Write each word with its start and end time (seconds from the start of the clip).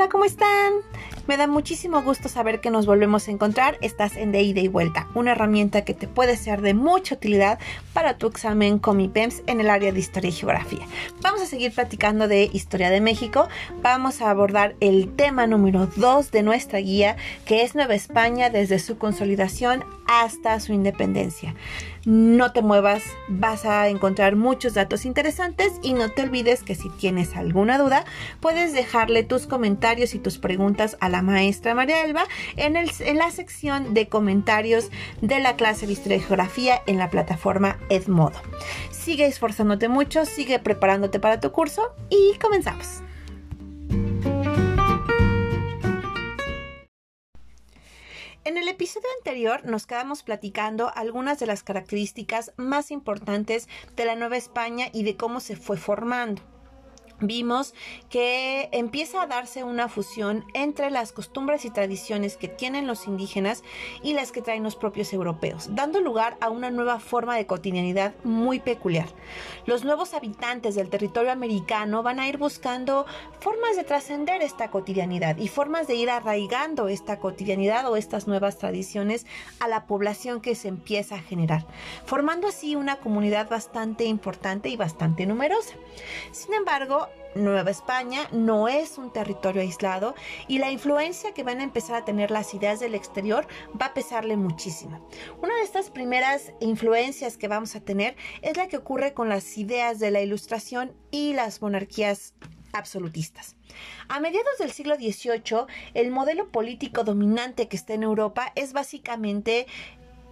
Hola, 0.00 0.08
¿cómo 0.08 0.24
están? 0.24 0.72
Me 1.26 1.36
da 1.36 1.46
muchísimo 1.46 2.00
gusto 2.00 2.30
saber 2.30 2.62
que 2.62 2.70
nos 2.70 2.86
volvemos 2.86 3.28
a 3.28 3.32
encontrar. 3.32 3.76
Estás 3.82 4.16
en 4.16 4.32
de 4.32 4.40
ida 4.40 4.62
y 4.62 4.66
vuelta, 4.66 5.06
una 5.14 5.32
herramienta 5.32 5.84
que 5.84 5.92
te 5.92 6.08
puede 6.08 6.38
ser 6.38 6.62
de 6.62 6.72
mucha 6.72 7.16
utilidad 7.16 7.58
para 7.92 8.16
tu 8.16 8.26
examen 8.26 8.78
Comipems 8.78 9.42
en 9.46 9.60
el 9.60 9.68
área 9.68 9.92
de 9.92 10.00
historia 10.00 10.30
y 10.30 10.32
geografía. 10.32 10.86
Vamos 11.20 11.42
a 11.42 11.46
seguir 11.46 11.74
platicando 11.74 12.28
de 12.28 12.48
historia 12.50 12.88
de 12.88 13.02
México. 13.02 13.46
Vamos 13.82 14.22
a 14.22 14.30
abordar 14.30 14.74
el 14.80 15.14
tema 15.14 15.46
número 15.46 15.86
2 15.94 16.30
de 16.30 16.44
nuestra 16.44 16.78
guía, 16.78 17.16
que 17.44 17.62
es 17.62 17.74
Nueva 17.74 17.94
España 17.94 18.48
desde 18.48 18.78
su 18.78 18.96
consolidación 18.96 19.84
hasta 20.10 20.58
su 20.58 20.72
independencia. 20.72 21.54
No 22.04 22.52
te 22.52 22.62
muevas, 22.62 23.04
vas 23.28 23.64
a 23.64 23.88
encontrar 23.88 24.34
muchos 24.34 24.74
datos 24.74 25.04
interesantes 25.04 25.74
y 25.82 25.92
no 25.92 26.10
te 26.10 26.22
olvides 26.22 26.64
que 26.64 26.74
si 26.74 26.88
tienes 26.88 27.36
alguna 27.36 27.78
duda, 27.78 28.04
puedes 28.40 28.72
dejarle 28.72 29.22
tus 29.22 29.46
comentarios 29.46 30.14
y 30.16 30.18
tus 30.18 30.38
preguntas 30.38 30.96
a 31.00 31.08
la 31.08 31.22
maestra 31.22 31.76
María 31.76 32.02
Elba 32.02 32.24
en, 32.56 32.74
la 33.16 33.30
sección 33.30 33.94
de 33.94 34.08
comentarios 34.08 34.90
de 35.20 35.38
la 35.38 35.54
clase 35.54 35.86
de 35.86 35.92
Historia 35.92 36.16
y 36.16 36.20
Geografía 36.20 36.82
en 36.88 36.98
la 36.98 37.08
plataforma 37.08 37.78
Edmodo. 37.88 38.40
Sigue 38.90 39.26
esforzándote 39.26 39.88
mucho, 39.88 40.24
sigue 40.24 40.58
preparándote 40.58 41.20
para 41.20 41.40
tu 41.40 41.52
curso 41.52 41.94
y 42.08 42.36
comenzamos. 42.38 43.02
En 48.50 48.58
el 48.58 48.66
episodio 48.66 49.06
anterior 49.18 49.64
nos 49.64 49.86
quedamos 49.86 50.24
platicando 50.24 50.90
algunas 50.96 51.38
de 51.38 51.46
las 51.46 51.62
características 51.62 52.52
más 52.56 52.90
importantes 52.90 53.68
de 53.94 54.04
la 54.04 54.16
Nueva 54.16 54.38
España 54.38 54.88
y 54.92 55.04
de 55.04 55.16
cómo 55.16 55.38
se 55.38 55.54
fue 55.54 55.76
formando 55.76 56.42
vimos 57.20 57.74
que 58.08 58.68
empieza 58.72 59.22
a 59.22 59.26
darse 59.26 59.64
una 59.64 59.88
fusión 59.88 60.44
entre 60.54 60.90
las 60.90 61.12
costumbres 61.12 61.64
y 61.64 61.70
tradiciones 61.70 62.36
que 62.36 62.48
tienen 62.48 62.86
los 62.86 63.06
indígenas 63.06 63.62
y 64.02 64.14
las 64.14 64.32
que 64.32 64.42
traen 64.42 64.62
los 64.62 64.76
propios 64.76 65.12
europeos, 65.12 65.74
dando 65.74 66.00
lugar 66.00 66.36
a 66.40 66.50
una 66.50 66.70
nueva 66.70 67.00
forma 67.00 67.36
de 67.36 67.46
cotidianidad 67.46 68.14
muy 68.24 68.60
peculiar. 68.60 69.08
Los 69.66 69.84
nuevos 69.84 70.14
habitantes 70.14 70.74
del 70.74 70.90
territorio 70.90 71.32
americano 71.32 72.02
van 72.02 72.20
a 72.20 72.28
ir 72.28 72.38
buscando 72.38 73.06
formas 73.40 73.76
de 73.76 73.84
trascender 73.84 74.42
esta 74.42 74.70
cotidianidad 74.70 75.36
y 75.36 75.48
formas 75.48 75.86
de 75.86 75.94
ir 75.94 76.10
arraigando 76.10 76.88
esta 76.88 77.18
cotidianidad 77.18 77.86
o 77.90 77.96
estas 77.96 78.26
nuevas 78.26 78.58
tradiciones 78.58 79.26
a 79.60 79.68
la 79.68 79.86
población 79.86 80.40
que 80.40 80.54
se 80.54 80.68
empieza 80.68 81.16
a 81.16 81.22
generar, 81.22 81.66
formando 82.04 82.48
así 82.48 82.76
una 82.76 82.96
comunidad 82.96 83.48
bastante 83.48 84.04
importante 84.04 84.68
y 84.68 84.76
bastante 84.76 85.26
numerosa. 85.26 85.74
Sin 86.32 86.54
embargo, 86.54 87.08
Nueva 87.34 87.70
España 87.70 88.28
no 88.32 88.66
es 88.66 88.98
un 88.98 89.12
territorio 89.12 89.62
aislado 89.62 90.14
y 90.48 90.58
la 90.58 90.70
influencia 90.70 91.32
que 91.32 91.44
van 91.44 91.60
a 91.60 91.64
empezar 91.64 91.94
a 91.94 92.04
tener 92.04 92.30
las 92.30 92.54
ideas 92.54 92.80
del 92.80 92.94
exterior 92.94 93.46
va 93.80 93.86
a 93.86 93.94
pesarle 93.94 94.36
muchísimo. 94.36 95.08
Una 95.40 95.54
de 95.54 95.62
estas 95.62 95.90
primeras 95.90 96.52
influencias 96.60 97.36
que 97.36 97.46
vamos 97.46 97.76
a 97.76 97.80
tener 97.80 98.16
es 98.42 98.56
la 98.56 98.66
que 98.66 98.76
ocurre 98.76 99.14
con 99.14 99.28
las 99.28 99.56
ideas 99.58 100.00
de 100.00 100.10
la 100.10 100.20
ilustración 100.20 100.92
y 101.12 101.32
las 101.32 101.62
monarquías 101.62 102.34
absolutistas. 102.72 103.56
A 104.08 104.18
mediados 104.18 104.58
del 104.58 104.72
siglo 104.72 104.96
XVIII, 104.96 105.66
el 105.94 106.10
modelo 106.10 106.50
político 106.50 107.04
dominante 107.04 107.68
que 107.68 107.76
está 107.76 107.94
en 107.94 108.02
Europa 108.02 108.52
es 108.56 108.72
básicamente 108.72 109.66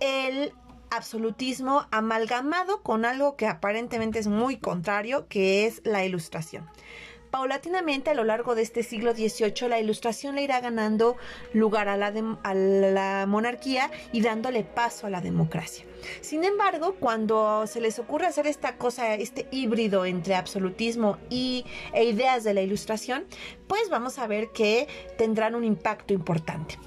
el 0.01 0.53
absolutismo 0.91 1.87
amalgamado 1.91 2.83
con 2.83 3.05
algo 3.05 3.37
que 3.37 3.47
aparentemente 3.47 4.19
es 4.19 4.27
muy 4.27 4.57
contrario, 4.57 5.27
que 5.29 5.67
es 5.67 5.81
la 5.85 6.05
ilustración. 6.05 6.69
Paulatinamente 7.31 8.11
a 8.11 8.15
lo 8.15 8.25
largo 8.25 8.55
de 8.55 8.63
este 8.63 8.83
siglo 8.83 9.13
XVIII 9.13 9.69
la 9.69 9.79
ilustración 9.79 10.35
le 10.35 10.43
irá 10.43 10.61
ganando 10.61 11.17
lugar 11.53 11.89
a 11.89 11.97
la, 11.99 13.27
monarquía 13.27 13.91
y 14.13 14.23
dándole 14.23 14.65
paso 14.65 15.07
a 15.07 15.11
la 15.11 15.21
democracia. 15.21 15.85
Sin 16.23 16.45
embargo, 16.45 16.95
cuando 16.99 17.67
se 17.67 17.81
les 17.81 17.99
ocurre 17.99 18.27
hacer 18.27 18.47
esta 18.47 18.77
cosa, 18.77 19.15
este 19.15 19.47
híbrido 19.51 20.07
entre 20.07 20.37
absolutismo 20.37 21.19
y, 21.29 21.67
e 21.93 22.05
ideas 22.05 22.45
de 22.45 22.55
la 22.55 22.63
ilustración, 22.63 23.27
pues 23.67 23.91
vamos 23.91 24.19
a 24.19 24.27
ver 24.27 24.51
que 24.53 24.89
tendrán 25.19 25.55
un 25.55 25.65
impacto 25.65 26.15
importante 26.15 26.79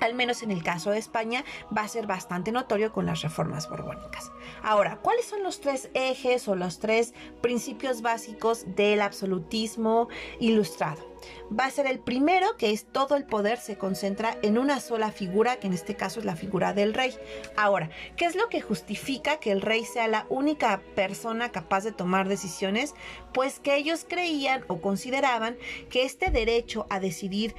al 0.00 0.14
menos 0.14 0.42
en 0.42 0.50
el 0.50 0.62
caso 0.62 0.90
de 0.90 0.98
España, 0.98 1.44
va 1.76 1.82
a 1.82 1.88
ser 1.88 2.06
bastante 2.06 2.52
notorio 2.52 2.92
con 2.92 3.06
las 3.06 3.22
reformas 3.22 3.68
borbónicas. 3.68 4.30
Ahora, 4.62 4.98
¿cuáles 5.02 5.26
son 5.26 5.42
los 5.42 5.60
tres 5.60 5.90
ejes 5.94 6.48
o 6.48 6.54
los 6.54 6.78
tres 6.78 7.14
principios 7.40 8.02
básicos 8.02 8.64
del 8.74 9.00
absolutismo 9.00 10.08
ilustrado? 10.40 11.08
Va 11.58 11.64
a 11.64 11.70
ser 11.70 11.86
el 11.86 11.98
primero, 11.98 12.56
que 12.56 12.70
es 12.70 12.84
todo 12.84 13.16
el 13.16 13.24
poder 13.24 13.58
se 13.58 13.78
concentra 13.78 14.36
en 14.42 14.58
una 14.58 14.80
sola 14.80 15.10
figura, 15.10 15.56
que 15.56 15.66
en 15.66 15.72
este 15.72 15.96
caso 15.96 16.20
es 16.20 16.26
la 16.26 16.36
figura 16.36 16.72
del 16.72 16.94
rey. 16.94 17.14
Ahora, 17.56 17.90
¿qué 18.16 18.26
es 18.26 18.36
lo 18.36 18.48
que 18.48 18.60
justifica 18.60 19.38
que 19.38 19.50
el 19.50 19.62
rey 19.62 19.84
sea 19.84 20.08
la 20.08 20.26
única 20.28 20.80
persona 20.94 21.50
capaz 21.50 21.84
de 21.84 21.92
tomar 21.92 22.28
decisiones? 22.28 22.94
Pues 23.32 23.60
que 23.60 23.76
ellos 23.76 24.06
creían 24.08 24.64
o 24.68 24.80
consideraban 24.80 25.56
que 25.90 26.04
este 26.04 26.30
derecho 26.30 26.86
a 26.90 27.00
decidir 27.00 27.54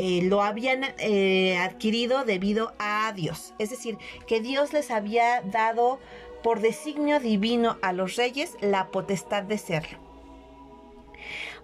eh, 0.00 0.22
lo 0.22 0.44
habían 0.44 0.84
eh, 0.98 1.58
adquirido 1.58 2.24
debido 2.24 2.72
a 2.78 3.12
Dios. 3.16 3.52
Es 3.58 3.70
decir, 3.70 3.98
que 4.28 4.40
Dios 4.40 4.72
les 4.72 4.92
había 4.92 5.40
dado 5.42 5.98
por 6.44 6.60
designio 6.60 7.18
divino 7.18 7.78
a 7.82 7.92
los 7.92 8.14
reyes 8.14 8.56
la 8.60 8.92
potestad 8.92 9.42
de 9.42 9.58
serlo. 9.58 9.98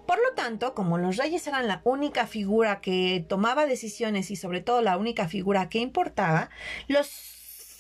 Por 0.05 0.19
lo 0.19 0.35
tanto, 0.35 0.75
como 0.75 0.99
los 0.99 1.17
reyes 1.17 1.47
eran 1.47 1.69
la 1.69 1.81
única 1.85 2.27
figura 2.27 2.81
que 2.81 3.25
tomaba 3.29 3.67
decisiones 3.67 4.33
y 4.33 4.37
sobre 4.37 4.61
todo 4.61 4.83
la 4.83 4.99
única 4.99 5.29
figura 5.29 5.69
que 5.69 5.79
importaba, 5.79 6.51
los 6.89 7.34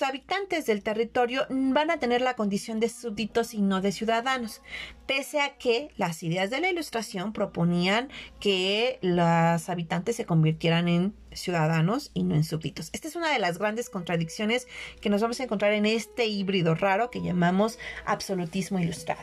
habitantes 0.05 0.67
del 0.67 0.83
territorio 0.83 1.47
van 1.51 1.91
a 1.91 1.99
tener 1.99 2.21
la 2.21 2.35
condición 2.35 2.81
de 2.81 2.89
súbditos 2.89 3.55
y 3.55 3.63
no 3.63 3.81
de 3.81 3.93
ciudadanos, 3.93 4.63
pese 5.07 5.41
a 5.41 5.57
que 5.57 5.91
las 5.97 6.23
ideas 6.23 6.51
de 6.51 6.61
la 6.61 6.71
ilustración 6.71 7.33
proponían 7.33 8.09
que 8.41 8.99
los 9.03 9.69
habitantes 9.69 10.17
se 10.17 10.25
convirtieran 10.25 10.89
en 10.89 11.15
ciudadanos 11.33 12.11
y 12.15 12.23
no 12.23 12.35
en 12.35 12.45
súbditos. 12.45 12.91
Esta 12.93 13.09
es 13.09 13.17
una 13.17 13.33
de 13.33 13.39
las 13.39 13.59
grandes 13.59 13.91
contradicciones 13.91 14.69
que 15.01 15.11
nos 15.11 15.21
vamos 15.21 15.41
a 15.41 15.45
encontrar 15.45 15.73
en 15.73 15.87
este 15.87 16.27
híbrido 16.27 16.75
raro 16.75 17.11
que 17.11 17.23
llamamos 17.23 17.79
absolutismo 18.05 18.79
ilustrado. 18.79 19.23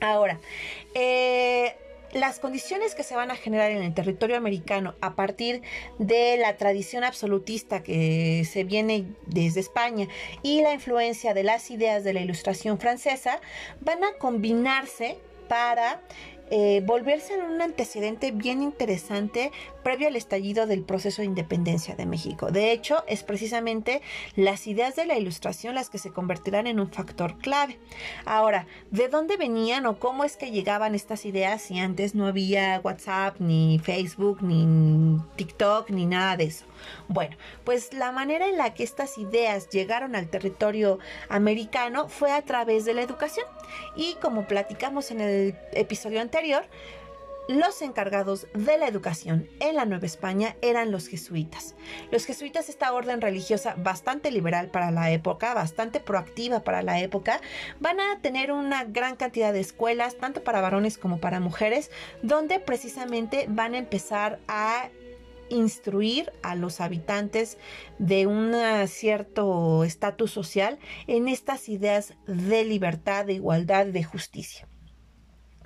Ahora, 0.00 0.38
eh, 0.94 1.76
las 2.12 2.40
condiciones 2.40 2.94
que 2.94 3.02
se 3.02 3.14
van 3.14 3.30
a 3.30 3.36
generar 3.36 3.70
en 3.70 3.82
el 3.82 3.94
territorio 3.94 4.36
americano 4.36 4.94
a 5.00 5.14
partir 5.14 5.62
de 5.98 6.36
la 6.36 6.56
tradición 6.56 7.04
absolutista 7.04 7.82
que 7.82 8.46
se 8.50 8.64
viene 8.64 9.06
desde 9.26 9.60
España 9.60 10.08
y 10.42 10.62
la 10.62 10.72
influencia 10.72 11.34
de 11.34 11.42
las 11.42 11.70
ideas 11.70 12.04
de 12.04 12.12
la 12.12 12.20
ilustración 12.20 12.78
francesa 12.78 13.40
van 13.80 14.04
a 14.04 14.14
combinarse 14.18 15.18
para 15.48 16.02
eh, 16.50 16.82
volverse 16.84 17.34
en 17.34 17.42
un 17.42 17.60
antecedente 17.60 18.30
bien 18.30 18.62
interesante 18.62 19.52
previo 19.82 20.08
al 20.08 20.16
estallido 20.16 20.66
del 20.66 20.82
proceso 20.82 21.22
de 21.22 21.26
independencia 21.26 21.94
de 21.94 22.06
México. 22.06 22.50
De 22.50 22.72
hecho, 22.72 23.04
es 23.06 23.22
precisamente 23.22 24.00
las 24.34 24.66
ideas 24.66 24.96
de 24.96 25.06
la 25.06 25.18
ilustración 25.18 25.74
las 25.74 25.90
que 25.90 25.98
se 25.98 26.10
convertirán 26.10 26.66
en 26.66 26.80
un 26.80 26.90
factor 26.90 27.38
clave. 27.38 27.78
Ahora, 28.24 28.66
¿de 28.90 29.08
dónde 29.08 29.36
venían 29.36 29.86
o 29.86 29.98
cómo 29.98 30.24
es 30.24 30.36
que 30.36 30.50
llegaban 30.50 30.94
estas 30.94 31.26
ideas 31.26 31.62
si 31.62 31.78
antes 31.78 32.14
no 32.14 32.26
había 32.26 32.80
WhatsApp, 32.82 33.36
ni 33.40 33.78
Facebook, 33.78 34.42
ni 34.42 35.18
TikTok, 35.36 35.90
ni 35.90 36.06
nada 36.06 36.36
de 36.36 36.44
eso? 36.44 36.64
Bueno, 37.08 37.36
pues 37.64 37.92
la 37.92 38.12
manera 38.12 38.48
en 38.48 38.56
la 38.56 38.72
que 38.74 38.84
estas 38.84 39.18
ideas 39.18 39.68
llegaron 39.68 40.14
al 40.14 40.28
territorio 40.28 40.98
americano 41.28 42.08
fue 42.08 42.32
a 42.32 42.42
través 42.42 42.84
de 42.84 42.94
la 42.94 43.02
educación. 43.02 43.46
Y 43.96 44.14
como 44.14 44.46
platicamos 44.46 45.10
en 45.10 45.20
el 45.20 45.54
episodio 45.72 46.20
anterior, 46.20 46.37
los 47.48 47.82
encargados 47.82 48.46
de 48.52 48.78
la 48.78 48.86
educación 48.86 49.48
en 49.58 49.74
la 49.74 49.86
Nueva 49.86 50.06
España 50.06 50.54
eran 50.60 50.92
los 50.92 51.08
jesuitas. 51.08 51.74
Los 52.12 52.26
jesuitas, 52.26 52.68
esta 52.68 52.92
orden 52.92 53.20
religiosa 53.20 53.74
bastante 53.76 54.30
liberal 54.30 54.70
para 54.70 54.90
la 54.90 55.10
época, 55.10 55.54
bastante 55.54 55.98
proactiva 55.98 56.60
para 56.60 56.82
la 56.82 57.00
época, 57.00 57.40
van 57.80 57.98
a 58.00 58.20
tener 58.20 58.52
una 58.52 58.84
gran 58.84 59.16
cantidad 59.16 59.52
de 59.52 59.60
escuelas, 59.60 60.16
tanto 60.16 60.44
para 60.44 60.60
varones 60.60 60.98
como 60.98 61.18
para 61.18 61.40
mujeres, 61.40 61.90
donde 62.22 62.60
precisamente 62.60 63.46
van 63.48 63.74
a 63.74 63.78
empezar 63.78 64.38
a 64.46 64.90
instruir 65.48 66.30
a 66.42 66.54
los 66.54 66.80
habitantes 66.80 67.56
de 67.98 68.26
un 68.26 68.54
cierto 68.86 69.82
estatus 69.84 70.30
social 70.30 70.78
en 71.06 71.26
estas 71.26 71.70
ideas 71.70 72.12
de 72.26 72.64
libertad, 72.64 73.24
de 73.24 73.32
igualdad, 73.32 73.86
de 73.86 74.04
justicia. 74.04 74.68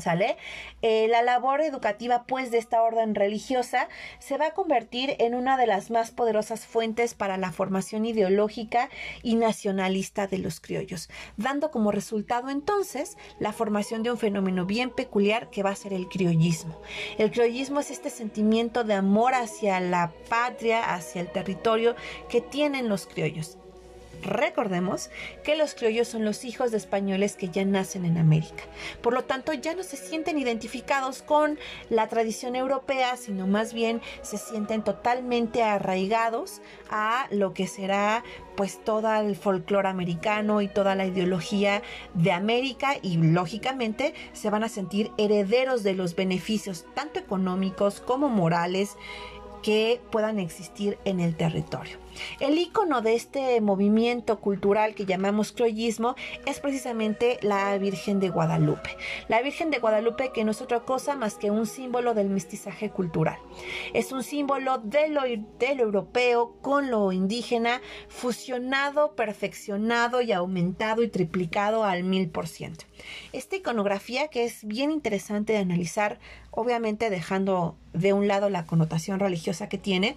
¿Sale? 0.02 0.37
Eh, 0.82 1.06
la 1.08 1.22
labor 1.22 1.60
educativa, 1.60 2.25
pues, 2.26 2.50
de 2.50 2.58
esta 2.58 2.82
orden 2.82 3.14
religiosa 3.14 3.88
se 4.19 4.37
va 4.37 4.49
a 4.49 4.54
convertir 4.54 5.14
en 5.20 5.37
una 5.37 5.56
de 5.56 5.69
las 5.69 5.93
más 5.93 6.10
poderosas 6.10 6.66
fuentes 6.66 7.14
para 7.14 7.37
la 7.37 7.52
formación 7.52 8.04
ideológica 8.04 8.90
y 9.22 9.37
nacionalista 9.37 10.26
de 10.26 10.38
los 10.38 10.58
criollos, 10.58 11.08
dando 11.37 11.70
como 11.70 11.93
resultado 11.93 12.50
entonces 12.50 13.16
la 13.38 13.52
formación 13.52 14.02
de 14.02 14.10
un 14.10 14.19
fenómeno 14.19 14.66
bien 14.66 14.90
peculiar 14.90 15.50
que 15.50 15.62
va 15.62 15.70
a 15.70 15.76
ser 15.76 15.93
el 15.93 16.08
criollismo. 16.08 16.81
El 17.16 17.31
criollismo 17.31 17.78
es 17.78 17.93
este 17.93 18.10
sentimiento 18.10 18.82
de 18.82 18.94
amor 18.94 19.34
hacia 19.34 19.78
la 19.78 20.12
patria, 20.28 20.94
hacia 20.94 21.20
el 21.20 21.31
territorio 21.31 21.94
que 22.28 22.40
tienen 22.40 22.88
los 22.88 23.06
criollos. 23.06 23.58
Recordemos 24.23 25.11
que 25.43 25.57
los 25.57 25.75
criollos 25.75 26.09
son 26.09 26.25
los 26.25 26.45
hijos 26.45 26.71
de 26.71 26.77
españoles 26.77 27.37
que 27.37 27.49
ya 27.49 27.65
nacen 27.65 28.05
en 28.05 28.19
América. 28.19 28.65
Por 29.03 29.15
lo 29.15 29.25
tanto, 29.25 29.53
ya 29.53 29.75
no 29.75 29.83
se 29.83 29.97
sienten 29.97 30.39
identificados 30.39 31.23
con 31.23 31.59
la 31.91 32.09
tradición 32.09 32.55
europea, 32.55 33.17
sino 33.17 33.47
más 33.47 33.75
bien 33.75 34.01
se 34.23 34.39
sienten 34.39 34.85
totalmente 34.85 35.63
arraigados 35.63 36.61
a 36.91 37.27
lo 37.31 37.53
que 37.53 37.67
será 37.67 38.23
pues 38.57 38.83
todo 38.85 39.13
el 39.15 39.35
folclore 39.35 39.89
americano 39.89 40.61
y 40.61 40.69
toda 40.69 40.95
la 40.95 41.07
ideología 41.07 41.83
de 42.15 42.33
América 42.33 42.97
y 43.03 43.17
lógicamente 43.17 44.15
se 44.33 44.51
van 44.51 44.63
a 44.63 44.69
sentir 44.69 45.11
herederos 45.19 45.83
de 45.83 45.95
los 45.95 46.15
beneficios 46.15 46.85
tanto 46.95 47.19
económicos 47.19 48.01
como 48.01 48.29
morales 48.29 48.97
que 49.63 50.01
puedan 50.11 50.39
existir 50.39 50.99
en 51.05 51.21
el 51.21 51.37
territorio. 51.37 52.01
El 52.41 52.59
icono 52.59 53.03
de 53.03 53.14
este 53.14 53.61
movimiento 53.61 54.41
cultural 54.41 54.94
que 54.94 55.06
llamamos 55.06 55.53
croyismo 55.53 56.14
es 56.47 56.61
precisamente 56.61 57.38
la 57.43 57.76
Virgen 57.79 58.20
de 58.20 58.29
Guadalupe. 58.29 58.97
La 59.29 59.43
Virgen 59.43 59.70
de 59.70 59.79
Guadalupe 59.79 60.32
que 60.32 60.44
no 60.44 60.50
es 60.50 60.61
otra 60.61 60.81
cosa 60.81 61.17
más 61.17 61.35
que 61.35 61.50
un 61.50 61.67
símbolo 61.67 62.14
del 62.14 62.31
mestizaje 62.31 62.91
cultural. 62.91 63.38
Es 63.94 64.12
un 64.12 64.23
símbolo 64.23 64.79
de 64.79 65.09
lo, 65.09 65.23
de 65.23 65.75
lo 65.75 65.82
europeo 65.82 66.56
con 66.61 66.91
lo 66.91 67.12
indígena 67.12 67.81
fusionado, 68.09 69.14
perfeccionado 69.14 70.20
y 70.20 70.32
aumentado 70.32 71.03
y 71.03 71.09
triplicado 71.09 71.85
al 71.85 72.05
mil 72.05 72.29
por 72.29 72.47
ciento. 72.47 72.85
Esta 73.32 73.56
iconografía 73.56 74.29
que 74.29 74.44
es 74.44 74.64
bien 74.64 74.91
interesante 74.91 75.53
de 75.53 75.59
analizar, 75.61 76.19
obviamente 76.50 77.11
dejando 77.11 77.76
de 77.93 78.12
un 78.12 78.29
lado 78.29 78.49
la 78.49 78.67
connotación 78.67 79.21
religiosa 79.21 79.69
que 79.69 79.79
tiene, 79.79 80.17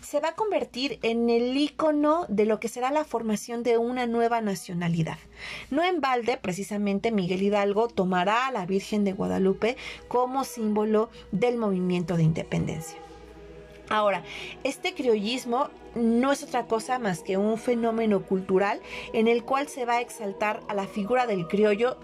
se 0.00 0.20
va 0.20 0.30
a 0.30 0.34
convertir 0.34 0.98
en 1.02 1.30
el 1.30 1.56
icono 1.56 2.26
de 2.28 2.46
lo 2.46 2.60
que 2.60 2.68
será 2.68 2.90
la 2.90 3.04
formación 3.04 3.62
de 3.62 3.78
una 3.78 4.06
nueva 4.06 4.40
nacionalidad. 4.40 5.18
No 5.70 5.84
en 5.84 6.00
balde, 6.00 6.36
precisamente 6.36 7.12
Miguel 7.12 7.42
Hidalgo 7.42 7.88
tomará 7.88 8.46
a 8.46 8.52
la 8.52 8.66
Virgen 8.66 9.04
de 9.04 9.12
Guadalupe 9.12 9.76
como 10.08 10.44
símbolo 10.44 11.10
del 11.32 11.56
movimiento 11.56 12.16
de 12.16 12.22
independencia. 12.22 12.98
Ahora, 13.88 14.24
este 14.64 14.94
criollismo 14.94 15.68
no 15.94 16.32
es 16.32 16.42
otra 16.42 16.66
cosa 16.66 16.98
más 16.98 17.20
que 17.22 17.36
un 17.36 17.56
fenómeno 17.56 18.22
cultural 18.22 18.80
en 19.12 19.28
el 19.28 19.44
cual 19.44 19.68
se 19.68 19.84
va 19.84 19.94
a 19.94 20.00
exaltar 20.00 20.60
a 20.68 20.74
la 20.74 20.86
figura 20.86 21.26
del 21.26 21.46
criollo 21.46 21.96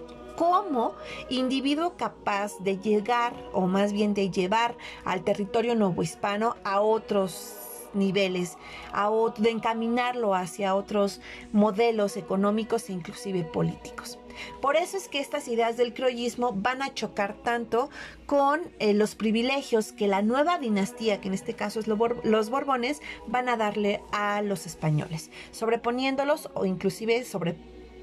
como 0.43 0.97
individuo 1.31 1.97
capaz 1.97 2.59
de 2.59 2.77
llegar 2.77 3.33
o 3.53 3.69
más 3.69 3.93
bien 3.93 4.13
de 4.13 4.29
llevar 4.29 4.77
al 5.05 5.23
territorio 5.23 5.77
novohispano 5.77 6.57
a 6.65 6.81
otros 6.81 7.59
niveles, 7.95 8.59
a 8.93 9.09
de 9.37 9.51
encaminarlo 9.51 10.35
hacia 10.35 10.75
otros 10.75 11.21
modelos 11.53 12.17
económicos 12.17 12.89
e 12.89 12.93
inclusive 12.93 13.45
políticos. 13.45 14.19
Por 14.61 14.75
eso 14.75 14.97
es 14.97 15.07
que 15.07 15.21
estas 15.21 15.47
ideas 15.47 15.77
del 15.77 15.95
criollismo 15.95 16.53
van 16.53 16.83
a 16.83 16.93
chocar 16.93 17.37
tanto 17.45 17.89
con 18.27 18.63
eh, 18.81 18.95
los 18.95 19.15
privilegios 19.15 19.93
que 19.93 20.09
la 20.09 20.23
nueva 20.23 20.59
dinastía, 20.59 21.21
que 21.21 21.29
en 21.29 21.35
este 21.35 21.55
caso 21.55 21.79
es 21.79 21.87
los 21.87 22.51
Borbones, 22.51 23.01
van 23.29 23.49
a 23.49 23.57
darle 23.57 24.03
a 24.11 24.43
los 24.43 24.67
españoles, 24.67 25.31
sobreponiéndolos 25.53 26.51
o 26.55 26.65
inclusive 26.65 27.23
sobre 27.23 27.55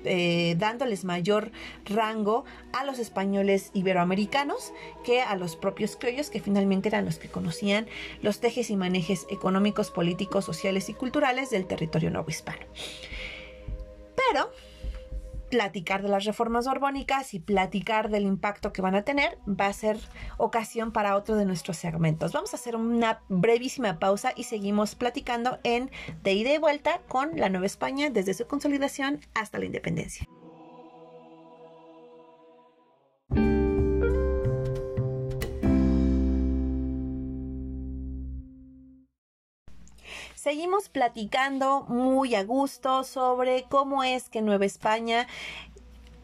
eh, 0.04 0.56
dándoles 0.58 1.04
mayor 1.04 1.52
rango 1.86 2.46
a 2.74 2.84
los 2.84 3.00
españoles 3.00 3.72
iberoamericanos 3.74 4.74
que 5.04 5.22
a 5.22 5.36
los 5.36 5.56
propios 5.56 5.96
criollos, 5.96 6.30
que 6.30 6.40
finalmente 6.40 6.90
eran 6.90 7.06
los 7.06 7.20
que 7.20 7.30
conocían 7.30 7.88
los 8.22 8.40
tejes 8.40 8.70
y 8.70 8.76
manejes 8.76 9.26
económicos, 9.30 9.92
políticos, 9.92 10.46
sociales 10.46 10.90
y 10.90 10.94
culturales 10.94 11.50
del 11.50 11.66
territorio 11.66 12.12
nuevo 12.12 12.30
hispano. 12.30 12.66
Pero 14.16 14.52
platicar 15.50 16.02
de 16.02 16.10
las 16.10 16.26
reformas 16.26 16.66
borbónicas 16.66 17.34
y 17.34 17.40
platicar 17.40 18.10
del 18.10 18.24
impacto 18.24 18.72
que 18.72 18.82
van 18.82 18.96
a 18.96 19.04
tener 19.04 19.38
va 19.48 19.68
a 19.68 19.74
ser 19.74 19.98
ocasión 20.38 20.92
para 20.92 21.16
otro 21.16 21.36
de 21.36 21.46
nuestros 21.46 21.78
segmentos. 21.78 22.32
Vamos 22.32 22.54
a 22.54 22.58
hacer 22.58 22.76
una 22.76 23.22
brevísima 23.30 24.00
pausa 24.00 24.34
y 24.36 24.44
seguimos 24.44 24.96
platicando 24.96 25.60
en 25.64 25.92
De 26.24 26.34
ida 26.34 26.54
y 26.54 26.58
vuelta 26.58 27.02
con 27.08 27.38
la 27.38 27.50
Nueva 27.50 27.66
España 27.66 28.10
desde 28.10 28.34
su 28.34 28.48
consolidación 28.48 29.20
hasta 29.34 29.60
la 29.60 29.66
independencia. 29.66 30.28
Seguimos 40.42 40.88
platicando 40.88 41.82
muy 41.90 42.34
a 42.34 42.46
gusto 42.46 43.04
sobre 43.04 43.66
cómo 43.68 44.06
es 44.06 44.30
que 44.30 44.42
Nueva 44.42 44.64
España 44.64 45.28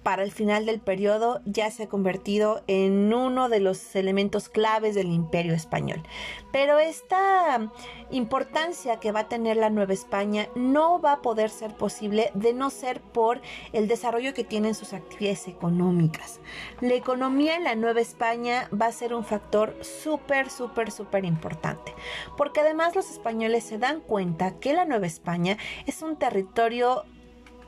para 0.06 0.22
el 0.22 0.32
final 0.32 0.68
del 0.68 0.82
periodo 0.82 1.42
ya 1.46 1.72
se 1.72 1.82
ha 1.82 1.90
convertido 1.90 2.64
en 2.68 3.12
uno 3.12 3.50
de 3.50 3.60
los 3.60 3.96
elementos 3.96 4.50
claves 4.50 4.94
del 4.94 5.08
imperio 5.08 5.56
español. 5.56 6.04
Pero 6.52 6.78
esta 6.78 7.72
importancia 8.12 9.00
que 9.00 9.12
va 9.12 9.22
a 9.22 9.28
tener 9.28 9.58
la 9.58 9.72
Nueva 9.72 9.94
España 9.94 10.48
no 10.54 11.02
va 11.02 11.14
a 11.14 11.22
poder 11.24 11.50
ser 11.50 11.76
posible 11.76 12.30
de 12.36 12.54
no 12.54 12.70
ser 12.70 13.02
por 13.02 13.42
el 13.74 13.88
desarrollo 13.88 14.36
que 14.36 14.44
tienen 14.44 14.76
sus 14.76 14.94
actividades 14.94 15.48
económicas. 15.48 16.40
La 16.82 16.94
economía 16.94 17.56
en 17.56 17.64
la 17.64 17.74
Nueva 17.74 18.02
España 18.02 18.70
va 18.80 18.86
a 18.86 18.92
ser 18.92 19.12
un 19.12 19.26
factor 19.26 19.76
súper, 19.82 20.52
súper, 20.52 20.92
súper 20.92 21.26
importante. 21.26 21.96
Porque 22.38 22.60
además 22.60 22.96
los 22.96 23.10
españoles 23.10 23.64
se 23.64 23.80
dan 23.80 24.02
cuenta 24.02 24.60
que 24.60 24.76
la 24.76 24.86
Nueva 24.86 25.08
España 25.08 25.58
es 25.88 26.04
un 26.04 26.16
territorio 26.16 27.06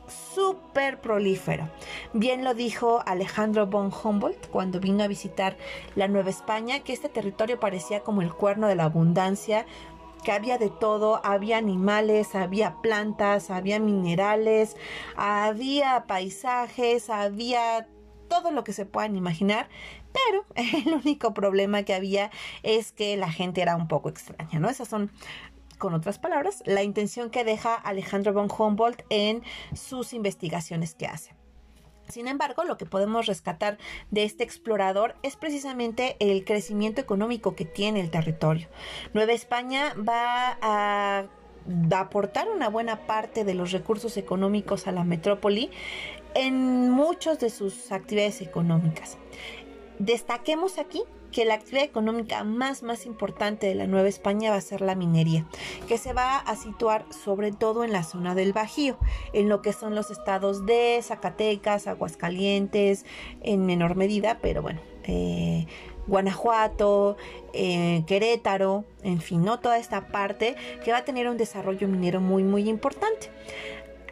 súper 0.07 1.01
prolífero. 1.01 1.69
Bien 2.13 2.43
lo 2.43 2.53
dijo 2.53 3.01
Alejandro 3.05 3.67
von 3.67 3.91
Humboldt 3.91 4.47
cuando 4.49 4.79
vino 4.79 5.03
a 5.03 5.07
visitar 5.07 5.57
la 5.95 6.07
Nueva 6.07 6.29
España, 6.29 6.79
que 6.79 6.93
este 6.93 7.09
territorio 7.09 7.59
parecía 7.59 8.01
como 8.01 8.21
el 8.21 8.33
cuerno 8.33 8.67
de 8.67 8.75
la 8.75 8.85
abundancia, 8.85 9.65
que 10.23 10.31
había 10.31 10.57
de 10.57 10.69
todo, 10.69 11.21
había 11.23 11.57
animales, 11.57 12.35
había 12.35 12.81
plantas, 12.81 13.49
había 13.49 13.79
minerales, 13.79 14.75
había 15.15 16.05
paisajes, 16.07 17.09
había 17.09 17.87
todo 18.27 18.51
lo 18.51 18.63
que 18.63 18.73
se 18.73 18.85
puedan 18.85 19.15
imaginar, 19.15 19.69
pero 20.13 20.45
el 20.55 20.93
único 20.93 21.33
problema 21.33 21.83
que 21.83 21.93
había 21.93 22.31
es 22.63 22.91
que 22.91 23.17
la 23.17 23.31
gente 23.31 23.61
era 23.61 23.75
un 23.75 23.87
poco 23.87 24.09
extraña, 24.09 24.59
¿no? 24.59 24.69
Esas 24.69 24.87
son 24.87 25.11
con 25.77 25.93
otras 25.93 26.19
palabras, 26.19 26.63
la 26.65 26.83
intención 26.83 27.29
que 27.29 27.43
deja 27.43 27.75
Alejandro 27.75 28.33
von 28.33 28.49
Humboldt 28.55 29.03
en 29.09 29.43
sus 29.73 30.13
investigaciones 30.13 30.95
que 30.95 31.07
hace. 31.07 31.35
Sin 32.07 32.27
embargo, 32.27 32.63
lo 32.63 32.77
que 32.77 32.85
podemos 32.85 33.25
rescatar 33.25 33.77
de 34.11 34.23
este 34.23 34.43
explorador 34.43 35.15
es 35.23 35.35
precisamente 35.35 36.15
el 36.19 36.45
crecimiento 36.45 37.01
económico 37.01 37.55
que 37.55 37.65
tiene 37.65 37.99
el 37.99 38.09
territorio. 38.09 38.67
Nueva 39.13 39.33
España 39.33 39.93
va 39.95 40.57
a 40.61 41.25
aportar 41.91 42.47
una 42.49 42.69
buena 42.69 43.05
parte 43.07 43.43
de 43.43 43.53
los 43.53 43.71
recursos 43.71 44.15
económicos 44.15 44.87
a 44.87 44.93
la 44.93 45.03
metrópoli 45.03 45.69
en 46.33 46.89
muchas 46.89 47.39
de 47.39 47.49
sus 47.49 47.91
actividades 47.91 48.41
económicas. 48.41 49.17
Destaquemos 49.99 50.77
aquí 50.77 51.03
que 51.37 51.45
la 51.45 51.53
actividad 51.53 51.83
económica 51.83 52.43
más 52.43 52.81
más 52.81 53.05
importante 53.05 53.67
de 53.67 53.75
la 53.75 53.85
Nueva 53.85 54.07
España 54.07 54.49
va 54.49 54.55
a 54.55 54.61
ser 54.61 54.81
la 54.81 54.95
minería, 54.95 55.45
que 55.87 55.99
se 55.99 56.11
va 56.11 56.37
a 56.37 56.55
situar 56.55 57.05
sobre 57.11 57.51
todo 57.51 57.83
en 57.83 57.91
la 57.91 58.01
zona 58.01 58.33
del 58.33 58.53
Bajío, 58.53 58.97
en 59.33 59.47
lo 59.47 59.61
que 59.61 59.71
son 59.71 59.93
los 59.93 60.09
estados 60.09 60.65
de 60.65 60.99
Zacatecas, 61.03 61.85
Aguascalientes, 61.85 63.05
en 63.43 63.67
menor 63.67 63.95
medida, 63.95 64.39
pero 64.41 64.63
bueno, 64.63 64.79
eh, 65.03 65.67
Guanajuato, 66.07 67.17
eh, 67.53 68.03
Querétaro, 68.07 68.85
en 69.03 69.21
fin, 69.21 69.43
¿no? 69.43 69.59
toda 69.59 69.77
esta 69.77 70.07
parte 70.07 70.55
que 70.83 70.91
va 70.91 70.97
a 70.97 71.05
tener 71.05 71.29
un 71.29 71.37
desarrollo 71.37 71.87
minero 71.87 72.19
muy 72.19 72.43
muy 72.43 72.67
importante. 72.67 73.29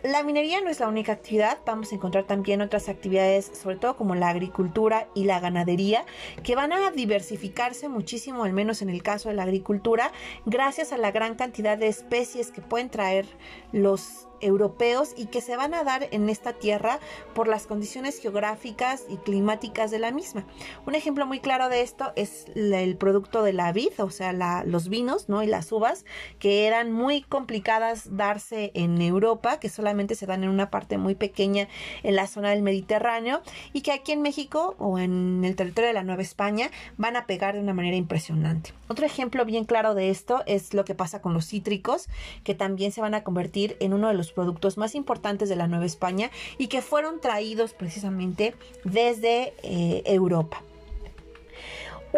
La 0.05 0.21
minería 0.21 0.61
no 0.61 0.69
es 0.69 0.79
la 0.79 0.87
única 0.87 1.13
actividad, 1.13 1.57
vamos 1.65 1.91
a 1.91 1.95
encontrar 1.95 2.25
también 2.25 2.61
otras 2.61 2.89
actividades, 2.89 3.49
sobre 3.59 3.77
todo 3.77 3.97
como 3.97 4.13
la 4.13 4.29
agricultura 4.29 5.07
y 5.15 5.23
la 5.23 5.39
ganadería, 5.39 6.05
que 6.43 6.55
van 6.55 6.73
a 6.73 6.91
diversificarse 6.91 7.89
muchísimo, 7.89 8.43
al 8.43 8.53
menos 8.53 8.83
en 8.83 8.91
el 8.91 9.01
caso 9.01 9.29
de 9.29 9.35
la 9.35 9.41
agricultura, 9.41 10.11
gracias 10.45 10.93
a 10.93 10.99
la 10.99 11.09
gran 11.09 11.33
cantidad 11.33 11.75
de 11.75 11.87
especies 11.87 12.51
que 12.51 12.61
pueden 12.61 12.91
traer 12.91 13.25
los 13.71 14.27
europeos 14.41 15.13
y 15.15 15.27
que 15.27 15.41
se 15.41 15.55
van 15.55 15.73
a 15.73 15.83
dar 15.83 16.07
en 16.11 16.29
esta 16.29 16.53
tierra 16.53 16.99
por 17.33 17.47
las 17.47 17.67
condiciones 17.67 18.19
geográficas 18.19 19.05
y 19.09 19.17
climáticas 19.17 19.91
de 19.91 19.99
la 19.99 20.11
misma. 20.11 20.45
Un 20.85 20.95
ejemplo 20.95 21.25
muy 21.25 21.39
claro 21.39 21.69
de 21.69 21.81
esto 21.81 22.13
es 22.15 22.45
el 22.55 22.97
producto 22.97 23.43
de 23.43 23.53
la 23.53 23.71
vid, 23.71 23.91
o 23.99 24.09
sea, 24.09 24.33
los 24.63 24.89
vinos 24.89 25.29
¿no? 25.29 25.43
y 25.43 25.47
las 25.47 25.71
uvas, 25.71 26.05
que 26.39 26.67
eran 26.67 26.91
muy 26.91 27.21
complicadas 27.21 28.15
darse 28.15 28.71
en 28.73 29.01
Europa, 29.01 29.59
que 29.59 29.69
solamente 29.69 30.15
se 30.15 30.25
dan 30.25 30.43
en 30.43 30.49
una 30.49 30.69
parte 30.69 30.97
muy 30.97 31.15
pequeña 31.15 31.67
en 32.03 32.15
la 32.15 32.27
zona 32.27 32.49
del 32.49 32.61
Mediterráneo 32.61 33.41
y 33.73 33.81
que 33.81 33.91
aquí 33.91 34.11
en 34.11 34.21
México 34.21 34.75
o 34.79 34.99
en 34.99 35.43
el 35.43 35.55
territorio 35.55 35.87
de 35.87 35.93
la 35.93 36.03
Nueva 36.03 36.21
España 36.21 36.69
van 36.97 37.15
a 37.15 37.25
pegar 37.25 37.55
de 37.55 37.61
una 37.61 37.73
manera 37.73 37.95
impresionante. 37.95 38.73
Otro 38.87 39.05
ejemplo 39.05 39.45
bien 39.45 39.65
claro 39.65 39.95
de 39.95 40.09
esto 40.09 40.43
es 40.45 40.73
lo 40.73 40.85
que 40.85 40.95
pasa 40.95 41.21
con 41.21 41.33
los 41.33 41.47
cítricos, 41.47 42.07
que 42.43 42.55
también 42.55 42.91
se 42.91 43.01
van 43.01 43.15
a 43.15 43.23
convertir 43.23 43.77
en 43.79 43.93
uno 43.93 44.07
de 44.07 44.13
los 44.13 44.24
productos 44.31 44.77
más 44.77 44.95
importantes 44.95 45.49
de 45.49 45.55
la 45.55 45.67
Nueva 45.67 45.85
España 45.85 46.31
y 46.57 46.67
que 46.67 46.81
fueron 46.81 47.19
traídos 47.19 47.73
precisamente 47.73 48.55
desde 48.83 49.53
eh, 49.63 50.03
Europa. 50.05 50.61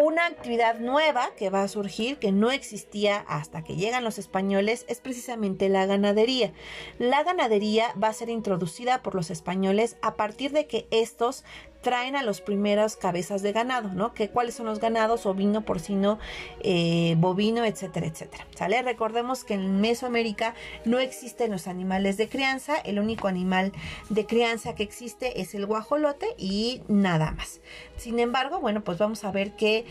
Una 0.00 0.26
actividad 0.26 0.78
nueva 0.78 1.30
que 1.36 1.50
va 1.50 1.64
a 1.64 1.66
surgir, 1.66 2.18
que 2.18 2.30
no 2.30 2.52
existía 2.52 3.16
hasta 3.26 3.64
que 3.64 3.74
llegan 3.74 4.04
los 4.04 4.20
españoles, 4.20 4.84
es 4.88 5.00
precisamente 5.00 5.68
la 5.68 5.86
ganadería. 5.86 6.52
La 7.00 7.24
ganadería 7.24 7.92
va 8.00 8.06
a 8.06 8.12
ser 8.12 8.28
introducida 8.28 9.02
por 9.02 9.16
los 9.16 9.28
españoles 9.32 9.96
a 10.00 10.14
partir 10.14 10.52
de 10.52 10.68
que 10.68 10.86
estos 10.92 11.44
traen 11.80 12.16
a 12.16 12.22
los 12.22 12.40
primeros 12.40 12.96
cabezas 12.96 13.42
de 13.42 13.52
ganado, 13.52 13.88
¿no? 13.90 14.12
Que 14.12 14.28
cuáles 14.28 14.54
son 14.54 14.66
los 14.66 14.80
ganados, 14.80 15.26
ovino, 15.26 15.64
porcino, 15.64 16.18
eh, 16.60 17.14
bovino, 17.18 17.64
etcétera, 17.64 18.06
etcétera. 18.06 18.46
¿Sale? 18.56 18.82
Recordemos 18.82 19.44
que 19.44 19.54
en 19.54 19.80
Mesoamérica 19.80 20.54
no 20.84 20.98
existen 20.98 21.52
los 21.52 21.68
animales 21.68 22.16
de 22.16 22.28
crianza, 22.28 22.76
el 22.76 22.98
único 22.98 23.28
animal 23.28 23.72
de 24.08 24.26
crianza 24.26 24.74
que 24.74 24.82
existe 24.82 25.40
es 25.40 25.54
el 25.54 25.66
guajolote 25.66 26.34
y 26.36 26.82
nada 26.88 27.30
más. 27.32 27.60
Sin 27.96 28.18
embargo, 28.18 28.60
bueno, 28.60 28.82
pues 28.82 28.98
vamos 28.98 29.24
a 29.24 29.30
ver 29.30 29.52
que 29.52 29.86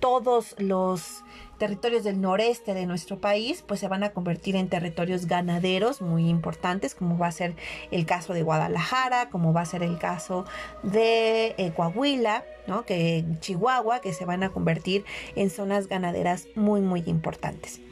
todos 0.00 0.54
los 0.58 1.24
territorios 1.60 2.04
del 2.04 2.22
noreste 2.22 2.72
de 2.72 2.86
nuestro 2.86 3.20
país 3.20 3.62
pues 3.66 3.80
se 3.80 3.86
van 3.86 4.02
a 4.02 4.10
convertir 4.10 4.56
en 4.56 4.70
territorios 4.70 5.26
ganaderos 5.26 6.00
muy 6.00 6.26
importantes 6.26 6.94
como 6.94 7.18
va 7.18 7.26
a 7.26 7.32
ser 7.32 7.54
el 7.90 8.06
caso 8.06 8.32
de 8.32 8.42
Guadalajara 8.42 9.28
como 9.28 9.52
va 9.52 9.60
a 9.60 9.66
ser 9.66 9.82
el 9.82 9.98
caso 9.98 10.46
de 10.82 11.54
eh, 11.58 11.72
Coahuila 11.76 12.44
¿no? 12.66 12.86
que 12.86 13.26
Chihuahua 13.40 14.00
que 14.00 14.14
se 14.14 14.24
van 14.24 14.42
a 14.42 14.48
convertir 14.48 15.04
en 15.36 15.50
zonas 15.50 15.86
ganaderas 15.86 16.48
muy 16.54 16.80
muy 16.80 17.02
importantes 17.06 17.82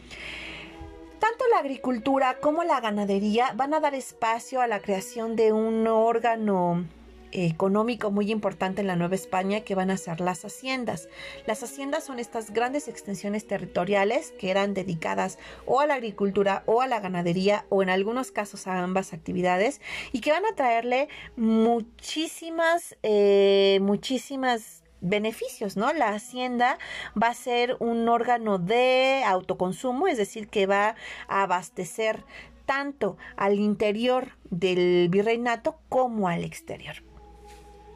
tanto 1.18 1.44
la 1.52 1.58
agricultura 1.58 2.38
como 2.40 2.64
la 2.64 2.80
ganadería 2.80 3.52
van 3.54 3.74
a 3.74 3.80
dar 3.80 3.94
espacio 3.94 4.62
a 4.62 4.66
la 4.66 4.80
creación 4.80 5.36
de 5.36 5.52
un 5.52 5.86
órgano 5.86 6.86
económico 7.32 8.10
muy 8.10 8.30
importante 8.30 8.80
en 8.80 8.86
la 8.86 8.96
Nueva 8.96 9.14
España 9.14 9.60
que 9.60 9.74
van 9.74 9.90
a 9.90 9.96
ser 9.96 10.20
las 10.20 10.44
haciendas. 10.44 11.08
Las 11.46 11.62
haciendas 11.62 12.04
son 12.04 12.18
estas 12.18 12.52
grandes 12.52 12.88
extensiones 12.88 13.46
territoriales 13.46 14.32
que 14.38 14.50
eran 14.50 14.74
dedicadas 14.74 15.38
o 15.66 15.80
a 15.80 15.86
la 15.86 15.94
agricultura 15.94 16.62
o 16.66 16.80
a 16.80 16.86
la 16.86 17.00
ganadería 17.00 17.64
o 17.68 17.82
en 17.82 17.90
algunos 17.90 18.30
casos 18.30 18.66
a 18.66 18.82
ambas 18.82 19.12
actividades 19.12 19.80
y 20.12 20.20
que 20.20 20.32
van 20.32 20.46
a 20.46 20.54
traerle 20.54 21.08
muchísimas, 21.36 22.96
eh, 23.02 23.78
muchísimas 23.82 24.82
beneficios, 25.00 25.76
¿no? 25.76 25.92
La 25.92 26.08
hacienda 26.08 26.78
va 27.20 27.28
a 27.28 27.34
ser 27.34 27.76
un 27.78 28.08
órgano 28.08 28.58
de 28.58 29.22
autoconsumo, 29.24 30.08
es 30.08 30.18
decir, 30.18 30.48
que 30.48 30.66
va 30.66 30.96
a 31.28 31.42
abastecer 31.42 32.24
tanto 32.66 33.16
al 33.36 33.58
interior 33.58 34.36
del 34.50 35.08
virreinato 35.08 35.78
como 35.88 36.28
al 36.28 36.44
exterior. 36.44 37.07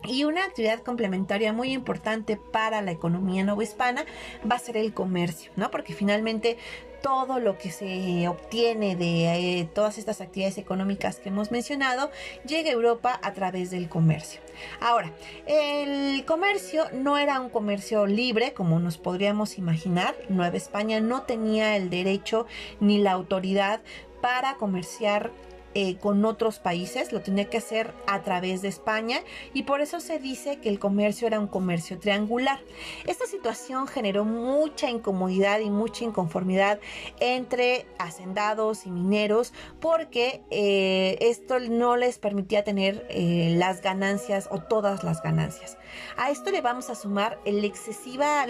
Y 0.05 0.25
una 0.25 0.45
actividad 0.45 0.81
complementaria 0.81 1.53
muy 1.53 1.73
importante 1.73 2.37
para 2.37 2.83
la 2.83 2.91
economía 2.91 3.45
novohispana 3.45 4.05
va 4.51 4.57
a 4.57 4.59
ser 4.59 4.77
el 4.77 4.93
comercio, 4.93 5.53
¿no? 5.57 5.71
Porque 5.71 5.95
finalmente 5.95 6.59
todo 7.03 7.41
lo 7.41 7.59
que 7.59 7.71
se 7.71 8.29
obtiene 8.29 8.97
de 8.97 9.61
eh, 9.61 9.69
todas 9.75 9.99
estas 9.99 10.21
actividades 10.21 10.57
económicas 10.57 11.19
que 11.19 11.29
hemos 11.29 11.51
mencionado 11.51 12.11
llega 12.47 12.71
a 12.71 12.73
Europa 12.73 13.19
a 13.23 13.33
través 13.33 13.71
del 13.71 13.89
comercio. 13.89 14.41
Ahora, 14.81 15.13
el 15.47 16.25
comercio 16.25 16.87
no 16.93 17.19
era 17.19 17.41
un 17.41 17.51
comercio 17.51 18.07
libre 18.07 18.55
como 18.55 18.79
nos 18.79 18.99
podríamos 18.99 19.59
imaginar. 19.59 20.15
Nueva 20.29 20.57
España 20.57 21.01
no 21.01 21.23
tenía 21.23 21.77
el 21.77 21.91
derecho 21.91 22.47
ni 22.81 22.99
la 22.99 23.13
autoridad 23.13 23.81
para 24.21 24.55
comerciar 24.55 25.33
eh, 25.75 25.97
con 25.97 26.25
otros 26.25 26.59
países, 26.59 27.13
lo 27.13 27.23
tenía 27.23 27.49
que 27.49 27.59
hacer 27.59 27.95
a 28.07 28.23
través 28.23 28.63
de 28.63 28.69
España 28.69 29.21
y 29.55 29.63
por 29.63 29.81
eso 29.81 30.01
se 30.01 30.19
dice 30.19 30.59
que 30.61 30.69
el 30.69 30.79
comercio 30.79 31.27
era 31.27 31.41
un 31.41 31.47
comercio 31.47 31.99
triangular. 31.99 32.61
Esta 33.07 33.27
situación 33.27 33.87
generó 33.87 34.25
mucha 34.25 34.91
incomodidad 34.91 35.61
y 35.61 35.71
mucha 35.71 36.05
inconformidad 36.05 36.79
entre 37.21 37.87
hacendados 37.99 38.87
y 38.87 38.91
mineros 38.91 39.53
porque 39.81 40.43
eh, 40.51 41.17
esto 41.21 41.59
no 41.61 41.97
les 41.97 42.19
permitía 42.19 42.65
tener 42.65 43.07
eh, 43.11 43.55
las 43.57 43.83
ganancias 43.83 44.49
o 44.51 44.59
todas 44.59 45.05
las 45.05 45.23
ganancias. 45.23 45.79
A 46.17 46.31
esto 46.31 46.51
le 46.51 46.61
vamos 46.61 46.91
a 46.91 46.95
sumar 46.95 47.39
la 47.45 47.67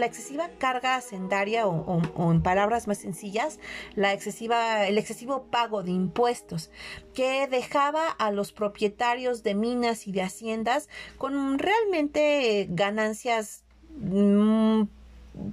excesiva 0.06 0.50
carga 0.58 0.96
hacendaria 0.96 1.66
o, 1.66 2.30
en 2.30 2.42
palabras 2.42 2.86
más 2.86 2.98
sencillas, 2.98 3.58
la 3.94 4.12
excesiva, 4.12 4.86
el 4.86 4.98
excesivo 4.98 5.44
pago 5.50 5.82
de 5.82 5.90
impuestos 5.90 6.70
que 7.14 7.46
dejaba 7.46 8.08
a 8.08 8.30
los 8.30 8.52
propietarios 8.52 9.42
de 9.42 9.54
minas 9.54 10.06
y 10.06 10.12
de 10.12 10.22
haciendas 10.22 10.88
con 11.18 11.58
realmente 11.58 12.66
ganancias 12.70 13.64
mm, 13.98 14.84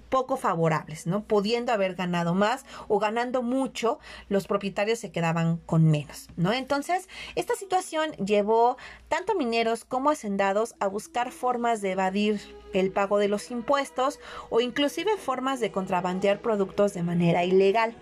poco 0.10 0.38
favorables, 0.38 1.08
¿no? 1.08 1.24
Pudiendo 1.24 1.72
haber 1.72 1.96
ganado 1.96 2.34
más 2.34 2.66
o 2.88 3.00
ganando 3.00 3.42
mucho, 3.42 4.00
los 4.28 4.48
propietarios 4.48 5.00
se 5.00 5.12
quedaban 5.12 5.58
con 5.66 5.90
menos, 5.90 6.28
¿no? 6.36 6.54
Entonces, 6.54 7.08
esta 7.36 7.56
situación 7.56 8.12
llevó 8.14 8.78
tanto 9.08 9.36
mineros 9.36 9.86
como 9.86 10.10
hacendados 10.10 10.76
a 10.80 10.88
buscar 10.88 11.32
formas 11.32 11.82
de 11.82 11.92
evadir 11.92 12.42
el 12.74 12.92
pago 12.92 13.18
de 13.18 13.30
los 13.30 13.52
impuestos 13.52 14.20
o 14.50 14.62
inclusive 14.62 15.18
formas 15.18 15.60
de 15.60 15.72
contrabandear 15.72 16.42
productos 16.42 16.94
de 16.94 17.04
manera 17.04 17.44
ilegal. 17.44 17.96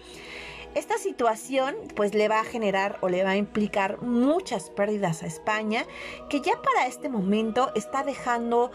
Esta 0.77 0.99
situación 0.99 1.75
pues 1.95 2.13
le 2.13 2.27
va 2.27 2.39
a 2.39 2.43
generar 2.43 2.99
o 3.01 3.09
le 3.09 3.23
va 3.23 3.31
a 3.31 3.35
implicar 3.35 3.99
muchas 4.03 4.69
pérdidas 4.69 5.23
a 5.23 5.25
España 5.25 5.87
que 6.29 6.39
ya 6.39 6.61
para 6.61 6.85
este 6.85 7.09
momento 7.09 7.71
está 7.73 8.03
dejando 8.03 8.69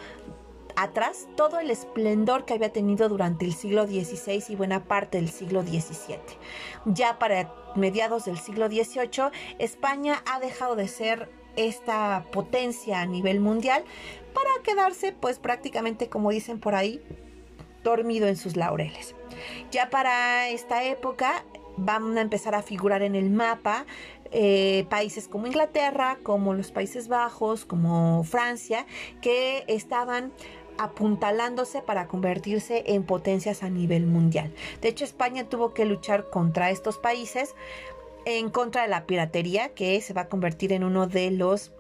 atrás 0.75 1.29
todo 1.37 1.61
el 1.61 1.71
esplendor 1.71 2.45
que 2.45 2.55
había 2.55 2.73
tenido 2.73 3.09
durante 3.09 3.45
el 3.45 3.55
siglo 3.55 3.87
XVI 3.87 4.43
y 4.49 4.57
buena 4.57 4.83
parte 4.83 5.19
del 5.19 5.31
siglo 5.31 5.63
XVII. 5.63 6.19
Ya 6.87 7.21
para 7.21 7.55
mediados 7.77 8.25
del 8.25 8.41
siglo 8.41 8.67
XVIII, 8.67 9.31
España 9.61 10.25
ha 10.27 10.41
dejado 10.41 10.75
de 10.75 10.89
ser 10.89 11.31
esta 11.55 12.27
potencia 12.33 13.01
a 13.01 13.07
nivel 13.07 13.39
mundial 13.39 13.85
para 14.35 14.51
quedarse 14.65 15.13
pues 15.13 15.39
prácticamente 15.39 16.09
como 16.09 16.33
dicen 16.33 16.59
por 16.59 16.75
ahí 16.75 17.01
dormido 17.85 18.27
en 18.27 18.37
sus 18.37 18.57
laureles. 18.57 19.15
Ya 19.71 19.89
para 19.89 20.49
esta 20.49 20.83
época 20.83 21.45
van 21.77 22.17
a 22.19 22.21
empezar 22.21 22.55
a 22.55 22.63
figurar 22.63 23.03
en 23.03 23.15
el 23.15 23.31
mapa 23.31 23.87
eh, 24.31 24.87
países 24.89 25.29
como 25.29 25.47
Inglaterra, 25.47 26.19
como 26.23 26.55
los 26.55 26.73
Países 26.73 27.09
Bajos, 27.09 27.67
como 27.67 28.25
Francia, 28.25 28.87
que 29.21 29.65
estaban 29.67 30.33
apuntalándose 30.79 31.83
para 31.83 32.09
convertirse 32.09 32.83
en 32.87 33.05
potencias 33.05 33.63
a 33.63 33.69
nivel 33.69 34.07
mundial. 34.07 34.53
De 34.81 34.89
hecho, 34.89 35.05
España 35.05 35.45
tuvo 35.49 35.75
que 35.75 35.85
luchar 35.85 36.31
contra 36.31 36.71
estos 36.71 36.97
países 36.97 37.55
en 38.25 38.51
contra 38.51 38.83
de 38.83 38.89
la 38.89 39.05
piratería, 39.05 39.71
que 39.75 40.01
se 40.01 40.15
va 40.15 40.23
a 40.23 40.29
convertir 40.29 40.73
en 40.73 40.85
uno 40.85 41.07
de 41.07 41.31
los 41.31 41.73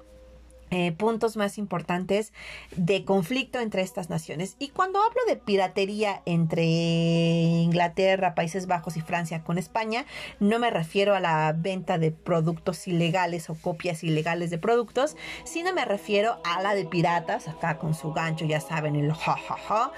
eh, 0.72 0.90
puntos 0.92 1.36
más 1.36 1.58
importantes 1.58 2.32
de 2.74 3.04
conflicto 3.04 3.60
entre 3.60 3.82
estas 3.82 4.08
naciones. 4.08 4.56
Y 4.58 4.68
cuando 4.68 5.00
hablo 5.00 5.20
de 5.28 5.36
piratería 5.36 6.22
entre 6.24 6.64
Inglaterra, 6.64 8.34
Países 8.34 8.66
Bajos 8.66 8.96
y 8.96 9.02
Francia 9.02 9.44
con 9.44 9.58
España, 9.58 10.06
no 10.40 10.58
me 10.58 10.70
refiero 10.70 11.14
a 11.14 11.20
la 11.20 11.54
venta 11.54 11.98
de 11.98 12.10
productos 12.10 12.88
ilegales 12.88 13.50
o 13.50 13.54
copias 13.54 14.02
ilegales 14.02 14.48
de 14.48 14.56
productos, 14.56 15.14
sino 15.44 15.74
me 15.74 15.84
refiero 15.84 16.38
a 16.42 16.62
la 16.62 16.74
de 16.74 16.86
piratas, 16.86 17.48
acá 17.48 17.76
con 17.76 17.94
su 17.94 18.14
gancho, 18.14 18.46
ya 18.46 18.60
saben, 18.60 18.96
el 18.96 19.12
jajaja. 19.12 19.92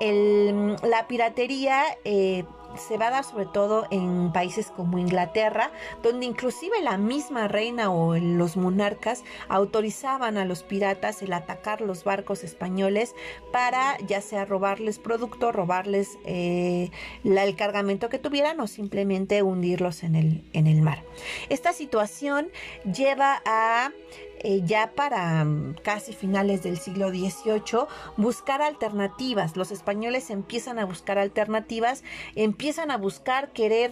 la 0.00 1.06
piratería 1.06 1.84
eh, 2.04 2.44
se 2.76 2.98
va 2.98 3.08
a 3.08 3.10
dar 3.10 3.24
sobre 3.24 3.46
todo 3.46 3.86
en 3.90 4.32
países 4.32 4.70
como 4.70 4.98
Inglaterra, 4.98 5.70
donde 6.02 6.26
inclusive 6.26 6.80
la 6.82 6.98
misma 6.98 7.48
reina 7.48 7.90
o 7.90 8.16
los 8.16 8.56
monarcas 8.56 9.24
autorizaban 9.48 10.36
a 10.36 10.44
los 10.44 10.62
piratas 10.62 11.22
el 11.22 11.32
atacar 11.32 11.80
los 11.80 12.04
barcos 12.04 12.44
españoles 12.44 13.14
para 13.52 13.98
ya 14.06 14.20
sea 14.20 14.44
robarles 14.44 14.98
producto, 14.98 15.52
robarles 15.52 16.18
eh, 16.24 16.90
el 17.24 17.56
cargamento 17.56 18.08
que 18.08 18.18
tuvieran 18.18 18.60
o 18.60 18.66
simplemente 18.66 19.42
hundirlos 19.42 20.02
en 20.02 20.14
el, 20.14 20.44
en 20.52 20.66
el 20.66 20.82
mar. 20.82 21.04
Esta 21.48 21.72
situación 21.72 22.50
lleva 22.84 23.42
a 23.44 23.92
eh, 24.40 24.62
ya 24.64 24.92
para 24.94 25.44
mm, 25.44 25.76
casi 25.82 26.12
finales 26.12 26.62
del 26.62 26.78
siglo 26.78 27.10
XVIII, 27.10 27.86
buscar 28.16 28.62
alternativas. 28.62 29.56
Los 29.56 29.70
españoles 29.70 30.30
empiezan 30.30 30.78
a 30.78 30.84
buscar 30.84 31.18
alternativas, 31.18 32.04
empiezan 32.34 32.90
a 32.90 32.96
buscar 32.96 33.52
querer 33.52 33.90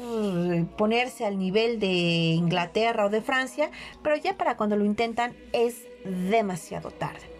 ponerse 0.76 1.24
al 1.24 1.38
nivel 1.38 1.80
de 1.80 1.86
Inglaterra 1.88 3.06
o 3.06 3.10
de 3.10 3.20
Francia, 3.20 3.70
pero 4.02 4.16
ya 4.16 4.36
para 4.36 4.56
cuando 4.56 4.76
lo 4.76 4.84
intentan 4.84 5.34
es 5.52 5.82
demasiado 6.04 6.90
tarde. 6.90 7.36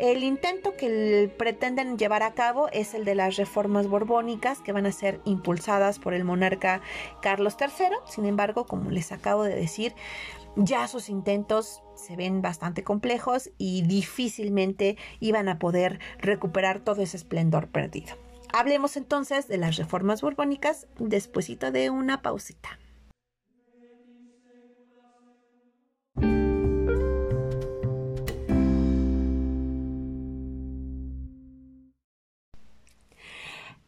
El 0.00 0.24
intento 0.24 0.74
que 0.78 1.30
pretenden 1.36 1.98
llevar 1.98 2.22
a 2.22 2.32
cabo 2.32 2.70
es 2.72 2.94
el 2.94 3.04
de 3.04 3.14
las 3.14 3.36
reformas 3.36 3.86
borbónicas 3.86 4.62
que 4.62 4.72
van 4.72 4.86
a 4.86 4.92
ser 4.92 5.20
impulsadas 5.26 5.98
por 5.98 6.14
el 6.14 6.24
monarca 6.24 6.80
Carlos 7.20 7.54
III. 7.60 7.96
Sin 8.08 8.24
embargo, 8.24 8.64
como 8.64 8.90
les 8.90 9.12
acabo 9.12 9.44
de 9.44 9.54
decir, 9.54 9.92
ya 10.56 10.86
sus 10.88 11.08
intentos 11.08 11.82
se 11.94 12.16
ven 12.16 12.42
bastante 12.42 12.82
complejos 12.82 13.50
y 13.58 13.82
difícilmente 13.82 14.96
iban 15.20 15.48
a 15.48 15.58
poder 15.58 16.00
recuperar 16.18 16.80
todo 16.80 17.02
ese 17.02 17.16
esplendor 17.16 17.68
perdido. 17.68 18.16
Hablemos 18.52 18.96
entonces 18.96 19.46
de 19.46 19.58
las 19.58 19.76
reformas 19.76 20.22
borbónicas 20.22 20.86
despuesito 20.98 21.70
de 21.70 21.90
una 21.90 22.20
pausita. 22.22 22.78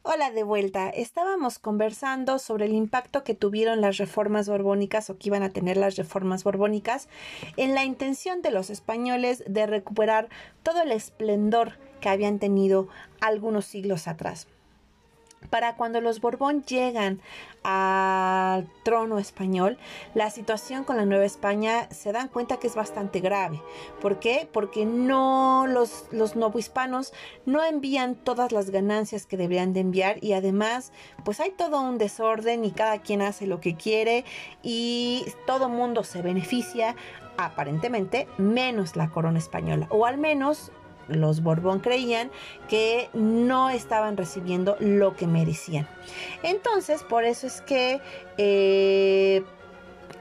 Hola 0.05 0.33
de 0.33 0.43
vuelta. 0.43 0.89
Estábamos 0.89 1.61
conversando 1.61 2.41
sobre 2.41 2.65
el 2.65 2.73
impacto 2.73 3.23
que 3.23 3.37
tuvieron 3.37 3.81
las 3.81 3.99
reformas 3.99 4.49
borbónicas 4.49 5.09
o 5.11 5.17
que 5.17 5.29
iban 5.29 5.45
a 5.45 5.51
tener 5.51 5.77
las 5.77 5.95
reformas 5.95 6.43
borbónicas 6.43 7.09
en 7.57 7.77
la 7.77 7.85
intención 7.85 8.43
de 8.43 8.51
los 8.51 8.69
españoles 8.69 9.45
de 9.47 9.65
recuperar 9.65 10.29
todo 10.65 10.83
el 10.83 10.91
esplendor 10.91 11.79
que 12.01 12.09
habían 12.09 12.41
tenido 12.41 12.89
algunos 13.21 13.65
siglos 13.65 14.09
atrás 14.09 14.49
para 15.51 15.77
cuando 15.77 16.01
los 16.01 16.21
Borbón 16.21 16.63
llegan 16.65 17.21
al 17.63 18.69
trono 18.83 19.19
español, 19.19 19.79
la 20.15 20.31
situación 20.31 20.85
con 20.85 20.97
la 20.97 21.07
Nueva 21.07 21.25
España 21.25 21.89
se 21.91 22.13
dan 22.13 22.29
cuenta 22.29 22.57
que 22.57 22.67
es 22.67 22.75
bastante 22.75 23.21
grave. 23.21 23.63
¿Por 24.01 24.19
qué? 24.19 24.49
Porque 24.53 24.85
no 24.85 25.67
los, 25.69 26.07
los 26.11 26.35
novohispanos 26.35 27.13
no 27.47 27.63
envían 27.63 28.17
todas 28.17 28.53
las 28.53 28.71
ganancias 28.71 29.27
que 29.27 29.37
deberían 29.37 29.73
de 29.73 29.81
enviar 29.81 30.23
y 30.23 30.33
además 30.33 30.93
pues 31.25 31.41
hay 31.41 31.51
todo 31.51 31.81
un 31.81 31.99
desorden 31.99 32.65
y 32.65 32.73
cada 32.73 32.99
quien 32.99 33.23
hace 33.23 33.47
lo 33.47 33.61
que 33.61 33.77
quiere 33.77 34.25
y 34.63 35.25
todo 35.47 35.69
mundo 35.69 36.05
se 36.05 36.23
beneficia 36.23 36.97
aparentemente 37.37 38.29
menos 38.39 38.97
la 38.97 39.11
corona 39.11 39.39
española 39.39 39.87
o 39.91 40.07
al 40.07 40.19
menos 40.19 40.71
los 41.13 41.43
Borbón 41.43 41.81
creían 41.81 42.31
que 42.69 43.09
no 43.13 43.71
estaban 43.71 44.17
recibiendo 44.17 44.77
lo 44.81 45.17
que 45.17 45.27
merecían. 45.27 45.87
Entonces, 46.43 47.03
por 47.03 47.25
eso 47.25 47.47
es 47.47 47.61
que 47.63 48.01
eh, 48.39 49.43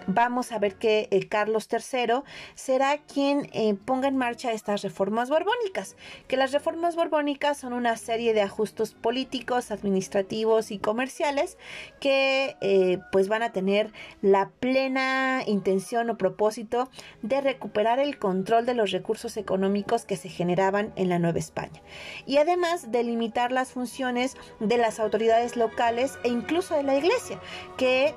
vamos 0.08 0.52
a 0.52 0.60
ver 0.60 0.76
que 0.76 1.08
el 1.12 1.28
Carlos 1.28 1.68
III 1.72 2.22
será 2.56 2.98
quien 2.98 3.50
eh, 3.54 3.76
ponga 3.86 4.08
en 4.08 4.18
marcha 4.18 4.52
estas 4.52 4.82
reformas 4.82 5.30
borbónicas, 5.30 5.96
que 6.28 6.38
las 6.38 6.52
reformas 6.52 6.96
borbónicas 6.96 7.58
son 7.58 7.74
una 7.74 7.98
serie 7.98 8.34
de 8.34 8.42
ajustes 8.42 8.94
políticos, 8.94 9.72
administrativos 9.72 10.72
y 10.72 10.80
comerciales 10.80 11.58
que 12.00 12.56
eh, 12.62 13.00
pues 13.12 13.28
van 13.28 13.44
a 13.44 13.52
tener 13.52 13.92
la 14.22 14.50
plena 14.60 15.44
intención 15.46 16.10
o 16.10 16.18
propósito 16.18 16.90
de 17.22 17.42
recuperar 17.42 18.00
el 18.00 18.18
control 18.18 18.66
de 18.66 18.74
los 18.74 18.92
recursos 18.92 19.38
económicos 19.38 20.06
que 20.06 20.18
se 20.18 20.30
generaban 20.30 20.94
en 20.96 21.10
la 21.10 21.20
Nueva 21.20 21.40
España. 21.40 21.82
Y 22.26 22.38
además 22.38 22.92
de 22.92 23.04
limitar 23.04 23.52
las 23.52 23.72
funciones 23.72 24.36
de 24.60 24.78
las 24.78 25.00
autoridades 25.00 25.56
locales 25.56 26.18
e 26.24 26.30
incluso 26.30 26.76
de 26.76 26.84
la 26.84 26.98
iglesia 26.98 27.40
que 27.78 28.16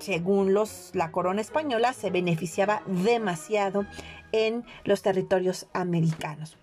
según 0.00 0.54
los, 0.54 0.90
la 0.94 1.12
corona 1.12 1.40
española, 1.40 1.92
se 1.92 2.10
beneficiaba 2.10 2.82
demasiado 2.86 3.86
en 4.32 4.64
los 4.84 5.02
territorios 5.02 5.66
americanos. 5.72 6.56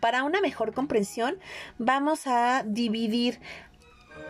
Para 0.00 0.24
una 0.24 0.40
mejor 0.40 0.72
comprensión, 0.72 1.38
vamos 1.78 2.26
a 2.26 2.64
dividir 2.66 3.40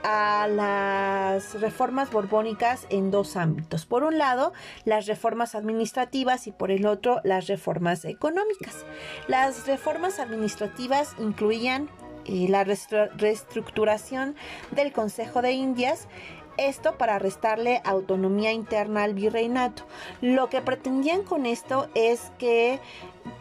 a 0.02 0.46
las 0.48 1.58
reformas 1.60 2.10
borbónicas 2.10 2.86
en 2.90 3.10
dos 3.10 3.36
ámbitos. 3.36 3.86
Por 3.86 4.02
un 4.04 4.18
lado, 4.18 4.52
las 4.84 5.06
reformas 5.06 5.54
administrativas 5.54 6.46
y 6.46 6.52
por 6.52 6.70
el 6.70 6.86
otro, 6.86 7.20
las 7.24 7.46
reformas 7.46 8.04
económicas. 8.04 8.84
Las 9.28 9.66
reformas 9.66 10.18
administrativas 10.18 11.16
incluían 11.18 11.88
eh, 12.26 12.46
la 12.48 12.64
reestructuración 12.64 14.34
del 14.72 14.92
Consejo 14.92 15.42
de 15.42 15.52
Indias, 15.52 16.08
esto 16.56 16.96
para 16.98 17.18
restarle 17.18 17.80
autonomía 17.84 18.52
interna 18.52 19.04
al 19.04 19.14
virreinato. 19.14 19.84
Lo 20.20 20.48
que 20.48 20.60
pretendían 20.60 21.22
con 21.22 21.46
esto 21.46 21.88
es 21.94 22.32
que 22.38 22.80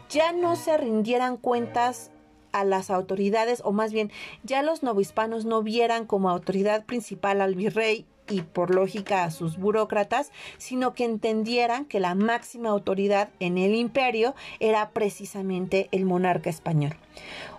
ya 0.08 0.32
no 0.32 0.56
se 0.56 0.76
rindieran 0.76 1.36
cuentas 1.36 2.10
a 2.52 2.64
las 2.64 2.90
autoridades, 2.90 3.62
o 3.64 3.72
más 3.72 3.92
bien 3.92 4.12
ya 4.44 4.62
los 4.62 4.82
novohispanos 4.82 5.44
no 5.44 5.62
vieran 5.62 6.06
como 6.06 6.30
autoridad 6.30 6.84
principal 6.84 7.40
al 7.40 7.56
virrey 7.56 8.06
y 8.28 8.42
por 8.42 8.74
lógica 8.74 9.24
a 9.24 9.30
sus 9.30 9.58
burócratas, 9.58 10.30
sino 10.56 10.94
que 10.94 11.04
entendieran 11.04 11.84
que 11.84 12.00
la 12.00 12.14
máxima 12.14 12.70
autoridad 12.70 13.28
en 13.40 13.58
el 13.58 13.74
imperio 13.74 14.34
era 14.60 14.90
precisamente 14.90 15.88
el 15.92 16.04
monarca 16.04 16.48
español. 16.48 16.96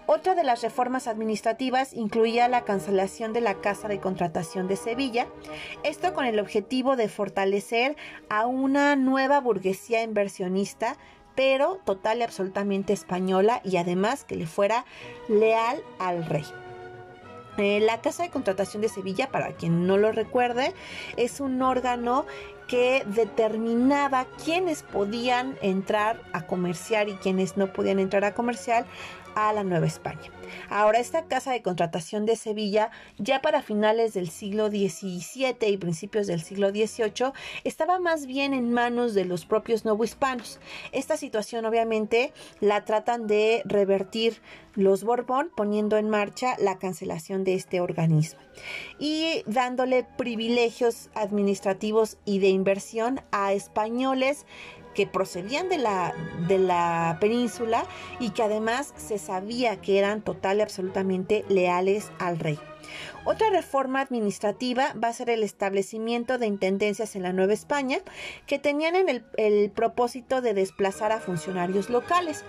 Otra 0.07 0.35
de 0.35 0.43
las 0.43 0.61
reformas 0.61 1.07
administrativas 1.07 1.93
incluía 1.93 2.47
la 2.47 2.63
cancelación 2.63 3.33
de 3.33 3.41
la 3.41 3.55
Casa 3.55 3.87
de 3.87 3.99
Contratación 3.99 4.67
de 4.67 4.75
Sevilla, 4.75 5.27
esto 5.83 6.13
con 6.13 6.25
el 6.25 6.39
objetivo 6.39 6.95
de 6.95 7.09
fortalecer 7.09 7.95
a 8.29 8.45
una 8.45 8.95
nueva 8.95 9.39
burguesía 9.39 10.03
inversionista, 10.03 10.97
pero 11.35 11.79
total 11.85 12.19
y 12.19 12.21
absolutamente 12.21 12.93
española 12.93 13.61
y 13.63 13.77
además 13.77 14.25
que 14.25 14.35
le 14.35 14.45
fuera 14.45 14.85
leal 15.27 15.81
al 15.97 16.23
rey. 16.25 16.45
Eh, 17.57 17.79
la 17.79 18.01
Casa 18.01 18.23
de 18.23 18.29
Contratación 18.29 18.81
de 18.81 18.89
Sevilla, 18.89 19.31
para 19.31 19.53
quien 19.53 19.87
no 19.87 19.97
lo 19.97 20.11
recuerde, 20.11 20.73
es 21.17 21.39
un 21.39 21.61
órgano 21.61 22.25
que 22.67 23.04
determinaba 23.08 24.25
quiénes 24.43 24.84
podían 24.84 25.58
entrar 25.62 26.21
a 26.34 26.45
comerciar 26.45 27.10
y 27.10 27.13
quiénes 27.13 27.58
no 27.58 27.71
podían 27.73 27.99
entrar 27.99 28.23
a 28.25 28.34
comerciar 28.34 28.86
a 29.36 29.54
la 29.54 29.63
Nueva 29.63 29.86
España. 29.86 30.32
Ahora, 30.69 30.99
esta 30.99 31.25
casa 31.25 31.51
de 31.51 31.62
contratación 31.62 32.25
de 32.25 32.36
Sevilla, 32.36 32.89
ya 33.17 33.41
para 33.41 33.62
finales 33.62 34.13
del 34.13 34.30
siglo 34.30 34.69
XVII 34.69 35.56
y 35.67 35.78
principios 35.78 36.28
del 36.28 36.41
siglo 36.41 36.69
XVIII, 36.69 37.34
estaba 37.63 37.99
más 37.99 38.25
bien 38.25 38.54
en 38.54 38.71
manos 38.73 39.13
de 39.13 39.25
los 39.25 39.45
propios 39.45 39.86
novohispanos. 39.86 40.60
Esta 40.91 41.17
situación, 41.17 41.65
obviamente, 41.65 42.34
la 42.62 42.86
tratan 42.86 43.28
de 43.28 43.62
revertir 43.65 44.41
los 44.75 45.04
Borbón, 45.04 45.51
poniendo 45.56 45.97
en 45.97 46.10
marcha 46.10 46.56
la 46.60 46.78
cancelación 46.78 47.43
de 47.43 47.56
este 47.56 47.80
organismo 47.80 48.39
y 48.99 49.43
dándole 49.45 50.06
privilegios 50.17 51.10
administrativos 51.13 52.17
y 52.25 52.39
de 52.39 52.49
inversión 52.55 53.21
a 53.31 53.53
españoles 53.53 54.45
que 54.95 55.05
procedían 55.05 55.69
de 55.69 55.77
la, 55.77 56.15
de 56.47 56.57
la 56.57 57.17
península 57.19 57.85
y 58.19 58.31
que 58.31 58.41
además 58.41 58.93
se 58.95 59.19
sabía 59.19 59.79
que 59.81 59.99
eran 59.99 60.21
total 60.21 60.57
y 60.57 60.61
absolutamente 60.61 61.45
leales 61.49 62.11
al 62.17 62.39
rey. 62.39 62.57
Otra 63.25 63.49
reforma 63.49 64.01
administrativa 64.01 64.93
va 65.03 65.09
a 65.09 65.13
ser 65.13 65.29
el 65.29 65.43
establecimiento 65.43 66.37
de 66.37 66.47
intendencias 66.47 67.15
en 67.15 67.23
la 67.23 67.33
Nueva 67.33 67.53
España 67.53 67.99
que 68.47 68.59
tenían 68.59 68.95
el, 68.95 69.25
el 69.37 69.69
propósito 69.71 70.41
de 70.41 70.53
desplazar 70.53 71.11
a 71.11 71.19
funcionarios 71.19 71.89
locales. 71.89 72.45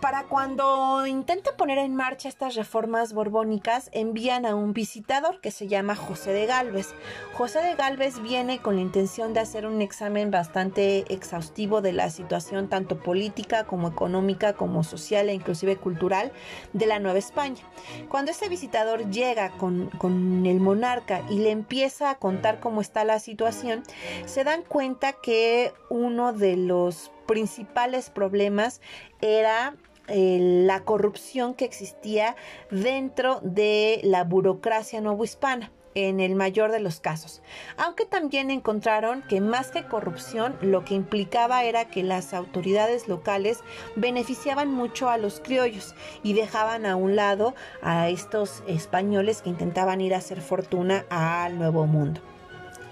Para 0.00 0.26
cuando 0.26 1.06
intenta 1.08 1.56
poner 1.56 1.78
en 1.78 1.96
marcha 1.96 2.28
estas 2.28 2.54
reformas 2.54 3.12
borbónicas, 3.12 3.90
envían 3.92 4.46
a 4.46 4.54
un 4.54 4.72
visitador 4.72 5.40
que 5.40 5.50
se 5.50 5.66
llama 5.66 5.96
José 5.96 6.32
de 6.32 6.46
Galvez. 6.46 6.94
José 7.34 7.60
de 7.62 7.74
Galvez 7.74 8.22
viene 8.22 8.60
con 8.60 8.76
la 8.76 8.82
intención 8.82 9.34
de 9.34 9.40
hacer 9.40 9.66
un 9.66 9.82
examen 9.82 10.30
bastante 10.30 11.12
exhaustivo 11.12 11.80
de 11.80 11.92
la 11.92 12.10
situación 12.10 12.68
tanto 12.68 13.00
política 13.00 13.64
como 13.64 13.88
económica 13.88 14.52
como 14.52 14.84
social 14.84 15.28
e 15.28 15.34
inclusive 15.34 15.76
cultural 15.76 16.30
de 16.72 16.86
la 16.86 17.00
Nueva 17.00 17.18
España. 17.18 17.62
Cuando 18.08 18.30
este 18.30 18.48
visitador 18.48 19.10
llega 19.10 19.50
con, 19.50 19.90
con 19.98 20.46
el 20.46 20.60
monarca 20.60 21.22
y 21.28 21.40
le 21.40 21.50
empieza 21.50 22.10
a 22.10 22.18
contar 22.18 22.60
cómo 22.60 22.80
está 22.80 23.02
la 23.02 23.18
situación, 23.18 23.82
se 24.26 24.44
dan 24.44 24.62
cuenta 24.62 25.14
que 25.14 25.72
uno 25.90 26.32
de 26.32 26.56
los 26.56 27.10
principales 27.26 28.10
problemas 28.10 28.80
era 29.20 29.74
eh, 30.08 30.38
la 30.40 30.84
corrupción 30.84 31.54
que 31.54 31.64
existía 31.64 32.36
dentro 32.70 33.40
de 33.42 34.00
la 34.04 34.24
burocracia 34.24 35.00
novohispana 35.00 35.72
en 35.94 36.20
el 36.20 36.34
mayor 36.34 36.70
de 36.70 36.80
los 36.80 37.00
casos. 37.00 37.42
Aunque 37.76 38.06
también 38.06 38.50
encontraron 38.50 39.22
que 39.22 39.40
más 39.40 39.70
que 39.70 39.84
corrupción, 39.84 40.56
lo 40.60 40.84
que 40.84 40.94
implicaba 40.94 41.64
era 41.64 41.86
que 41.86 42.02
las 42.02 42.34
autoridades 42.34 43.08
locales 43.08 43.60
beneficiaban 43.96 44.70
mucho 44.70 45.08
a 45.08 45.18
los 45.18 45.40
criollos 45.40 45.94
y 46.22 46.34
dejaban 46.34 46.86
a 46.86 46.94
un 46.94 47.16
lado 47.16 47.54
a 47.82 48.08
estos 48.08 48.62
españoles 48.68 49.42
que 49.42 49.50
intentaban 49.50 50.00
ir 50.00 50.14
a 50.14 50.18
hacer 50.18 50.40
fortuna 50.40 51.04
al 51.10 51.58
Nuevo 51.58 51.86
Mundo. 51.86 52.20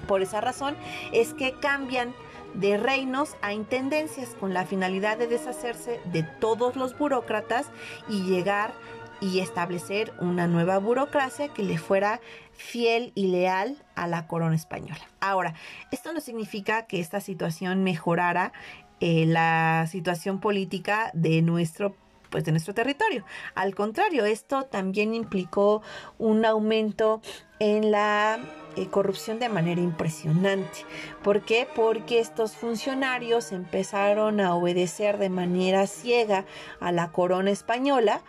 Por 0.08 0.22
esa 0.22 0.40
razón 0.40 0.76
es 1.12 1.34
que 1.34 1.52
cambian 1.52 2.14
de 2.56 2.76
reinos 2.76 3.36
a 3.42 3.52
intendencias 3.52 4.30
con 4.40 4.54
la 4.54 4.66
finalidad 4.66 5.18
de 5.18 5.26
deshacerse 5.26 6.00
de 6.06 6.22
todos 6.22 6.76
los 6.76 6.96
burócratas 6.98 7.66
y 8.08 8.22
llegar 8.24 8.72
y 9.20 9.40
establecer 9.40 10.12
una 10.20 10.46
nueva 10.46 10.78
burocracia 10.78 11.48
que 11.48 11.62
le 11.62 11.78
fuera 11.78 12.20
fiel 12.52 13.12
y 13.14 13.28
leal 13.28 13.76
a 13.94 14.06
la 14.06 14.26
corona 14.26 14.56
española. 14.56 15.00
Ahora, 15.20 15.54
esto 15.90 16.12
no 16.12 16.20
significa 16.20 16.86
que 16.86 17.00
esta 17.00 17.20
situación 17.20 17.82
mejorara 17.82 18.52
eh, 19.00 19.26
la 19.26 19.86
situación 19.90 20.40
política 20.40 21.10
de 21.12 21.42
nuestro 21.42 21.94
pues 22.36 22.44
de 22.44 22.52
nuestro 22.52 22.74
territorio. 22.74 23.24
Al 23.54 23.74
contrario, 23.74 24.26
esto 24.26 24.64
también 24.64 25.14
implicó 25.14 25.80
un 26.18 26.44
aumento 26.44 27.22
en 27.60 27.90
la 27.90 28.38
eh, 28.76 28.88
corrupción 28.88 29.38
de 29.38 29.48
manera 29.48 29.80
impresionante. 29.80 30.80
¿Por 31.24 31.46
qué? 31.46 31.66
Porque 31.74 32.18
estos 32.18 32.52
funcionarios 32.52 33.52
empezaron 33.52 34.40
a 34.40 34.54
obedecer 34.54 35.16
de 35.16 35.30
manera 35.30 35.86
ciega 35.86 36.44
a 36.78 36.92
la 36.92 37.10
corona 37.10 37.50
española 37.50 38.20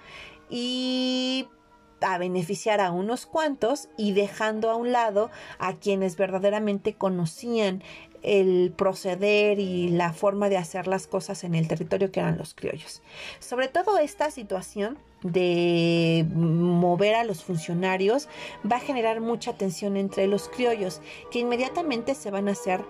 y 0.50 1.50
a 2.00 2.18
beneficiar 2.18 2.80
a 2.80 2.92
unos 2.92 3.26
cuantos 3.26 3.90
y 3.98 4.14
dejando 4.14 4.72
a 4.72 4.78
un 4.78 4.94
lado 4.94 5.32
a 5.60 5.74
quienes 5.74 6.16
verdaderamente 6.16 6.94
conocían 6.94 7.84
el 8.28 8.74
proceder 8.76 9.60
y 9.60 9.90
la 9.90 10.12
forma 10.14 10.50
de 10.50 10.58
hacer 10.58 10.88
las 10.88 11.08
cosas 11.08 11.44
en 11.44 11.56
el 11.56 11.68
territorio 11.68 12.12
que 12.12 12.20
eran 12.20 12.38
los 12.38 12.54
criollos. 12.54 13.02
Sobre 13.40 13.70
todo 13.70 13.98
esta 13.98 14.30
situación 14.32 14.98
de 15.24 16.26
mover 16.34 17.16
a 17.16 17.24
los 17.24 17.44
funcionarios 17.44 18.28
va 18.70 18.78
a 18.78 18.82
generar 18.82 19.22
mucha 19.22 19.54
tensión 19.54 19.98
entre 19.98 20.28
los 20.28 20.50
criollos 20.50 21.02
que 21.32 21.40
inmediatamente 21.40 22.14
se 22.16 22.30
van 22.30 22.50
a 22.50 22.52
hacer 22.52 22.82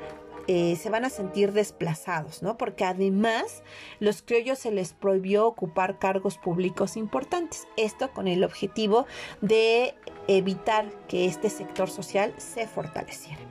eh, 0.49 0.77
se 0.77 0.89
van 0.89 1.03
a 1.03 1.09
sentir 1.09 1.51
desplazados, 1.51 2.41
¿no? 2.41 2.57
Porque 2.57 2.85
además 2.85 3.63
los 3.99 4.21
criollos 4.21 4.59
se 4.59 4.71
les 4.71 4.93
prohibió 4.93 5.45
ocupar 5.45 5.99
cargos 5.99 6.37
públicos 6.37 6.95
importantes. 6.95 7.67
Esto 7.75 8.13
con 8.13 8.29
el 8.29 8.45
objetivo 8.45 9.07
de 9.41 9.93
evitar 10.29 10.89
que 11.09 11.25
este 11.25 11.49
sector 11.49 11.89
social 11.89 12.33
se 12.37 12.65
fortaleciera. 12.65 13.46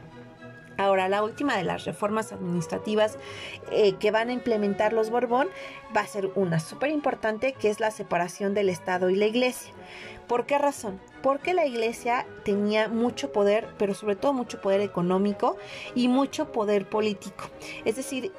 Ahora, 0.79 1.09
la 1.09 1.23
última 1.23 1.57
de 1.57 1.65
las 1.65 1.85
reformas 1.85 2.33
administrativas 2.33 3.19
eh, 3.71 3.95
que 3.95 4.11
van 4.11 4.29
a 4.29 4.33
implementar 4.33 4.93
los 4.93 5.11
Borbón 5.11 5.49
va 5.97 6.03
a 6.03 6.07
ser 6.07 6.31
una 6.35 6.61
súper 6.61 6.91
importante, 6.91 7.53
que 7.55 7.71
es 7.71 7.81
la 7.81 7.91
separación 7.91 8.55
del 8.55 8.69
Estado 8.69 9.11
y 9.11 9.17
la 9.17 9.27
Iglesia. 9.27 9.73
¿Por 10.27 10.45
qué 10.45 10.59
razón? 10.59 11.01
Porque 11.23 11.55
la 11.55 11.67
Iglesia 11.67 12.27
tenía 12.45 12.89
mucho 12.89 13.33
poder, 13.33 13.69
pero 13.79 13.95
sobre 13.95 14.17
todo 14.17 14.33
mucho 14.33 14.61
poder 14.61 14.81
económico 14.81 15.57
y 15.95 16.09
mucho 16.09 16.53
poder 16.53 16.89
político. 16.89 17.45
Es 17.85 17.97
decir, 17.97 18.33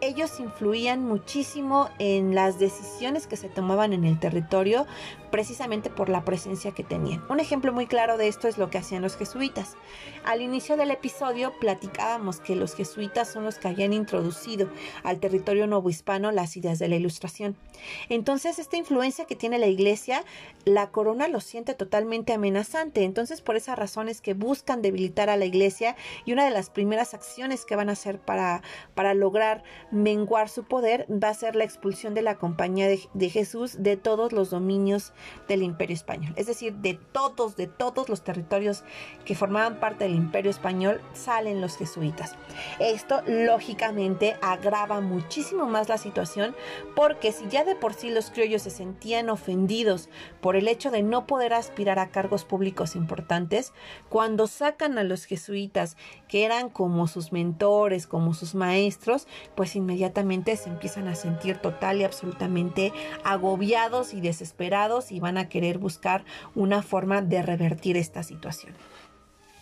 ellos 0.00 0.38
influían 0.40 1.02
muchísimo 1.04 1.88
en 1.98 2.34
las 2.34 2.58
decisiones 2.58 3.26
que 3.26 3.36
se 3.36 3.48
tomaban 3.48 3.92
en 3.92 4.04
el 4.04 4.18
territorio 4.18 4.86
precisamente 5.34 5.90
por 5.90 6.10
la 6.10 6.24
presencia 6.24 6.70
que 6.70 6.84
tenían. 6.84 7.24
Un 7.28 7.40
ejemplo 7.40 7.72
muy 7.72 7.88
claro 7.88 8.16
de 8.16 8.28
esto 8.28 8.46
es 8.46 8.56
lo 8.56 8.70
que 8.70 8.78
hacían 8.78 9.02
los 9.02 9.16
jesuitas. 9.16 9.76
Al 10.24 10.40
inicio 10.40 10.76
del 10.76 10.92
episodio 10.92 11.52
platicábamos 11.58 12.38
que 12.38 12.54
los 12.54 12.76
jesuitas 12.76 13.32
son 13.32 13.44
los 13.44 13.58
que 13.58 13.66
habían 13.66 13.92
introducido 13.92 14.68
al 15.02 15.18
territorio 15.18 15.66
novohispano 15.66 16.30
las 16.30 16.56
ideas 16.56 16.78
de 16.78 16.86
la 16.86 16.94
ilustración. 16.94 17.56
Entonces, 18.08 18.60
esta 18.60 18.76
influencia 18.76 19.24
que 19.24 19.34
tiene 19.34 19.58
la 19.58 19.66
iglesia, 19.66 20.24
la 20.64 20.92
corona 20.92 21.26
lo 21.26 21.40
siente 21.40 21.74
totalmente 21.74 22.32
amenazante. 22.32 23.02
Entonces, 23.02 23.40
por 23.40 23.56
esa 23.56 23.74
razón 23.74 24.08
es 24.08 24.20
que 24.20 24.34
buscan 24.34 24.82
debilitar 24.82 25.30
a 25.30 25.36
la 25.36 25.46
iglesia 25.46 25.96
y 26.24 26.32
una 26.32 26.44
de 26.44 26.52
las 26.52 26.70
primeras 26.70 27.12
acciones 27.12 27.64
que 27.64 27.74
van 27.74 27.88
a 27.88 27.94
hacer 27.94 28.20
para, 28.20 28.62
para 28.94 29.14
lograr 29.14 29.64
menguar 29.90 30.48
su 30.48 30.62
poder 30.62 31.08
va 31.10 31.30
a 31.30 31.34
ser 31.34 31.56
la 31.56 31.64
expulsión 31.64 32.14
de 32.14 32.22
la 32.22 32.36
compañía 32.36 32.86
de, 32.86 33.00
de 33.14 33.30
Jesús 33.30 33.82
de 33.82 33.96
todos 33.96 34.32
los 34.32 34.50
dominios 34.50 35.12
del 35.48 35.62
imperio 35.62 35.94
español. 35.94 36.32
Es 36.36 36.46
decir, 36.46 36.74
de 36.74 36.94
todos, 36.94 37.56
de 37.56 37.66
todos 37.66 38.08
los 38.08 38.22
territorios 38.22 38.84
que 39.24 39.34
formaban 39.34 39.80
parte 39.80 40.04
del 40.04 40.14
imperio 40.14 40.50
español 40.50 41.00
salen 41.12 41.60
los 41.60 41.76
jesuitas. 41.76 42.36
Esto 42.78 43.22
lógicamente 43.26 44.36
agrava 44.42 45.00
muchísimo 45.00 45.66
más 45.66 45.88
la 45.88 45.98
situación 45.98 46.54
porque 46.94 47.32
si 47.32 47.48
ya 47.48 47.64
de 47.64 47.74
por 47.74 47.94
sí 47.94 48.10
los 48.10 48.30
criollos 48.30 48.62
se 48.62 48.70
sentían 48.70 49.28
ofendidos 49.28 50.08
por 50.40 50.56
el 50.56 50.68
hecho 50.68 50.90
de 50.90 51.02
no 51.02 51.26
poder 51.26 51.54
aspirar 51.54 51.98
a 51.98 52.10
cargos 52.10 52.44
públicos 52.44 52.96
importantes, 52.96 53.72
cuando 54.08 54.46
sacan 54.46 54.98
a 54.98 55.04
los 55.04 55.24
jesuitas 55.24 55.96
que 56.28 56.44
eran 56.44 56.68
como 56.68 57.06
sus 57.06 57.32
mentores, 57.32 58.06
como 58.06 58.34
sus 58.34 58.54
maestros, 58.54 59.26
pues 59.54 59.76
inmediatamente 59.76 60.56
se 60.56 60.68
empiezan 60.68 61.08
a 61.08 61.14
sentir 61.14 61.58
total 61.58 62.00
y 62.00 62.04
absolutamente 62.04 62.92
agobiados 63.24 64.14
y 64.14 64.20
desesperados 64.20 65.12
y 65.14 65.20
van 65.20 65.38
a 65.38 65.48
querer 65.48 65.78
buscar 65.78 66.24
una 66.54 66.82
forma 66.82 67.22
de 67.22 67.42
revertir 67.42 67.96
esta 67.96 68.22
situación. 68.22 68.74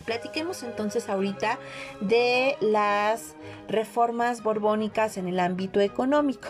Platiquemos 0.04 0.62
entonces 0.62 1.08
ahorita 1.08 1.58
de 2.00 2.56
las 2.60 3.36
reformas 3.68 4.42
borbónicas 4.42 5.16
en 5.16 5.28
el 5.28 5.38
ámbito 5.38 5.80
económico. 5.80 6.48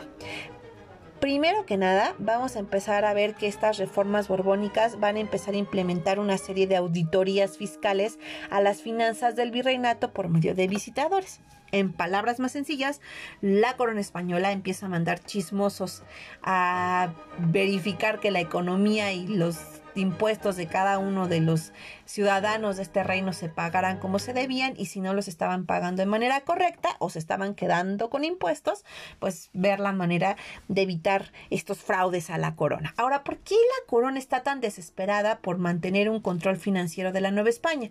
Primero 1.20 1.66
que 1.66 1.76
nada, 1.76 2.16
vamos 2.18 2.56
a 2.56 2.58
empezar 2.58 3.04
a 3.04 3.14
ver 3.14 3.34
que 3.34 3.46
estas 3.46 3.78
reformas 3.78 4.26
borbónicas 4.26 4.98
van 4.98 5.16
a 5.16 5.20
empezar 5.20 5.54
a 5.54 5.58
implementar 5.58 6.18
una 6.18 6.36
serie 6.36 6.66
de 6.66 6.74
auditorías 6.74 7.56
fiscales 7.58 8.18
a 8.50 8.60
las 8.60 8.82
finanzas 8.82 9.36
del 9.36 9.52
virreinato 9.52 10.12
por 10.12 10.28
medio 10.28 10.54
de 10.54 10.66
visitadores. 10.66 11.40
En 11.72 11.92
palabras 11.94 12.38
más 12.38 12.52
sencillas, 12.52 13.00
la 13.40 13.76
corona 13.78 14.00
española 14.00 14.52
empieza 14.52 14.87
a 14.87 14.88
mandar 14.90 15.20
chismosos 15.24 16.02
a 16.42 17.14
verificar 17.38 18.20
que 18.20 18.30
la 18.30 18.40
economía 18.40 19.12
y 19.12 19.26
los 19.26 19.56
impuestos 19.94 20.56
de 20.56 20.66
cada 20.66 20.98
uno 20.98 21.28
de 21.28 21.40
los 21.40 21.72
ciudadanos 22.04 22.76
de 22.76 22.82
este 22.82 23.02
reino 23.02 23.32
se 23.32 23.48
pagaran 23.48 23.98
como 23.98 24.18
se 24.18 24.32
debían 24.32 24.74
y 24.76 24.87
si 24.87 25.00
no 25.00 25.14
los 25.14 25.28
estaban 25.28 25.66
pagando 25.66 26.00
de 26.00 26.06
manera 26.06 26.40
correcta 26.42 26.96
o 26.98 27.11
se 27.11 27.18
estaban 27.18 27.54
quedando 27.54 28.11
con 28.11 28.24
impuestos, 28.24 28.85
pues 29.18 29.50
ver 29.52 29.80
la 29.80 29.92
manera 29.92 30.37
de 30.68 30.82
evitar 30.82 31.32
estos 31.50 31.78
fraudes 31.78 32.30
a 32.30 32.38
la 32.38 32.54
corona. 32.54 32.94
Ahora, 32.96 33.24
¿por 33.24 33.38
qué 33.38 33.54
la 33.54 33.87
corona 33.87 34.18
está 34.18 34.42
tan 34.42 34.61
desesperada 34.61 35.38
por 35.38 35.58
mantener 35.58 36.11
un 36.11 36.20
control 36.20 36.56
financiero 36.56 37.12
de 37.12 37.20
la 37.20 37.30
Nueva 37.30 37.50
España? 37.50 37.90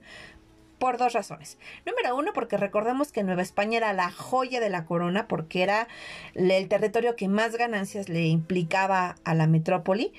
Por 0.82 0.98
dos 0.98 1.14
razones. 1.14 1.60
Número 1.86 2.16
uno, 2.16 2.34
porque 2.34 2.58
recordemos 2.58 3.12
que 3.12 3.22
Nueva 3.22 3.44
España 3.44 3.78
era 3.78 3.94
la 3.94 4.10
joya 4.10 4.60
de 4.60 4.72
la 4.72 4.84
corona, 4.86 5.28
porque 5.28 5.62
era 5.62 5.88
el 6.34 6.68
territorio 6.70 7.16
que 7.16 7.28
más 7.28 7.56
ganancias 7.56 8.10
le 8.10 8.26
implicaba 8.26 9.16
a 9.24 9.36
la 9.36 9.46
metrópoli. 9.46 10.12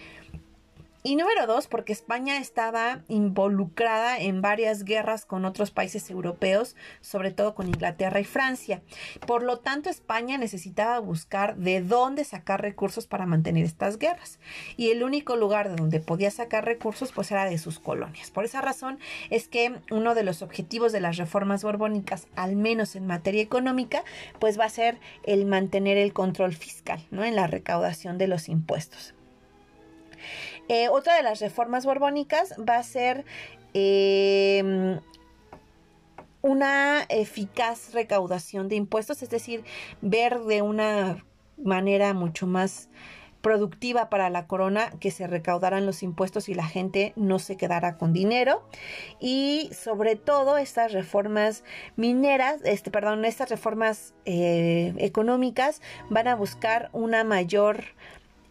Y 1.04 1.16
número 1.16 1.46
dos, 1.46 1.66
porque 1.66 1.92
España 1.92 2.38
estaba 2.38 3.00
involucrada 3.08 4.20
en 4.20 4.40
varias 4.40 4.84
guerras 4.84 5.24
con 5.24 5.44
otros 5.44 5.72
países 5.72 6.08
europeos, 6.10 6.76
sobre 7.00 7.32
todo 7.32 7.54
con 7.54 7.66
Inglaterra 7.66 8.20
y 8.20 8.24
Francia. 8.24 8.82
Por 9.26 9.42
lo 9.42 9.58
tanto, 9.58 9.90
España 9.90 10.38
necesitaba 10.38 11.00
buscar 11.00 11.56
de 11.56 11.80
dónde 11.82 12.22
sacar 12.24 12.62
recursos 12.62 13.08
para 13.08 13.26
mantener 13.26 13.64
estas 13.64 13.98
guerras. 13.98 14.38
Y 14.76 14.90
el 14.90 15.02
único 15.02 15.34
lugar 15.34 15.68
de 15.68 15.76
donde 15.76 15.98
podía 15.98 16.30
sacar 16.30 16.64
recursos, 16.64 17.10
pues 17.10 17.32
era 17.32 17.46
de 17.46 17.58
sus 17.58 17.80
colonias. 17.80 18.30
Por 18.30 18.44
esa 18.44 18.60
razón 18.60 19.00
es 19.30 19.48
que 19.48 19.74
uno 19.90 20.14
de 20.14 20.22
los 20.22 20.40
objetivos 20.40 20.92
de 20.92 21.00
las 21.00 21.16
reformas 21.16 21.64
borbónicas, 21.64 22.28
al 22.36 22.54
menos 22.54 22.94
en 22.94 23.06
materia 23.08 23.42
económica, 23.42 24.04
pues 24.38 24.58
va 24.58 24.66
a 24.66 24.70
ser 24.70 24.98
el 25.24 25.46
mantener 25.46 25.96
el 25.96 26.12
control 26.12 26.54
fiscal, 26.54 27.00
¿no? 27.10 27.24
En 27.24 27.34
la 27.34 27.48
recaudación 27.48 28.18
de 28.18 28.28
los 28.28 28.48
impuestos. 28.48 29.14
Eh, 30.68 30.88
otra 30.88 31.16
de 31.16 31.22
las 31.22 31.40
reformas 31.40 31.84
borbónicas 31.84 32.54
va 32.68 32.76
a 32.76 32.82
ser 32.82 33.24
em, 33.74 35.00
una 36.40 37.02
eficaz 37.08 37.92
recaudación 37.92 38.68
de 38.68 38.76
impuestos, 38.76 39.22
es 39.22 39.30
decir, 39.30 39.64
ver 40.00 40.40
de 40.40 40.62
una 40.62 41.24
manera 41.56 42.14
mucho 42.14 42.46
más 42.46 42.88
productiva 43.42 44.08
para 44.08 44.30
la 44.30 44.46
corona 44.46 44.92
que 45.00 45.10
se 45.10 45.26
recaudaran 45.26 45.84
los 45.84 46.02
impuestos 46.02 46.48
y 46.48 46.54
la 46.54 46.66
gente 46.66 47.12
no 47.16 47.38
se 47.38 47.56
quedara 47.56 47.98
con 47.98 48.12
dinero. 48.12 48.62
Y 49.20 49.68
sobre 49.74 50.16
todo 50.16 50.56
estas 50.56 50.92
reformas 50.92 51.64
mineras 51.96 52.60
este 52.64 52.90
perdón 52.90 53.24
estas 53.24 53.50
reformas 53.50 54.14
eh, 54.24 54.94
económicas 54.98 55.82
van 56.08 56.28
a 56.28 56.36
buscar 56.36 56.88
una 56.92 57.24
mayor 57.24 57.84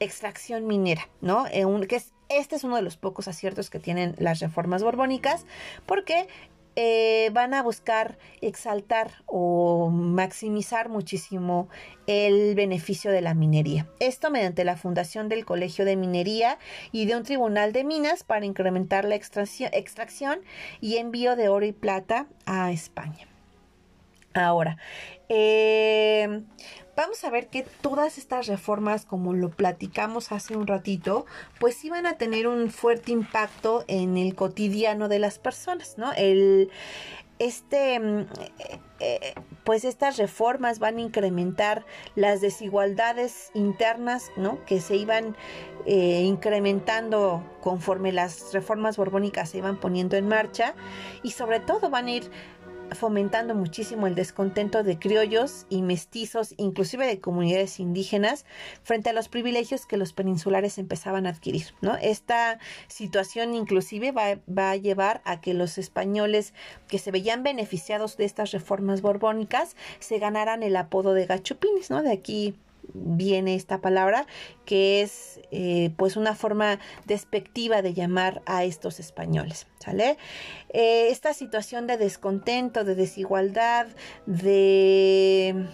extracción 0.01 0.67
minera, 0.67 1.07
¿no? 1.21 1.45
Eh, 1.47 1.65
que 1.87 1.95
es, 1.95 2.13
este 2.29 2.55
es 2.55 2.63
uno 2.63 2.75
de 2.75 2.81
los 2.81 2.97
pocos 2.97 3.27
aciertos 3.27 3.69
que 3.69 3.79
tienen 3.79 4.15
las 4.17 4.39
reformas 4.39 4.83
borbónicas, 4.83 5.45
porque 5.85 6.27
eh, 6.77 7.29
van 7.33 7.53
a 7.53 7.63
buscar 7.63 8.17
exaltar 8.39 9.11
o 9.25 9.89
maximizar 9.89 10.87
muchísimo 10.87 11.67
el 12.07 12.55
beneficio 12.55 13.11
de 13.11 13.21
la 13.21 13.33
minería. 13.33 13.87
Esto 13.99 14.31
mediante 14.31 14.63
la 14.63 14.77
fundación 14.77 15.27
del 15.27 15.45
Colegio 15.45 15.83
de 15.83 15.97
Minería 15.97 16.57
y 16.93 17.05
de 17.05 17.17
un 17.17 17.23
tribunal 17.23 17.73
de 17.73 17.83
minas 17.83 18.23
para 18.23 18.45
incrementar 18.45 19.03
la 19.03 19.15
extracción 19.15 20.39
y 20.79 20.97
envío 20.97 21.35
de 21.35 21.49
oro 21.49 21.65
y 21.65 21.73
plata 21.73 22.27
a 22.45 22.71
España. 22.71 23.27
Ahora, 24.33 24.77
eh, 25.27 26.43
vamos 27.01 27.23
a 27.23 27.31
ver 27.31 27.47
que 27.47 27.63
todas 27.81 28.19
estas 28.19 28.45
reformas, 28.45 29.05
como 29.05 29.33
lo 29.33 29.49
platicamos 29.49 30.31
hace 30.31 30.55
un 30.55 30.67
ratito, 30.67 31.25
pues 31.59 31.83
iban 31.83 32.05
a 32.05 32.17
tener 32.17 32.47
un 32.47 32.69
fuerte 32.69 33.11
impacto 33.11 33.83
en 33.87 34.17
el 34.17 34.35
cotidiano 34.35 35.07
de 35.07 35.17
las 35.17 35.39
personas, 35.39 35.97
¿no? 35.97 36.13
El, 36.13 36.69
este, 37.39 37.99
mm, 37.99 38.19
eh, 38.59 38.79
eh, 38.99 39.33
pues 39.63 39.83
estas 39.83 40.17
reformas 40.17 40.77
van 40.77 40.97
a 40.97 41.01
incrementar 41.01 41.85
las 42.13 42.39
desigualdades 42.39 43.49
internas, 43.55 44.31
¿no? 44.37 44.63
Que 44.65 44.79
se 44.79 44.95
iban 44.95 45.35
eh, 45.87 46.21
incrementando 46.21 47.43
conforme 47.61 48.11
las 48.11 48.53
reformas 48.53 48.97
borbónicas 48.97 49.49
se 49.49 49.57
iban 49.57 49.79
poniendo 49.79 50.15
en 50.17 50.27
marcha 50.27 50.75
y 51.23 51.31
sobre 51.31 51.59
todo 51.59 51.89
van 51.89 52.05
a 52.05 52.11
ir 52.11 52.31
fomentando 52.95 53.55
muchísimo 53.55 54.07
el 54.07 54.15
descontento 54.15 54.83
de 54.83 54.99
criollos 54.99 55.65
y 55.69 55.81
mestizos, 55.81 56.53
inclusive 56.57 57.07
de 57.07 57.19
comunidades 57.19 57.79
indígenas, 57.79 58.45
frente 58.83 59.09
a 59.09 59.13
los 59.13 59.29
privilegios 59.29 59.85
que 59.85 59.97
los 59.97 60.13
peninsulares 60.13 60.77
empezaban 60.77 61.25
a 61.25 61.29
adquirir. 61.29 61.67
¿no? 61.81 61.95
Esta 61.95 62.59
situación 62.87 63.53
inclusive 63.53 64.11
va, 64.11 64.71
a 64.71 64.75
llevar 64.75 65.21
a 65.25 65.41
que 65.41 65.53
los 65.53 65.77
españoles 65.77 66.53
que 66.87 66.99
se 66.99 67.11
veían 67.11 67.43
beneficiados 67.43 68.17
de 68.17 68.25
estas 68.25 68.51
reformas 68.51 69.01
borbónicas 69.01 69.75
se 69.99 70.19
ganaran 70.19 70.63
el 70.63 70.75
apodo 70.75 71.13
de 71.13 71.25
gachupines, 71.25 71.89
¿no? 71.89 72.01
De 72.01 72.11
aquí 72.11 72.55
viene 72.93 73.55
esta 73.55 73.81
palabra, 73.81 74.25
que 74.65 75.01
es 75.01 75.39
eh, 75.51 75.91
pues 75.97 76.17
una 76.17 76.35
forma 76.35 76.79
despectiva 77.05 77.81
de 77.81 77.93
llamar 77.93 78.41
a 78.45 78.63
estos 78.63 78.99
españoles. 78.99 79.67
¿Sale? 79.79 80.17
Eh, 80.69 81.09
esta 81.09 81.33
situación 81.33 81.87
de 81.87 81.97
descontento, 81.97 82.83
de 82.83 82.95
desigualdad, 82.95 83.87
de 84.25 85.67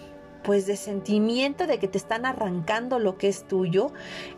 pues 0.44 0.66
de 0.66 0.78
sentimiento 0.78 1.68
de 1.68 1.78
que 1.78 1.90
te 1.90 1.98
están 1.98 2.26
arrancando 2.26 3.00
lo 3.00 3.18
que 3.18 3.28
es 3.28 3.46
tuyo, 3.50 3.92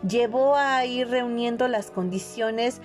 llevó 0.07 0.55
a 0.55 0.83
ir 0.83 1.07
reuniendo 1.07 1.67
las 1.67 1.91
condiciones 1.91 2.81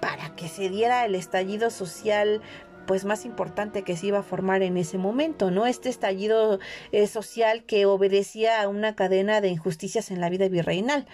para 0.00 0.36
que 0.36 0.48
se 0.48 0.68
diera 0.68 1.06
el 1.06 1.14
estallido 1.14 1.70
social 1.70 2.42
pues 2.86 3.04
más 3.04 3.24
importante 3.24 3.82
que 3.82 3.96
se 3.96 4.08
iba 4.08 4.18
a 4.18 4.22
formar 4.22 4.62
en 4.62 4.76
ese 4.76 4.98
momento, 4.98 5.50
¿no? 5.50 5.66
Este 5.66 5.88
estallido 5.88 6.58
eh, 6.92 7.06
social 7.06 7.64
que 7.64 7.86
obedecía 7.86 8.62
a 8.62 8.68
una 8.68 8.94
cadena 8.94 9.40
de 9.40 9.48
injusticias 9.48 10.10
en 10.10 10.20
la 10.20 10.30
vida 10.30 10.48
virreinal. 10.48 11.06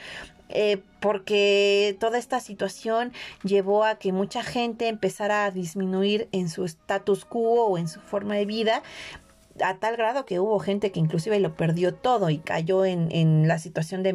Eh, 0.52 0.83
porque 0.98 1.96
toda 2.00 2.18
esta 2.18 2.40
situación 2.40 3.12
llevó 3.44 3.85
a 3.85 3.94
que 3.94 4.12
mucha 4.12 4.42
gente 4.42 4.88
empezara 4.88 5.44
a 5.44 5.52
disminuir 5.52 6.28
en 6.33 6.48
su 6.48 6.64
status 6.64 7.24
quo 7.24 7.66
o 7.66 7.78
en 7.78 7.87
su 7.87 8.00
forma 8.00 8.35
de 8.35 8.46
vida 8.46 8.83
a 9.62 9.78
tal 9.78 9.96
grado 9.96 10.26
que 10.26 10.40
hubo 10.40 10.58
gente 10.58 10.92
que 10.92 11.00
inclusive 11.00 11.40
lo 11.40 11.56
perdió 11.56 11.94
todo 11.94 12.28
y 12.30 12.38
cayó 12.38 12.84
en, 12.84 13.10
en 13.10 13.48
la 13.48 13.58
situación 13.58 14.02
de, 14.02 14.12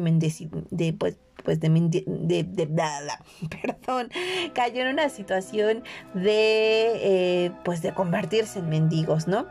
de 0.70 0.92
pues, 0.92 1.18
pues 1.44 1.58
de, 1.60 1.68
de, 1.68 2.44
de, 2.44 2.66
perdón, 3.62 4.10
cayó 4.54 4.82
en 4.82 4.88
una 4.88 5.08
situación 5.08 5.84
de, 6.14 7.46
eh, 7.46 7.52
pues 7.64 7.80
de 7.82 7.94
convertirse 7.94 8.58
en 8.58 8.68
mendigos, 8.68 9.28
¿no? 9.28 9.46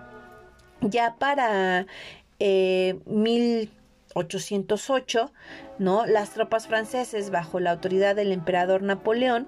Ya 0.82 1.16
para 1.18 1.88
eh, 2.40 3.00
1808, 3.06 5.32
¿no? 5.80 6.06
Las 6.06 6.32
tropas 6.32 6.68
franceses, 6.68 7.32
bajo 7.32 7.62
la 7.62 7.72
autoridad 7.72 8.14
del 8.16 8.34
emperador 8.34 8.82
Napoleón, 8.82 9.48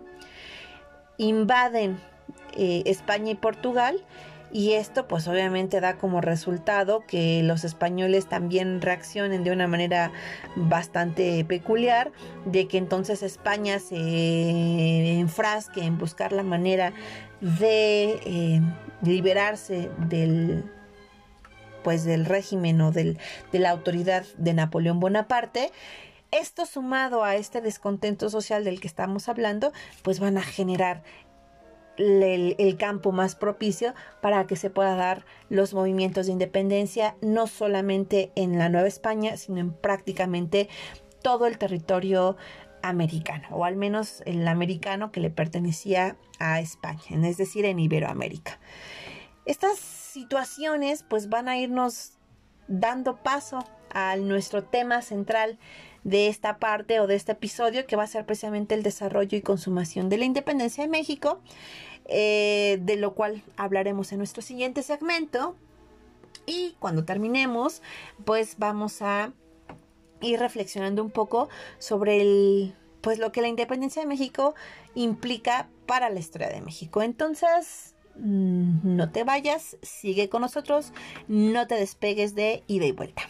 invaden 1.18 2.00
eh, 2.56 2.84
España 2.86 3.32
y 3.32 3.36
Portugal 3.36 4.06
y 4.52 4.74
esto 4.74 5.08
pues 5.08 5.28
obviamente 5.28 5.82
da 5.82 5.98
como 5.98 6.22
resultado 6.22 7.04
que 7.06 7.44
los 7.44 7.64
españoles 7.64 8.28
también 8.28 8.82
reaccionen 8.82 9.44
de 9.44 9.52
una 9.52 9.68
manera 9.68 10.12
bastante 10.56 11.44
peculiar, 11.46 12.12
de 12.46 12.68
que 12.68 12.78
entonces 12.78 13.24
España 13.24 13.80
se 13.80 15.20
enfrasque 15.20 15.84
en 15.84 15.98
buscar 15.98 16.32
la 16.32 16.44
manera 16.44 16.94
de 17.42 18.20
eh, 18.26 18.62
liberarse 19.02 19.90
del 20.08 20.72
pues 21.84 22.04
del 22.04 22.26
régimen 22.26 22.82
o 22.82 22.92
del, 22.92 23.18
de 23.54 23.60
la 23.60 23.70
autoridad 23.70 24.26
de 24.38 24.54
Napoleón 24.54 25.00
Bonaparte. 25.00 25.72
Esto 26.32 26.66
sumado 26.66 27.24
a 27.24 27.36
este 27.36 27.62
descontento 27.62 28.30
social 28.30 28.66
del 28.66 28.82
que 28.82 28.88
estamos 28.88 29.30
hablando, 29.30 29.72
pues 30.02 30.20
van 30.20 30.38
a 30.38 30.42
generar 30.42 31.04
el, 31.98 32.78
campo 32.78 33.12
más 33.12 33.36
propicio 33.36 33.94
para 34.22 34.46
que 34.48 34.56
se 34.56 34.70
pueda 34.70 34.96
dar 34.96 35.26
los 35.50 35.74
movimientos 35.74 36.28
de 36.28 36.34
independencia, 36.34 37.16
no 37.22 37.48
solamente 37.48 38.32
en 38.36 38.58
la 38.58 38.70
Nueva 38.70 38.88
España, 38.88 39.38
sino 39.38 39.60
en 39.60 39.72
prácticamente 39.72 40.70
todo 41.22 41.48
el 41.48 41.58
territorio 41.58 42.38
americano, 42.84 43.48
o 43.52 43.66
al 43.66 43.76
menos 43.76 44.22
el 44.26 44.48
americano 44.48 45.12
que 45.12 45.20
le 45.20 45.30
pertenecía 45.30 46.16
a 46.40 46.60
España, 46.60 47.28
es 47.28 47.38
decir, 47.38 47.66
en 47.66 47.80
Iberoamérica. 47.80 48.60
Estas 49.46 49.80
situaciones 49.80 51.04
pues 51.04 51.30
van 51.30 51.48
a 51.48 51.58
irnos 51.58 52.14
dando 52.68 53.18
paso 53.24 53.64
a 53.92 54.16
nuestro 54.18 54.64
tema 54.64 55.02
central 55.02 55.58
de 56.04 56.28
esta 56.28 56.58
parte 56.58 57.00
o 57.00 57.08
de 57.08 57.16
este 57.16 57.34
episodio 57.34 57.86
que 57.86 57.96
va 57.96 58.04
a 58.04 58.08
ser 58.08 58.26
precisamente 58.26 58.76
el 58.76 58.84
desarrollo 58.84 59.38
y 59.38 59.42
consumación 59.42 60.10
de 60.10 60.18
la 60.18 60.26
independencia 60.26 60.84
de 60.84 60.90
México, 60.90 61.42
eh, 62.08 62.80
de 62.82 62.96
lo 62.96 63.14
cual 63.14 63.44
hablaremos 63.58 64.12
en 64.12 64.20
nuestro 64.20 64.42
siguiente 64.42 64.84
segmento. 64.84 65.56
Y 66.46 66.76
cuando 66.80 67.04
terminemos, 67.04 67.82
pues 68.24 68.56
vamos 68.58 69.02
a 69.02 69.34
ir 70.22 70.40
reflexionando 70.40 71.04
un 71.04 71.12
poco 71.12 71.50
sobre 71.78 72.22
el, 72.22 72.76
pues 73.02 73.20
lo 73.20 73.32
que 73.32 73.42
la 73.42 73.48
independencia 73.48 74.02
de 74.02 74.08
México 74.08 74.56
implica 74.96 75.68
para 75.86 76.10
la 76.10 76.20
historia 76.20 76.50
de 76.50 76.62
México. 76.62 77.02
Entonces, 77.02 77.96
mm, 78.16 78.96
no 78.96 79.12
te 79.12 79.24
vayas, 79.24 79.78
sigue 79.82 80.30
con 80.30 80.42
nosotros, 80.42 80.94
no 81.28 81.68
te 81.68 81.76
despegues 81.76 82.36
de 82.36 82.64
ida 82.68 82.86
y 82.86 82.92
vuelta. 82.94 83.24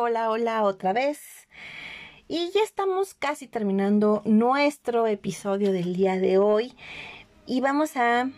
Hola, 0.00 0.30
hola 0.30 0.62
otra 0.62 0.92
vez. 0.92 1.48
Y 2.28 2.52
ya 2.52 2.62
estamos 2.62 3.14
casi 3.14 3.48
terminando 3.48 4.22
nuestro 4.24 5.08
episodio 5.08 5.72
del 5.72 5.96
día 5.96 6.14
de 6.20 6.38
hoy 6.38 6.72
y 7.46 7.60
vamos 7.60 7.96
a 7.96 8.30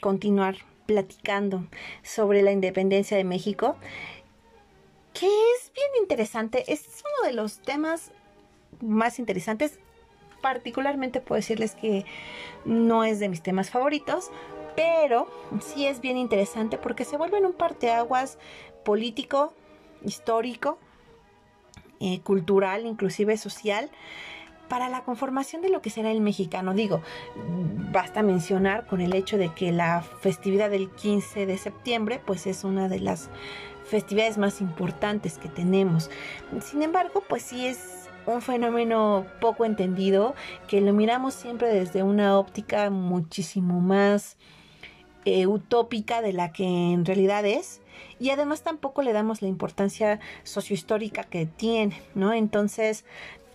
continuar 0.00 0.56
platicando 0.86 1.66
sobre 2.02 2.40
la 2.40 2.50
independencia 2.50 3.14
de 3.18 3.24
México, 3.24 3.76
que 5.12 5.26
es 5.26 5.70
bien 5.74 5.90
interesante, 6.00 6.72
es 6.72 7.04
uno 7.04 7.28
de 7.28 7.34
los 7.34 7.60
temas 7.60 8.10
más 8.80 9.18
interesantes, 9.18 9.80
particularmente 10.40 11.20
puedo 11.20 11.36
decirles 11.36 11.74
que 11.74 12.06
no 12.64 13.04
es 13.04 13.20
de 13.20 13.28
mis 13.28 13.42
temas 13.42 13.68
favoritos, 13.68 14.30
pero 14.76 15.28
sí 15.60 15.86
es 15.86 16.00
bien 16.00 16.16
interesante 16.16 16.78
porque 16.78 17.04
se 17.04 17.18
vuelve 17.18 17.36
en 17.36 17.44
un 17.44 17.52
parteaguas 17.52 18.38
político, 18.82 19.52
histórico, 20.06 20.78
eh, 22.02 22.20
cultural, 22.20 22.84
inclusive 22.84 23.36
social, 23.36 23.90
para 24.68 24.88
la 24.88 25.04
conformación 25.04 25.62
de 25.62 25.68
lo 25.68 25.82
que 25.82 25.90
será 25.90 26.10
el 26.10 26.20
mexicano. 26.20 26.74
Digo, 26.74 27.02
basta 27.92 28.22
mencionar 28.22 28.86
con 28.86 29.00
el 29.00 29.14
hecho 29.14 29.36
de 29.36 29.50
que 29.52 29.70
la 29.70 30.02
festividad 30.02 30.70
del 30.70 30.90
15 30.90 31.46
de 31.46 31.58
septiembre, 31.58 32.20
pues 32.24 32.46
es 32.46 32.64
una 32.64 32.88
de 32.88 32.98
las 32.98 33.30
festividades 33.84 34.38
más 34.38 34.60
importantes 34.60 35.38
que 35.38 35.48
tenemos. 35.48 36.10
Sin 36.60 36.82
embargo, 36.82 37.22
pues 37.28 37.42
sí 37.42 37.66
es 37.66 38.08
un 38.24 38.40
fenómeno 38.40 39.26
poco 39.40 39.64
entendido 39.64 40.34
que 40.68 40.80
lo 40.80 40.92
miramos 40.92 41.34
siempre 41.34 41.68
desde 41.68 42.02
una 42.02 42.38
óptica 42.38 42.88
muchísimo 42.88 43.80
más 43.80 44.38
eh, 45.24 45.46
utópica 45.46 46.22
de 46.22 46.32
la 46.32 46.50
que 46.52 46.64
en 46.64 47.04
realidad 47.04 47.44
es 47.44 47.81
y 48.18 48.30
además 48.30 48.62
tampoco 48.62 49.02
le 49.02 49.12
damos 49.12 49.42
la 49.42 49.48
importancia 49.48 50.20
sociohistórica 50.42 51.24
que 51.24 51.46
tiene, 51.46 52.00
¿no? 52.14 52.32
Entonces, 52.32 53.04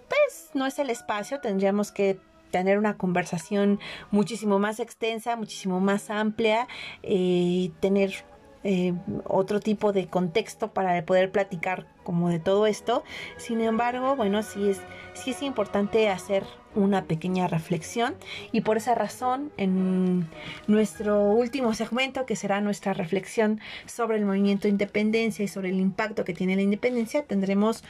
pues 0.08 0.50
no 0.54 0.66
es 0.66 0.80
el 0.80 0.90
espacio, 0.90 1.40
tendríamos 1.40 1.92
que 1.92 2.20
tener 2.52 2.78
una 2.78 2.98
conversación 2.98 3.80
muchísimo 4.12 4.60
más 4.60 4.80
extensa, 4.80 5.36
muchísimo 5.36 5.80
más 5.80 6.10
amplia, 6.10 6.68
y 7.04 7.72
eh, 7.74 7.80
tener 7.80 8.26
eh, 8.70 8.94
otro 9.24 9.62
tipo 9.62 9.94
de 9.94 10.08
contexto 10.08 10.74
para 10.74 11.02
poder 11.06 11.32
platicar 11.32 11.88
como 12.04 12.28
de 12.28 12.40
todo 12.40 12.68
esto. 12.68 13.02
Sin 13.38 13.62
embargo, 13.62 14.18
bueno, 14.18 14.44
sí 14.44 14.70
es, 14.70 14.82
sí 15.14 15.32
es 15.32 15.42
importante 15.42 16.10
hacer 16.10 16.44
una 16.76 17.06
pequeña 17.06 17.48
reflexión 17.48 18.16
y 18.52 18.60
por 18.60 18.76
esa 18.76 18.94
razón 18.94 19.54
en 19.56 20.28
nuestro 20.68 21.22
último 21.22 21.74
segmento 21.74 22.26
que 22.26 22.36
será 22.36 22.60
nuestra 22.60 22.92
reflexión 22.92 23.62
sobre 23.86 24.18
el 24.18 24.26
movimiento 24.26 24.64
de 24.64 24.72
independencia 24.72 25.46
y 25.46 25.48
sobre 25.48 25.70
el 25.70 25.80
impacto 25.80 26.26
que 26.26 26.34
tiene 26.34 26.58
la 26.58 26.62
independencia 26.62 27.24
tendremos 27.24 27.86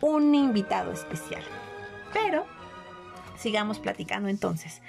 un 0.00 0.34
invitado 0.34 0.92
especial. 0.92 1.42
Pero 2.14 2.46
sigamos 3.42 3.78
platicando 3.78 4.28
entonces 4.28 4.80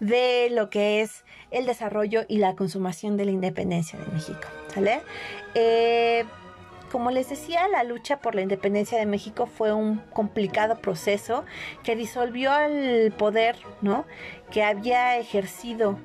de 0.00 0.48
lo 0.50 0.70
que 0.70 1.00
es 1.00 1.24
el 1.50 1.66
desarrollo 1.66 2.22
y 2.28 2.38
la 2.38 2.54
consumación 2.54 3.16
de 3.16 3.24
la 3.24 3.30
independencia 3.32 3.98
de 3.98 4.06
México. 4.12 4.46
¿Sale? 4.72 5.00
Eh, 5.54 6.24
como 6.90 7.10
les 7.10 7.30
decía, 7.30 7.68
la 7.68 7.84
lucha 7.84 8.18
por 8.18 8.34
la 8.34 8.42
independencia 8.42 8.98
de 8.98 9.06
México 9.06 9.46
fue 9.46 9.72
un 9.72 9.98
complicado 10.12 10.76
proceso 10.76 11.44
que 11.82 11.96
disolvió 11.96 12.52
al 12.52 13.14
poder, 13.16 13.56
¿no? 13.80 14.04
Que 14.50 14.62
había 14.62 15.16
ejercido 15.16 15.98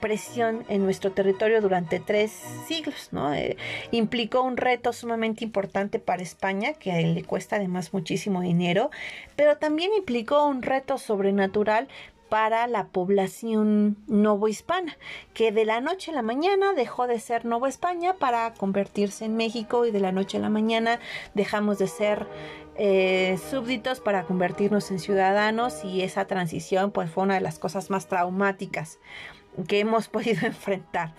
presión 0.00 0.64
en 0.68 0.82
nuestro 0.84 1.12
territorio 1.12 1.60
durante 1.60 2.00
tres 2.00 2.30
siglos, 2.66 3.08
¿no? 3.12 3.34
Eh, 3.34 3.56
implicó 3.90 4.42
un 4.42 4.56
reto 4.56 4.92
sumamente 4.92 5.44
importante 5.44 5.98
para 5.98 6.22
España, 6.22 6.74
que 6.74 6.92
le 7.02 7.24
cuesta 7.24 7.56
además 7.56 7.92
muchísimo 7.92 8.40
dinero, 8.40 8.90
pero 9.36 9.56
también 9.56 9.90
implicó 9.96 10.46
un 10.46 10.62
reto 10.62 10.98
sobrenatural 10.98 11.88
para 12.28 12.66
la 12.66 12.88
población 12.88 13.96
novohispana, 14.06 14.96
que 15.32 15.50
de 15.50 15.64
la 15.64 15.80
noche 15.80 16.10
a 16.10 16.14
la 16.14 16.22
mañana 16.22 16.74
dejó 16.74 17.06
de 17.06 17.18
ser 17.20 17.44
Nueva 17.44 17.68
España 17.68 18.14
para 18.14 18.52
convertirse 18.54 19.24
en 19.24 19.36
México 19.36 19.86
y 19.86 19.90
de 19.90 20.00
la 20.00 20.12
noche 20.12 20.36
a 20.36 20.40
la 20.40 20.50
mañana 20.50 21.00
dejamos 21.34 21.78
de 21.78 21.86
ser 21.86 22.26
eh, 22.76 23.38
súbditos 23.50 24.00
para 24.00 24.24
convertirnos 24.24 24.90
en 24.90 24.98
ciudadanos 24.98 25.84
y 25.84 26.02
esa 26.02 26.26
transición 26.26 26.90
pues 26.90 27.10
fue 27.10 27.24
una 27.24 27.34
de 27.34 27.40
las 27.40 27.58
cosas 27.58 27.90
más 27.90 28.06
traumáticas 28.06 28.98
que 29.66 29.80
hemos 29.80 30.08
podido 30.08 30.46
enfrentar. 30.46 31.14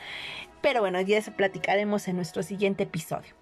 Pero 0.62 0.82
bueno, 0.82 1.00
ya 1.02 1.18
eso 1.18 1.32
platicaremos 1.32 2.08
en 2.08 2.18
nuestro 2.18 2.44
siguiente 2.44 2.84
episodio. 2.84 3.34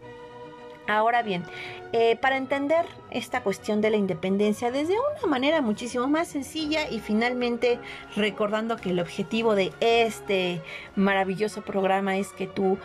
Ahora 0.88 1.22
bien, 1.22 1.44
eh, 1.92 2.16
para 2.16 2.38
entender 2.38 2.86
esta 3.12 3.44
cuestión 3.44 3.82
de 3.82 3.90
la 3.90 3.98
independencia 3.98 4.72
desde 4.72 4.94
una 4.94 5.28
manera 5.30 5.62
muchísimo 5.62 6.08
más 6.08 6.30
sencilla 6.30 6.90
y 6.90 7.00
finalmente 7.02 7.78
recordando 8.16 8.78
que 8.78 8.92
el 8.92 9.02
objetivo 9.02 9.54
de 9.54 9.74
este 9.82 10.62
maravilloso 10.96 11.62
programa 11.62 12.16
es 12.16 12.30
que 12.30 12.48
tú 12.48 12.78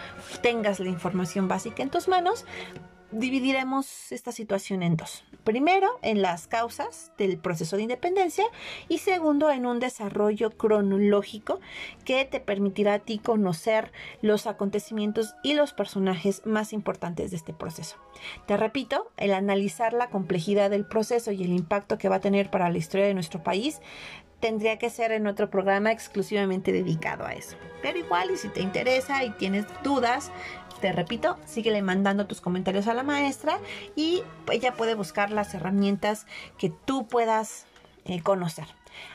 tengas 0.43 0.81
la 0.81 0.89
información 0.89 1.47
básica 1.47 1.85
en 1.85 1.91
tus 1.91 2.09
manos, 2.09 2.45
dividiremos 3.13 4.11
esta 4.11 4.33
situación 4.33 4.83
en 4.83 4.97
dos. 4.97 5.25
Primero, 5.45 5.89
en 6.03 6.23
las 6.23 6.47
causas 6.47 7.13
del 7.19 7.39
proceso 7.39 7.77
de 7.77 7.83
independencia 7.83 8.45
y 8.89 8.99
segundo, 8.99 9.51
en 9.51 9.67
un 9.67 9.81
desarrollo 9.81 10.51
cronológico 10.51 11.61
que 12.05 12.25
te 12.25 12.41
permitirá 12.41 12.95
a 12.95 12.99
ti 12.99 13.19
conocer 13.19 13.93
los 14.21 14.47
acontecimientos 14.47 15.35
y 15.43 15.55
los 15.55 15.73
personajes 15.73 16.43
más 16.47 16.73
importantes 16.73 17.31
de 17.31 17.37
este 17.37 17.53
proceso. 17.53 17.97
Te 18.47 18.57
repito, 18.57 19.11
el 19.17 19.33
analizar 19.33 19.93
la 19.93 20.11
complejidad 20.11 20.71
del 20.71 20.87
proceso 20.87 21.33
y 21.33 21.43
el 21.43 21.51
impacto 21.51 21.99
que 21.99 22.09
va 22.09 22.17
a 22.17 22.21
tener 22.21 22.51
para 22.51 22.71
la 22.71 22.79
historia 22.79 23.07
de 23.07 23.15
nuestro 23.15 23.43
país 23.43 23.81
tendría 24.43 24.77
que 24.77 24.91
ser 24.91 25.13
en 25.13 25.29
otro 25.29 25.51
programa 25.51 25.93
exclusivamente 25.93 26.73
dedicado 26.73 27.25
a 27.25 27.33
eso. 27.33 27.57
Pero 27.81 27.99
igual, 27.99 28.33
y 28.33 28.37
si 28.37 28.49
te 28.49 28.61
interesa 28.61 29.23
y 29.23 29.31
tienes 29.31 29.65
dudas, 29.85 30.33
te 30.83 30.91
repito, 30.91 31.39
síguele 31.47 31.81
mandando 31.81 32.27
tus 32.27 32.41
comentarios 32.41 32.89
a 32.89 32.95
la 32.95 33.05
maestra 33.05 33.61
y 33.95 34.25
ella 34.51 34.75
puede 34.75 34.97
buscar 34.97 35.31
las 35.31 35.55
herramientas 35.55 36.27
que 36.59 36.71
tú 36.71 37.07
puedas 37.07 37.67
eh, 38.05 38.21
conocer. 38.21 38.67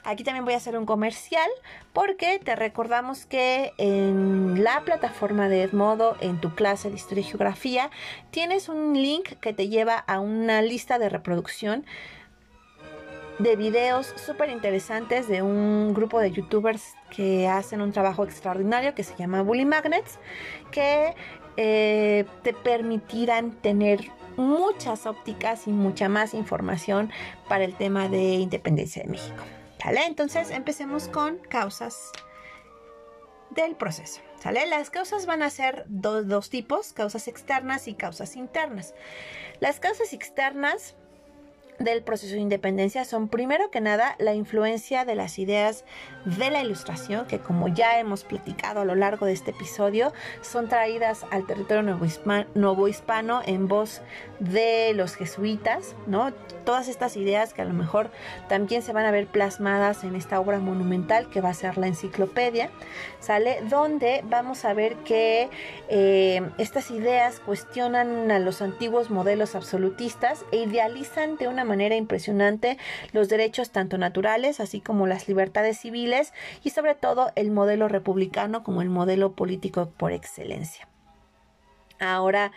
Aquí 0.05 0.23
también 0.23 0.45
voy 0.45 0.53
a 0.53 0.57
hacer 0.57 0.77
un 0.77 0.85
comercial 0.85 1.49
porque 1.91 2.39
te 2.39 2.55
recordamos 2.55 3.25
que 3.25 3.73
en 3.77 4.63
la 4.63 4.85
plataforma 4.85 5.49
de 5.49 5.63
Edmodo, 5.63 6.15
en 6.21 6.39
tu 6.39 6.55
clase 6.55 6.89
de 6.89 6.95
Historia 6.95 7.21
y 7.21 7.25
Geografía, 7.25 7.91
tienes 8.31 8.69
un 8.69 8.93
link 8.93 9.33
que 9.41 9.51
te 9.51 9.67
lleva 9.67 9.97
a 9.97 10.21
una 10.21 10.61
lista 10.61 10.97
de 10.97 11.09
reproducción 11.09 11.85
de 13.39 13.55
videos 13.55 14.13
súper 14.15 14.49
interesantes 14.49 15.27
de 15.27 15.41
un 15.41 15.93
grupo 15.93 16.19
de 16.19 16.31
youtubers 16.31 16.95
que 17.15 17.47
hacen 17.47 17.81
un 17.81 17.91
trabajo 17.91 18.23
extraordinario 18.23 18.95
que 18.95 19.03
se 19.03 19.15
llama 19.15 19.43
Bully 19.43 19.65
Magnets, 19.65 20.17
que 20.71 21.13
eh, 21.57 22.25
te 22.43 22.53
permitirán 22.53 23.51
tener 23.51 24.11
muchas 24.37 25.05
ópticas 25.05 25.67
y 25.67 25.71
mucha 25.71 26.07
más 26.07 26.33
información 26.33 27.11
para 27.49 27.63
el 27.63 27.75
tema 27.75 28.07
de 28.07 28.35
independencia 28.35 29.03
de 29.03 29.09
México. 29.09 29.43
¿Vale? 29.83 30.05
Entonces 30.05 30.51
empecemos 30.51 31.07
con 31.07 31.37
causas 31.37 32.11
del 33.49 33.75
proceso. 33.75 34.21
¿Sale? 34.39 34.67
Las 34.67 34.89
causas 34.89 35.25
van 35.25 35.41
a 35.41 35.49
ser 35.49 35.85
dos 35.87 36.49
tipos, 36.49 36.93
causas 36.93 37.27
externas 37.27 37.87
y 37.87 37.95
causas 37.95 38.35
internas. 38.35 38.93
Las 39.59 39.79
causas 39.79 40.13
externas 40.13 40.95
del 41.79 42.01
proceso 42.03 42.33
de 42.33 42.39
independencia 42.39 43.05
son 43.05 43.27
primero 43.27 43.69
que 43.69 43.81
nada 43.81 44.15
la 44.19 44.33
influencia 44.33 45.05
de 45.05 45.15
las 45.15 45.39
ideas 45.39 45.85
de 46.25 46.49
la 46.49 46.61
ilustración 46.61 47.27
que 47.27 47.39
como 47.39 47.67
ya 47.67 47.99
hemos 47.99 48.23
platicado 48.23 48.81
a 48.81 48.85
lo 48.85 48.95
largo 48.95 49.25
de 49.25 49.33
este 49.33 49.51
episodio 49.51 50.13
son 50.41 50.67
traídas 50.67 51.25
al 51.31 51.45
territorio 51.45 51.83
nuevo 51.83 52.87
hispano 52.87 53.41
en 53.45 53.67
voz 53.67 54.01
de 54.39 54.93
los 54.93 55.15
jesuitas, 55.15 55.95
¿no? 56.05 56.31
Todas 56.65 56.87
estas 56.87 57.17
ideas 57.17 57.53
que 57.53 57.61
a 57.61 57.65
lo 57.65 57.73
mejor 57.73 58.11
también 58.49 58.81
se 58.81 58.93
van 58.93 59.05
a 59.05 59.11
ver 59.11 59.27
plasmadas 59.27 60.03
en 60.03 60.15
esta 60.15 60.39
obra 60.39 60.59
monumental 60.59 61.29
que 61.29 61.41
va 61.41 61.49
a 61.49 61.53
ser 61.53 61.77
la 61.77 61.87
enciclopedia, 61.87 62.69
¿sale? 63.19 63.59
Donde 63.69 64.23
vamos 64.25 64.65
a 64.65 64.73
ver 64.73 64.95
que 64.97 65.49
eh, 65.89 66.41
estas 66.57 66.91
ideas 66.91 67.39
cuestionan 67.39 68.29
a 68.31 68.39
los 68.39 68.61
antiguos 68.61 69.09
modelos 69.09 69.55
absolutistas 69.55 70.45
e 70.51 70.57
idealizan 70.57 71.37
de 71.37 71.47
una 71.47 71.63
manera 71.67 71.95
impresionante 71.95 72.77
los 73.11 73.29
derechos 73.29 73.71
tanto 73.71 73.97
naturales 73.97 74.59
así 74.59 74.81
como 74.81 75.07
las 75.07 75.27
libertades 75.27 75.77
civiles 75.79 76.33
y 76.63 76.71
sobre 76.71 76.95
todo 76.95 77.31
el 77.35 77.51
modelo 77.51 77.87
republicano 77.87 78.63
como 78.63 78.81
el 78.81 78.89
modelo 78.89 79.33
político 79.33 79.91
por 79.97 80.11
excelencia. 80.11 80.87
Ahora, 81.99 82.51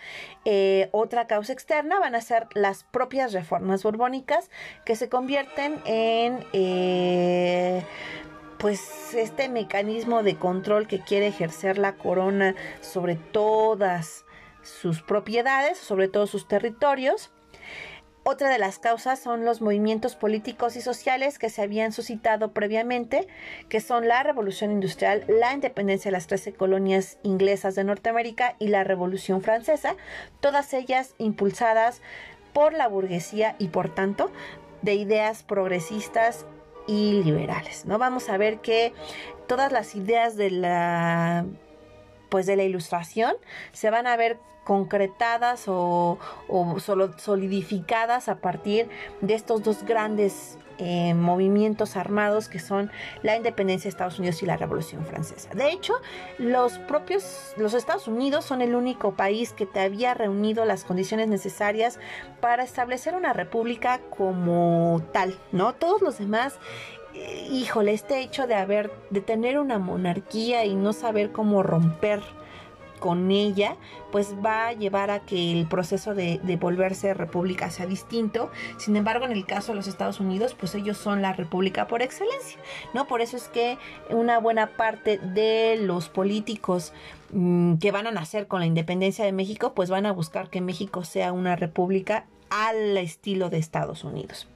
eh, 0.44 0.88
otra 0.92 1.26
causa 1.26 1.52
externa 1.52 1.98
van 1.98 2.14
a 2.14 2.20
ser 2.20 2.46
las 2.54 2.84
propias 2.84 3.32
reformas 3.32 3.82
borbónicas 3.82 4.50
que 4.84 4.96
se 4.96 5.08
convierten 5.08 5.80
en 5.86 6.44
eh, 6.52 7.82
pues 8.58 9.14
este 9.14 9.48
mecanismo 9.48 10.22
de 10.22 10.36
control 10.36 10.86
que 10.86 11.00
quiere 11.00 11.26
ejercer 11.28 11.78
la 11.78 11.94
corona 11.94 12.54
sobre 12.82 13.16
todas 13.16 14.26
sus 14.62 15.00
propiedades, 15.00 15.78
sobre 15.78 16.08
todos 16.08 16.28
sus 16.28 16.46
territorios 16.46 17.30
Otra 18.22 18.50
de 18.50 18.58
las 18.58 18.78
causas 18.78 19.18
son 19.18 19.46
los 19.46 19.62
movimientos 19.62 20.14
políticos 20.14 20.76
y 20.76 20.82
sociales 20.82 21.38
que 21.38 21.48
se 21.48 21.62
habían 21.62 21.92
suscitado 21.92 22.52
previamente, 22.52 23.26
que 23.70 23.80
son 23.80 24.08
la 24.08 24.22
Revolución 24.22 24.70
Industrial, 24.70 25.24
la 25.26 25.54
independencia 25.54 26.10
de 26.10 26.16
las 26.16 26.26
13 26.26 26.52
colonias 26.52 27.18
inglesas 27.22 27.74
de 27.74 27.84
Norteamérica 27.84 28.56
y 28.58 28.68
la 28.68 28.84
Revolución 28.84 29.40
Francesa, 29.40 29.96
todas 30.40 30.74
ellas 30.74 31.14
impulsadas 31.16 32.02
por 32.52 32.74
la 32.74 32.88
burguesía 32.88 33.56
y 33.58 33.68
por 33.68 33.94
tanto 33.94 34.30
de 34.82 34.94
ideas 34.94 35.42
progresistas 35.42 36.44
y 36.86 37.22
liberales. 37.22 37.86
¿no? 37.86 37.96
Vamos 37.98 38.28
a 38.28 38.36
ver 38.36 38.58
que 38.58 38.92
todas 39.46 39.72
las 39.72 39.94
ideas 39.94 40.36
de 40.36 40.50
la 40.50 41.46
pues 42.28 42.46
de 42.46 42.54
la 42.54 42.62
ilustración 42.62 43.34
se 43.72 43.90
van 43.90 44.06
a 44.06 44.16
ver 44.16 44.38
concretadas 44.64 45.64
o, 45.66 46.18
solo 46.78 47.18
solidificadas 47.18 48.28
a 48.28 48.36
partir 48.36 48.88
de 49.20 49.34
estos 49.34 49.62
dos 49.62 49.84
grandes 49.84 50.58
eh, 50.78 51.12
movimientos 51.12 51.96
armados 51.96 52.48
que 52.48 52.58
son 52.58 52.90
la 53.22 53.36
independencia 53.36 53.84
de 53.84 53.90
Estados 53.90 54.18
Unidos 54.18 54.42
y 54.42 54.46
la 54.46 54.56
Revolución 54.56 55.04
Francesa. 55.04 55.50
De 55.54 55.70
hecho, 55.70 55.94
los 56.38 56.78
propios, 56.78 57.52
los 57.58 57.74
Estados 57.74 58.08
Unidos 58.08 58.46
son 58.46 58.62
el 58.62 58.74
único 58.74 59.12
país 59.12 59.52
que 59.52 59.66
te 59.66 59.80
había 59.80 60.14
reunido 60.14 60.64
las 60.64 60.84
condiciones 60.84 61.28
necesarias 61.28 61.98
para 62.40 62.62
establecer 62.62 63.14
una 63.14 63.34
república 63.34 64.00
como 64.16 65.02
tal, 65.12 65.38
¿no? 65.52 65.74
Todos 65.74 66.00
los 66.00 66.18
demás 66.18 66.58
eh, 67.12 67.48
híjole, 67.50 67.92
este 67.92 68.20
hecho 68.20 68.46
de 68.46 68.54
haber, 68.54 68.92
de 69.10 69.20
tener 69.20 69.58
una 69.58 69.78
monarquía 69.78 70.64
y 70.64 70.74
no 70.76 70.92
saber 70.92 71.32
cómo 71.32 71.62
romper 71.62 72.22
con 73.00 73.30
ella, 73.32 73.76
pues 74.12 74.34
va 74.44 74.68
a 74.68 74.72
llevar 74.72 75.10
a 75.10 75.20
que 75.20 75.50
el 75.52 75.66
proceso 75.66 76.14
de, 76.14 76.38
volverse 76.60 77.14
república 77.14 77.70
sea 77.70 77.86
distinto. 77.86 78.50
Sin 78.76 78.94
embargo, 78.96 79.24
en 79.24 79.32
el 79.32 79.46
caso 79.46 79.72
de 79.72 79.76
los 79.76 79.88
Estados 79.88 80.20
Unidos, 80.20 80.54
pues 80.54 80.74
ellos 80.74 80.96
son 80.96 81.22
la 81.22 81.32
república 81.32 81.88
por 81.88 82.02
excelencia, 82.02 82.60
¿no? 82.94 83.06
Por 83.06 83.20
eso 83.20 83.36
es 83.36 83.48
que 83.48 83.78
una 84.10 84.38
buena 84.38 84.76
parte 84.76 85.18
de 85.18 85.78
los 85.80 86.08
políticos 86.08 86.92
mm, 87.32 87.76
que 87.76 87.90
van 87.90 88.06
a 88.06 88.12
nacer 88.12 88.46
con 88.46 88.60
la 88.60 88.66
independencia 88.66 89.24
de 89.24 89.32
México, 89.32 89.72
pues 89.74 89.90
van 89.90 90.06
a 90.06 90.12
buscar 90.12 90.50
que 90.50 90.60
México 90.60 91.02
sea 91.02 91.32
una 91.32 91.56
república 91.56 92.26
al 92.50 92.96
estilo 92.98 93.48
de 93.48 93.58
Estados 93.58 94.04
Unidos. 94.04 94.46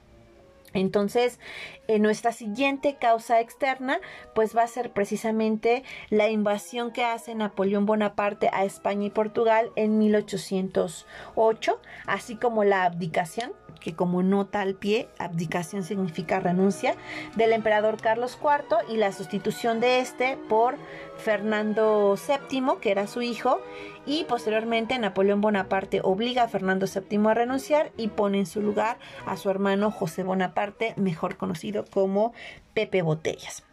Entonces, 0.75 1.39
en 1.87 2.03
nuestra 2.03 2.31
siguiente 2.31 2.97
causa 2.99 3.39
externa, 3.39 3.99
pues 4.35 4.55
va 4.55 4.63
a 4.63 4.67
ser 4.67 4.91
precisamente 4.91 5.83
la 6.09 6.29
invasión 6.29 6.91
que 6.91 7.03
hace 7.03 7.33
Napoleón 7.33 7.85
Bonaparte 7.85 8.49
a 8.53 8.65
España 8.65 9.07
y 9.07 9.09
Portugal 9.09 9.71
en 9.75 9.97
1808, 9.97 11.81
así 12.05 12.35
como 12.35 12.63
la 12.63 12.83
abdicación 12.83 13.53
que 13.85 13.93
como 13.93 14.23
nota 14.23 14.61
al 14.61 14.73
pie, 14.73 15.07
abdicación 15.19 15.83
significa 15.83 16.39
renuncia, 16.39 16.95
del 17.35 17.53
emperador 17.53 18.01
Carlos 18.01 18.35
IV 18.41 18.77
y 18.89 18.97
la 18.97 19.11
sustitución 19.11 19.79
de 19.79 19.99
este 19.99 20.37
por 20.49 20.75
Fernando 21.17 22.15
VII, 22.15 22.79
que 22.81 22.89
era 22.89 23.05
su 23.05 23.21
hijo, 23.21 23.61
y 24.07 24.23
posteriormente 24.23 24.97
Napoleón 24.97 25.39
Bonaparte 25.39 26.01
obliga 26.03 26.41
a 26.41 26.47
Fernando 26.47 26.87
VII 26.87 27.27
a 27.27 27.33
renunciar 27.35 27.91
y 27.95 28.07
pone 28.07 28.39
en 28.39 28.47
su 28.47 28.59
lugar 28.59 28.97
a 29.27 29.37
su 29.37 29.51
hermano 29.51 29.91
José 29.91 30.23
Bonaparte, 30.23 30.95
mejor 30.97 31.37
conocido 31.37 31.85
como 31.85 32.33
Pepe 32.73 33.03
Botellas. 33.03 33.63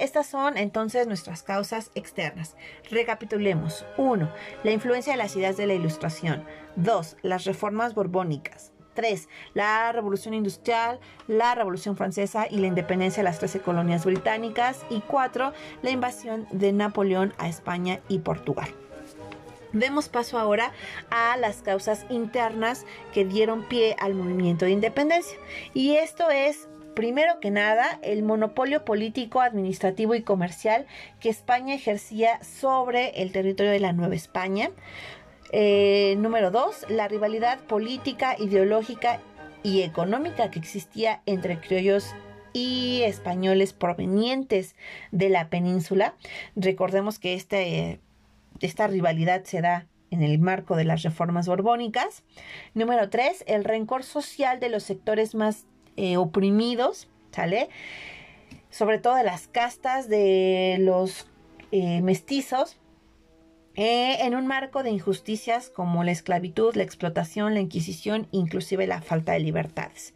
Estas 0.00 0.26
son 0.26 0.58
entonces 0.58 1.06
nuestras 1.06 1.42
causas 1.42 1.92
externas. 1.94 2.56
Recapitulemos. 2.90 3.86
1. 3.96 4.30
La 4.64 4.70
influencia 4.70 5.14
de 5.14 5.16
las 5.16 5.34
ideas 5.34 5.56
de 5.56 5.66
la 5.66 5.72
Ilustración. 5.72 6.44
2. 6.76 7.16
Las 7.22 7.44
reformas 7.44 7.94
borbónicas. 7.94 8.71
3. 8.94 9.28
La 9.54 9.92
Revolución 9.92 10.34
Industrial, 10.34 11.00
la 11.26 11.54
Revolución 11.54 11.96
Francesa 11.96 12.46
y 12.50 12.58
la 12.58 12.66
independencia 12.66 13.22
de 13.22 13.28
las 13.28 13.38
13 13.38 13.60
colonias 13.60 14.04
británicas. 14.04 14.84
Y 14.90 15.00
4. 15.00 15.52
La 15.82 15.90
invasión 15.90 16.46
de 16.50 16.72
Napoleón 16.72 17.34
a 17.38 17.48
España 17.48 18.00
y 18.08 18.18
Portugal. 18.20 18.68
Demos 19.72 20.08
paso 20.08 20.38
ahora 20.38 20.72
a 21.10 21.36
las 21.38 21.62
causas 21.62 22.04
internas 22.10 22.84
que 23.14 23.24
dieron 23.24 23.62
pie 23.62 23.96
al 23.98 24.14
movimiento 24.14 24.66
de 24.66 24.72
independencia. 24.72 25.38
Y 25.72 25.94
esto 25.94 26.30
es 26.30 26.68
Primero 26.94 27.40
que 27.40 27.50
nada, 27.50 27.98
el 28.02 28.22
monopolio 28.22 28.84
político, 28.84 29.40
administrativo 29.40 30.14
y 30.14 30.22
comercial 30.22 30.86
que 31.20 31.30
España 31.30 31.74
ejercía 31.74 32.42
sobre 32.44 33.22
el 33.22 33.32
territorio 33.32 33.72
de 33.72 33.80
la 33.80 33.94
Nueva 33.94 34.14
España. 34.14 34.70
Eh, 35.52 36.16
número 36.18 36.50
dos, 36.50 36.86
la 36.88 37.08
rivalidad 37.08 37.60
política, 37.60 38.36
ideológica 38.38 39.20
y 39.62 39.82
económica 39.82 40.50
que 40.50 40.58
existía 40.58 41.22
entre 41.26 41.60
criollos 41.60 42.14
y 42.54 43.02
españoles 43.02 43.74
provenientes 43.74 44.74
de 45.10 45.28
la 45.28 45.50
península. 45.50 46.14
Recordemos 46.56 47.18
que 47.18 47.34
este, 47.34 48.00
esta 48.60 48.86
rivalidad 48.86 49.44
se 49.44 49.60
da 49.60 49.86
en 50.10 50.22
el 50.22 50.38
marco 50.38 50.76
de 50.76 50.84
las 50.84 51.02
reformas 51.02 51.46
borbónicas. 51.46 52.22
Número 52.74 53.08
tres, 53.10 53.44
el 53.46 53.64
rencor 53.64 54.04
social 54.04 54.58
de 54.58 54.70
los 54.70 54.82
sectores 54.82 55.34
más 55.34 55.66
eh, 55.96 56.16
oprimidos. 56.16 57.08
Sobre 58.70 58.98
todo 58.98 59.14
de 59.14 59.24
las 59.24 59.48
castas 59.48 60.08
de 60.08 60.76
los 60.80 61.26
eh, 61.72 62.02
mestizos 62.02 62.78
eh, 63.74 64.18
en 64.20 64.34
un 64.34 64.46
marco 64.46 64.82
de 64.82 64.90
injusticias 64.90 65.70
como 65.70 66.04
la 66.04 66.10
esclavitud, 66.10 66.74
la 66.74 66.82
explotación, 66.82 67.54
la 67.54 67.60
inquisición, 67.60 68.28
inclusive 68.30 68.86
la 68.86 69.00
falta 69.00 69.32
de 69.32 69.40
libertades. 69.40 70.12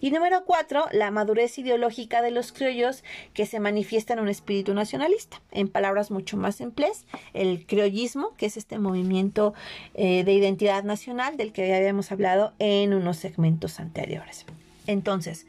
Y 0.00 0.10
número 0.10 0.44
cuatro, 0.44 0.86
la 0.92 1.10
madurez 1.10 1.58
ideológica 1.58 2.22
de 2.22 2.30
los 2.30 2.52
criollos 2.52 3.04
que 3.34 3.46
se 3.46 3.60
manifiesta 3.60 4.14
en 4.14 4.20
un 4.20 4.28
espíritu 4.28 4.74
nacionalista. 4.74 5.42
En 5.50 5.68
palabras 5.68 6.10
mucho 6.10 6.36
más 6.36 6.56
simples, 6.56 7.04
el 7.34 7.66
criollismo, 7.66 8.34
que 8.36 8.46
es 8.46 8.56
este 8.56 8.78
movimiento 8.78 9.54
eh, 9.94 10.24
de 10.24 10.32
identidad 10.32 10.84
nacional 10.84 11.36
del 11.36 11.52
que 11.52 11.68
ya 11.68 11.76
habíamos 11.76 12.10
hablado 12.10 12.52
en 12.58 12.94
unos 12.94 13.18
segmentos 13.18 13.80
anteriores. 13.80 14.46
Entonces, 14.86 15.46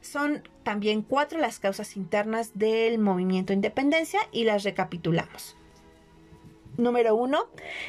son 0.00 0.42
también 0.62 1.02
cuatro 1.02 1.38
las 1.38 1.58
causas 1.58 1.96
internas 1.96 2.52
del 2.54 2.98
movimiento 2.98 3.48
de 3.48 3.56
independencia 3.56 4.20
y 4.32 4.44
las 4.44 4.64
recapitulamos. 4.64 5.56
Número 6.76 7.14
uno, 7.14 7.46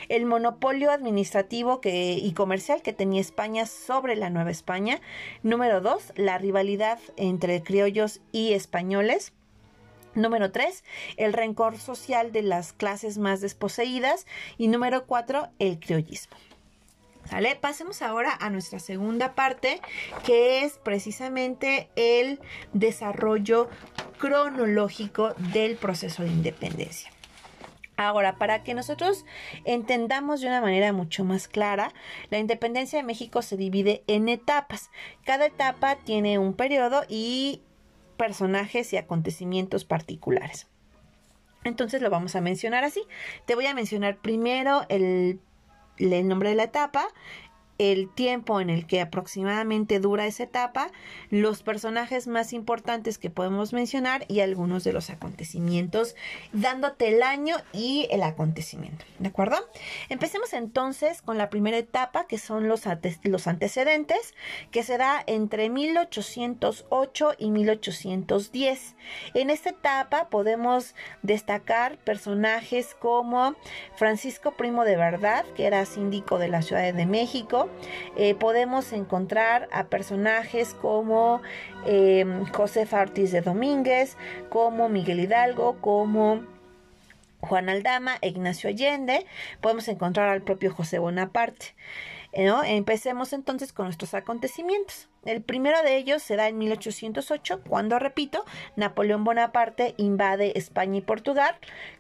el 0.07 0.25
monopolio 0.25 0.91
administrativo 0.91 1.81
y 1.83 2.31
comercial 2.33 2.81
que 2.81 2.93
tenía 2.93 3.19
España 3.19 3.65
sobre 3.65 4.15
la 4.15 4.29
Nueva 4.29 4.51
España. 4.51 5.01
Número 5.43 5.81
dos, 5.81 6.13
la 6.15 6.37
rivalidad 6.37 6.99
entre 7.17 7.61
criollos 7.63 8.21
y 8.31 8.53
españoles. 8.53 9.33
Número 10.15 10.51
tres, 10.51 10.83
el 11.17 11.33
rencor 11.33 11.77
social 11.77 12.31
de 12.31 12.41
las 12.41 12.73
clases 12.73 13.17
más 13.17 13.41
desposeídas. 13.41 14.25
Y 14.57 14.69
número 14.69 15.05
cuatro, 15.05 15.49
el 15.59 15.79
criollismo. 15.79 16.37
¿Sale? 17.29 17.57
Pasemos 17.57 18.01
ahora 18.01 18.37
a 18.39 18.49
nuestra 18.49 18.79
segunda 18.79 19.35
parte, 19.35 19.81
que 20.25 20.63
es 20.63 20.77
precisamente 20.77 21.89
el 21.97 22.39
desarrollo 22.71 23.67
cronológico 24.17 25.33
del 25.53 25.75
proceso 25.75 26.23
de 26.23 26.29
independencia. 26.29 27.11
Ahora, 27.97 28.37
para 28.37 28.63
que 28.63 28.75
nosotros 28.75 29.25
entendamos 29.65 30.39
de 30.39 30.47
una 30.47 30.61
manera 30.61 30.93
mucho 30.93 31.23
más 31.23 31.47
clara, 31.47 31.91
la 32.29 32.37
independencia 32.37 32.99
de 32.99 33.03
México 33.03 33.41
se 33.41 33.57
divide 33.57 34.03
en 34.05 34.29
etapas. 34.29 34.91
Cada 35.25 35.47
etapa 35.47 35.95
tiene 35.95 36.37
un 36.37 36.53
periodo 36.53 37.03
y 37.09 37.63
personajes 38.15 38.93
y 38.93 38.97
acontecimientos 38.97 39.83
particulares. 39.83 40.67
Entonces 41.63 42.01
lo 42.01 42.11
vamos 42.11 42.35
a 42.35 42.41
mencionar 42.41 42.83
así. 42.83 43.01
Te 43.45 43.55
voy 43.55 43.65
a 43.65 43.73
mencionar 43.73 44.17
primero 44.17 44.85
el, 44.89 45.39
el 45.97 46.27
nombre 46.27 46.49
de 46.49 46.55
la 46.55 46.63
etapa, 46.63 47.07
el 47.77 48.09
tiempo 48.09 48.59
en 48.61 48.69
el 48.69 48.87
que 48.87 49.01
aproximadamente 49.01 49.99
dura 49.99 50.25
esa 50.25 50.43
etapa, 50.43 50.91
los 51.29 51.63
personajes 51.63 52.27
más 52.27 52.53
importantes 52.53 53.17
que 53.17 53.29
podemos 53.29 53.73
mencionar 53.73 54.25
y 54.27 54.39
algunos 54.39 54.83
de 54.83 54.93
los 54.93 55.09
acontecimientos, 55.09 56.15
dándote 56.53 57.09
el 57.09 57.23
año 57.23 57.57
y 57.73 58.07
el 58.11 58.23
acontecimiento. 58.23 59.05
¿De 59.19 59.29
acuerdo? 59.29 59.57
Empecemos 60.09 60.53
entonces 60.53 61.21
con 61.21 61.37
la 61.37 61.49
primera 61.49 61.77
etapa, 61.77 62.27
que 62.27 62.37
son 62.37 62.67
los, 62.67 62.83
los 63.23 63.47
antecedentes, 63.47 64.33
que 64.71 64.83
se 64.83 64.97
da 64.97 65.23
entre 65.27 65.69
1808 65.69 67.33
y 67.37 67.51
1810. 67.51 68.95
En 69.33 69.49
esta 69.49 69.69
etapa 69.69 70.29
podemos 70.29 70.95
destacar 71.21 71.97
personajes 71.99 72.95
como 72.99 73.55
Francisco 73.95 74.51
Primo 74.51 74.83
de 74.83 74.95
Verdad, 74.95 75.45
que 75.55 75.65
era 75.65 75.85
síndico 75.85 76.37
de 76.39 76.47
la 76.47 76.61
Ciudad 76.61 76.93
de 76.93 77.05
México, 77.05 77.66
eh, 78.15 78.35
podemos 78.35 78.93
encontrar 78.93 79.67
a 79.71 79.85
personajes 79.85 80.73
como 80.73 81.41
eh, 81.85 82.25
José 82.53 82.85
Fartis 82.85 83.31
de 83.31 83.41
Domínguez, 83.41 84.17
como 84.49 84.89
Miguel 84.89 85.19
Hidalgo, 85.19 85.77
como 85.81 86.43
Juan 87.41 87.69
Aldama, 87.69 88.17
Ignacio 88.21 88.69
Allende, 88.69 89.25
podemos 89.61 89.87
encontrar 89.87 90.29
al 90.29 90.41
propio 90.41 90.73
José 90.73 90.99
Bonaparte. 90.99 91.75
Empecemos 92.33 93.33
entonces 93.33 93.73
con 93.73 93.85
nuestros 93.85 94.13
acontecimientos. 94.13 95.09
El 95.25 95.41
primero 95.41 95.81
de 95.81 95.97
ellos 95.97 96.21
se 96.21 96.35
da 96.35 96.47
en 96.47 96.57
1808, 96.57 97.61
cuando, 97.67 97.97
repito, 97.99 98.45
Napoleón 98.75 99.23
Bonaparte 99.23 99.95
invade 99.97 100.53
España 100.55 100.97
y 100.97 101.01
Portugal, 101.01 101.55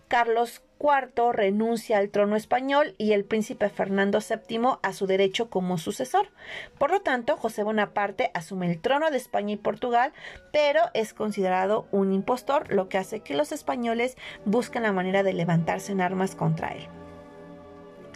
Carlos 0.07 0.61
IV 0.79 1.31
renuncia 1.31 1.97
al 1.97 2.09
trono 2.09 2.35
español 2.35 2.95
y 2.97 3.13
el 3.13 3.25
príncipe 3.25 3.69
Fernando 3.69 4.19
VII 4.19 4.77
a 4.81 4.93
su 4.93 5.07
derecho 5.07 5.49
como 5.49 5.77
sucesor. 5.77 6.29
Por 6.77 6.91
lo 6.91 7.01
tanto, 7.01 7.37
José 7.37 7.63
Bonaparte 7.63 8.31
asume 8.33 8.71
el 8.71 8.79
trono 8.79 9.09
de 9.11 9.17
España 9.17 9.53
y 9.53 9.57
Portugal, 9.57 10.13
pero 10.51 10.81
es 10.93 11.13
considerado 11.13 11.87
un 11.91 12.13
impostor, 12.13 12.71
lo 12.71 12.89
que 12.89 12.97
hace 12.97 13.21
que 13.21 13.35
los 13.35 13.51
españoles 13.51 14.17
busquen 14.45 14.83
la 14.83 14.93
manera 14.93 15.23
de 15.23 15.33
levantarse 15.33 15.91
en 15.91 16.01
armas 16.01 16.35
contra 16.35 16.69
él 16.69 16.87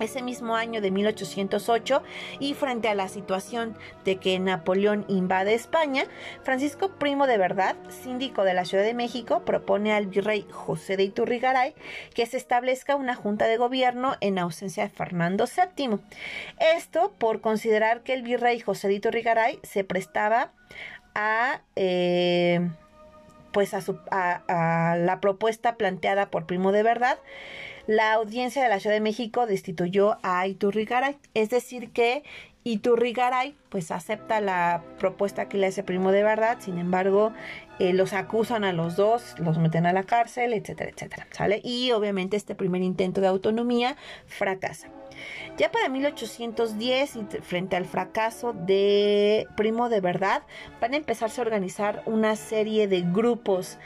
ese 0.03 0.21
mismo 0.21 0.55
año 0.55 0.81
de 0.81 0.91
1808 0.91 2.03
y 2.39 2.53
frente 2.53 2.87
a 2.87 2.95
la 2.95 3.07
situación 3.07 3.77
de 4.05 4.17
que 4.17 4.39
Napoleón 4.39 5.05
invade 5.07 5.53
España, 5.53 6.03
Francisco 6.43 6.89
Primo 6.89 7.27
de 7.27 7.37
Verdad, 7.37 7.75
síndico 7.89 8.43
de 8.43 8.53
la 8.53 8.65
Ciudad 8.65 8.83
de 8.83 8.93
México, 8.93 9.43
propone 9.45 9.93
al 9.93 10.07
virrey 10.07 10.45
José 10.49 10.97
de 10.97 11.03
Iturrigaray 11.03 11.75
que 12.13 12.25
se 12.25 12.37
establezca 12.37 12.95
una 12.95 13.15
junta 13.15 13.47
de 13.47 13.57
gobierno 13.57 14.15
en 14.21 14.39
ausencia 14.39 14.83
de 14.83 14.89
Fernando 14.89 15.45
VII. 15.45 15.99
Esto 16.59 17.13
por 17.17 17.41
considerar 17.41 18.01
que 18.01 18.13
el 18.13 18.23
virrey 18.23 18.59
José 18.59 18.87
de 18.87 18.95
Iturrigaray 18.95 19.59
se 19.63 19.83
prestaba 19.83 20.51
a... 21.15 21.61
Eh, 21.75 22.69
pues 23.51 23.73
a, 23.73 23.81
a 24.47 24.95
la 24.95 25.19
propuesta 25.19 25.75
planteada 25.75 26.29
por 26.29 26.45
Primo 26.45 26.71
de 26.71 26.83
Verdad 26.83 27.19
la 27.87 28.13
audiencia 28.13 28.63
de 28.63 28.69
la 28.69 28.79
Ciudad 28.79 28.95
de 28.95 29.01
México 29.01 29.45
destituyó 29.45 30.17
a 30.23 30.47
Iturrigaray, 30.47 31.17
es 31.33 31.49
decir 31.49 31.91
que 31.91 32.23
Iturrigaray 32.63 33.55
pues 33.69 33.89
acepta 33.89 34.39
la 34.39 34.83
propuesta 34.99 35.49
que 35.49 35.57
le 35.57 35.67
hace 35.67 35.83
Primo 35.83 36.11
de 36.11 36.23
Verdad, 36.23 36.57
sin 36.59 36.77
embargo 36.77 37.33
eh, 37.79 37.93
los 37.93 38.13
acusan 38.13 38.63
a 38.63 38.73
los 38.73 38.95
dos, 38.95 39.35
los 39.39 39.57
meten 39.57 39.87
a 39.87 39.93
la 39.93 40.03
cárcel, 40.03 40.53
etcétera, 40.53 40.91
etcétera, 40.91 41.27
¿sale? 41.31 41.61
Y 41.63 41.91
obviamente 41.91 42.37
este 42.37 42.53
primer 42.53 42.83
intento 42.83 43.21
de 43.21 43.27
autonomía 43.27 43.95
fracasa. 44.27 44.89
Ya 45.57 45.71
para 45.71 45.89
1810, 45.89 47.17
frente 47.41 47.75
al 47.75 47.85
fracaso 47.85 48.53
de 48.53 49.47
Primo 49.55 49.89
de 49.89 50.01
Verdad, 50.01 50.43
van 50.79 50.93
a 50.93 50.97
empezarse 50.97 51.41
a 51.41 51.43
organizar 51.43 52.03
una 52.05 52.35
serie 52.35 52.87
de 52.87 53.01
grupos 53.01 53.77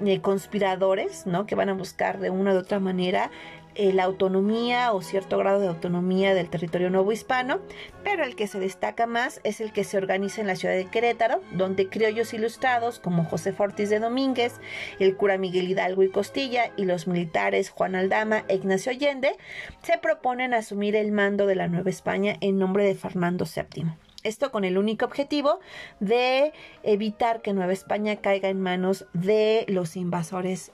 de 0.00 0.20
conspiradores, 0.20 1.26
¿no? 1.26 1.46
Que 1.46 1.54
van 1.54 1.68
a 1.68 1.74
buscar 1.74 2.18
de 2.18 2.30
una 2.30 2.54
u 2.54 2.58
otra 2.58 2.80
manera 2.80 3.30
eh, 3.76 3.92
la 3.92 4.04
autonomía 4.04 4.92
o 4.92 5.02
cierto 5.02 5.36
grado 5.36 5.58
de 5.58 5.66
autonomía 5.66 6.32
del 6.32 6.48
territorio 6.48 6.90
nuevo 6.90 7.10
hispano, 7.10 7.60
pero 8.04 8.22
el 8.22 8.36
que 8.36 8.46
se 8.46 8.60
destaca 8.60 9.06
más 9.06 9.40
es 9.42 9.60
el 9.60 9.72
que 9.72 9.82
se 9.82 9.96
organiza 9.96 10.40
en 10.40 10.46
la 10.46 10.54
ciudad 10.54 10.74
de 10.74 10.86
Querétaro, 10.86 11.40
donde 11.52 11.88
criollos 11.88 12.32
ilustrados 12.34 13.00
como 13.00 13.24
José 13.24 13.52
Fortis 13.52 13.90
de 13.90 13.98
Domínguez, 13.98 14.60
el 15.00 15.16
cura 15.16 15.38
Miguel 15.38 15.68
Hidalgo 15.68 16.04
y 16.04 16.10
Costilla 16.10 16.70
y 16.76 16.84
los 16.84 17.08
militares 17.08 17.70
Juan 17.70 17.96
Aldama 17.96 18.44
e 18.46 18.54
Ignacio 18.54 18.92
Allende 18.92 19.36
se 19.82 19.98
proponen 19.98 20.54
asumir 20.54 20.94
el 20.94 21.10
mando 21.10 21.46
de 21.46 21.56
la 21.56 21.66
Nueva 21.66 21.90
España 21.90 22.36
en 22.40 22.58
nombre 22.58 22.84
de 22.84 22.94
Fernando 22.94 23.44
VII. 23.44 24.03
Esto 24.24 24.50
con 24.50 24.64
el 24.64 24.78
único 24.78 25.04
objetivo 25.04 25.60
de 26.00 26.52
evitar 26.82 27.42
que 27.42 27.52
Nueva 27.52 27.72
España 27.72 28.16
caiga 28.16 28.48
en 28.48 28.60
manos 28.60 29.06
de 29.12 29.64
los 29.68 29.96
invasores 29.96 30.72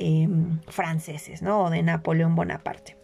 Em, 0.00 0.60
franceses, 0.68 1.42
¿no? 1.42 1.64
O 1.64 1.70
de 1.70 1.82
Napoleón 1.82 2.36
Bonaparte. 2.36 2.96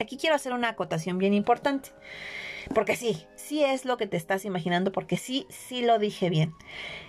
Aquí 0.00 0.16
quiero 0.16 0.34
hacer 0.34 0.54
una 0.54 0.70
acotación 0.70 1.18
bien 1.18 1.34
importante. 1.34 1.90
Porque 2.74 2.96
sí, 2.96 3.26
sí 3.36 3.62
es 3.62 3.84
lo 3.84 3.98
que 3.98 4.06
te 4.06 4.16
estás 4.16 4.46
imaginando, 4.46 4.92
porque 4.92 5.18
sí, 5.18 5.46
sí 5.50 5.82
lo 5.82 5.98
dije 5.98 6.30
bien. 6.30 6.54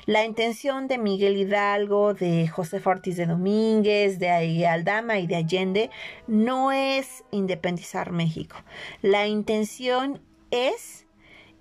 La 0.06 0.26
intención 0.26 0.90
de 0.90 0.98
Miguel 0.98 1.38
Hidalgo, 1.38 2.14
de 2.14 2.50
José 2.50 2.82
Fortis 2.82 3.16
de 3.16 3.28
Domínguez, 3.28 4.20
de 4.20 4.68
Aldama 4.68 5.20
y 5.20 5.26
de 5.26 5.38
Allende 5.38 5.90
no 6.28 6.74
es 6.74 7.24
independizar 7.32 8.12
México. 8.12 8.58
La 9.02 9.26
intención 9.26 10.22
es 10.52 11.07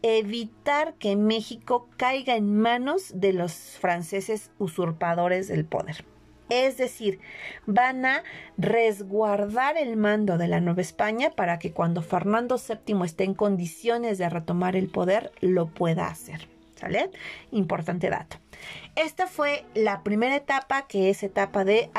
evitar 0.07 0.95
que 0.95 1.17
México 1.17 1.89
caiga 1.97 2.37
en 2.37 2.57
manos 2.57 3.13
de 3.15 3.33
los 3.33 3.53
franceses 3.81 4.51
usurpadores 4.59 5.49
del 5.49 5.65
poder. 5.65 6.05
Es 6.49 6.77
decir, 6.77 7.19
van 7.67 8.07
a 8.07 8.23
resguardar 8.57 9.77
el 9.77 9.97
mando 9.97 10.39
de 10.39 10.47
la 10.47 10.61
Nueva 10.61 10.81
España 10.81 11.31
para 11.31 11.59
que 11.59 11.73
cuando 11.73 12.03
Fernando 12.03 12.57
VII 12.57 13.05
esté 13.05 13.25
en 13.25 13.35
condiciones 13.35 14.19
de 14.19 14.29
retomar 14.29 14.77
el 14.77 14.89
poder, 14.89 15.33
lo 15.41 15.67
pueda 15.67 16.07
hacer. 16.07 16.49
¿Sale? 16.77 17.11
Importante 17.51 18.11
dato. 18.11 18.37
Esta 18.95 19.27
fue 19.27 19.65
la 19.75 20.03
primera 20.03 20.37
etapa, 20.37 20.87
que 20.87 21.11
es 21.11 21.23
etapa 21.23 21.65
de 21.65 21.91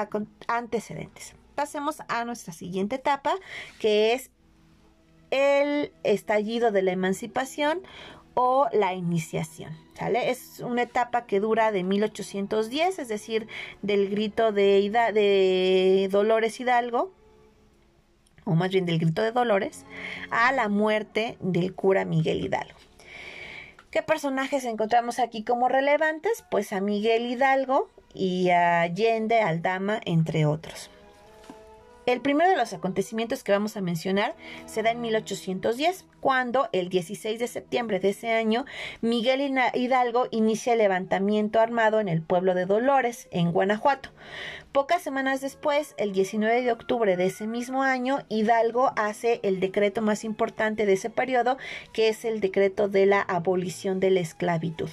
antecedentes. 0.48 1.34
Pasemos 1.56 1.98
a 2.08 2.24
nuestra 2.24 2.54
siguiente 2.54 2.98
etapa, 2.98 3.34
que 3.80 4.14
es 4.14 4.30
el 5.32 5.92
estallido 6.04 6.72
de 6.72 6.82
la 6.82 6.92
emancipación 6.92 7.82
o 8.34 8.68
la 8.72 8.94
iniciación. 8.94 9.76
¿sale? 9.94 10.30
Es 10.30 10.60
una 10.60 10.84
etapa 10.84 11.26
que 11.26 11.40
dura 11.40 11.72
de 11.72 11.84
1810, 11.84 13.00
es 13.00 13.08
decir, 13.08 13.48
del 13.82 14.10
grito 14.10 14.52
de, 14.52 14.90
de 15.14 16.08
Dolores 16.12 16.60
Hidalgo, 16.60 17.12
o 18.46 18.56
más 18.56 18.72
bien 18.72 18.86
del 18.86 19.00
grito 19.00 19.22
de 19.22 19.32
Dolores, 19.32 19.86
a 20.30 20.52
la 20.52 20.70
muerte 20.70 21.38
del 21.42 21.74
cura 21.74 22.06
Miguel 22.06 22.46
Hidalgo. 22.46 22.78
¿Qué 23.90 24.04
personajes 24.04 24.66
encontramos 24.66 25.18
aquí 25.18 25.44
como 25.44 25.68
relevantes? 25.68 26.46
Pues 26.52 26.74
a 26.74 26.82
Miguel 26.82 27.26
Hidalgo 27.26 27.90
y 28.14 28.50
a 28.50 28.82
Allende, 28.82 29.42
Aldama, 29.42 30.00
entre 30.06 30.46
otros. 30.46 30.92
El 32.08 32.22
primero 32.22 32.50
de 32.50 32.56
los 32.56 32.72
acontecimientos 32.72 33.44
que 33.44 33.52
vamos 33.52 33.76
a 33.76 33.82
mencionar 33.82 34.34
se 34.66 34.82
da 34.82 34.92
en 34.92 35.02
1810, 35.02 36.06
cuando 36.22 36.70
el 36.72 36.88
16 36.88 37.38
de 37.38 37.48
septiembre 37.50 38.00
de 38.00 38.12
ese 38.12 38.32
año 38.32 38.64
Miguel 39.02 39.42
Hidalgo 39.74 40.28
inicia 40.32 40.72
el 40.72 40.80
levantamiento 40.80 41.60
armado 41.60 42.00
en 42.00 42.08
el 42.08 42.22
pueblo 42.22 42.56
de 42.56 42.66
Dolores, 42.66 43.28
en 43.32 43.52
Guanajuato. 43.52 44.12
Pocas 44.72 45.02
semanas 45.02 45.42
después, 45.42 45.96
el 45.98 46.14
19 46.14 46.62
de 46.62 46.72
octubre 46.72 47.18
de 47.18 47.26
ese 47.26 47.46
mismo 47.46 47.84
año, 47.84 48.20
Hidalgo 48.30 48.94
hace 48.96 49.42
el 49.44 49.60
decreto 49.60 50.02
más 50.02 50.24
importante 50.24 50.86
de 50.86 50.94
ese 50.94 51.10
periodo, 51.10 51.58
que 51.92 52.08
es 52.08 52.24
el 52.24 52.40
decreto 52.40 52.88
de 52.88 53.06
la 53.06 53.20
abolición 53.20 54.00
de 54.00 54.12
la 54.12 54.22
esclavitud. 54.22 54.90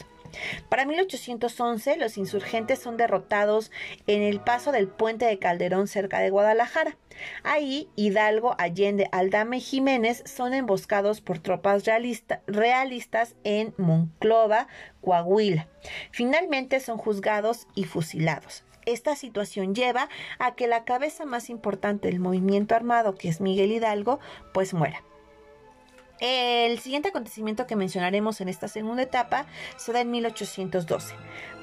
Para 0.68 0.84
1811, 0.84 1.96
los 1.96 2.18
insurgentes 2.18 2.78
son 2.78 2.96
derrotados 2.96 3.70
en 4.06 4.22
el 4.22 4.40
paso 4.40 4.72
del 4.72 4.88
puente 4.88 5.24
de 5.24 5.38
Calderón 5.38 5.88
cerca 5.88 6.18
de 6.18 6.30
Guadalajara. 6.30 6.96
Ahí, 7.42 7.88
Hidalgo, 7.96 8.54
Allende, 8.58 9.08
Aldame 9.12 9.58
y 9.58 9.60
Jiménez 9.60 10.22
son 10.26 10.54
emboscados 10.54 11.20
por 11.20 11.38
tropas 11.38 11.84
realistas 11.84 13.34
en 13.44 13.74
Monclova, 13.76 14.66
Coahuila. 15.00 15.68
Finalmente 16.10 16.80
son 16.80 16.98
juzgados 16.98 17.68
y 17.74 17.84
fusilados. 17.84 18.64
Esta 18.86 19.16
situación 19.16 19.74
lleva 19.74 20.08
a 20.38 20.54
que 20.54 20.66
la 20.66 20.84
cabeza 20.84 21.24
más 21.24 21.48
importante 21.48 22.08
del 22.08 22.20
movimiento 22.20 22.74
armado, 22.74 23.14
que 23.14 23.28
es 23.28 23.40
Miguel 23.40 23.72
Hidalgo, 23.72 24.20
pues 24.52 24.74
muera. 24.74 25.02
El 26.20 26.78
siguiente 26.78 27.08
acontecimiento 27.08 27.66
que 27.66 27.76
mencionaremos 27.76 28.40
en 28.40 28.48
esta 28.48 28.68
segunda 28.68 29.02
etapa 29.02 29.46
se 29.76 29.92
da 29.92 30.00
en 30.00 30.10
1812, 30.10 31.14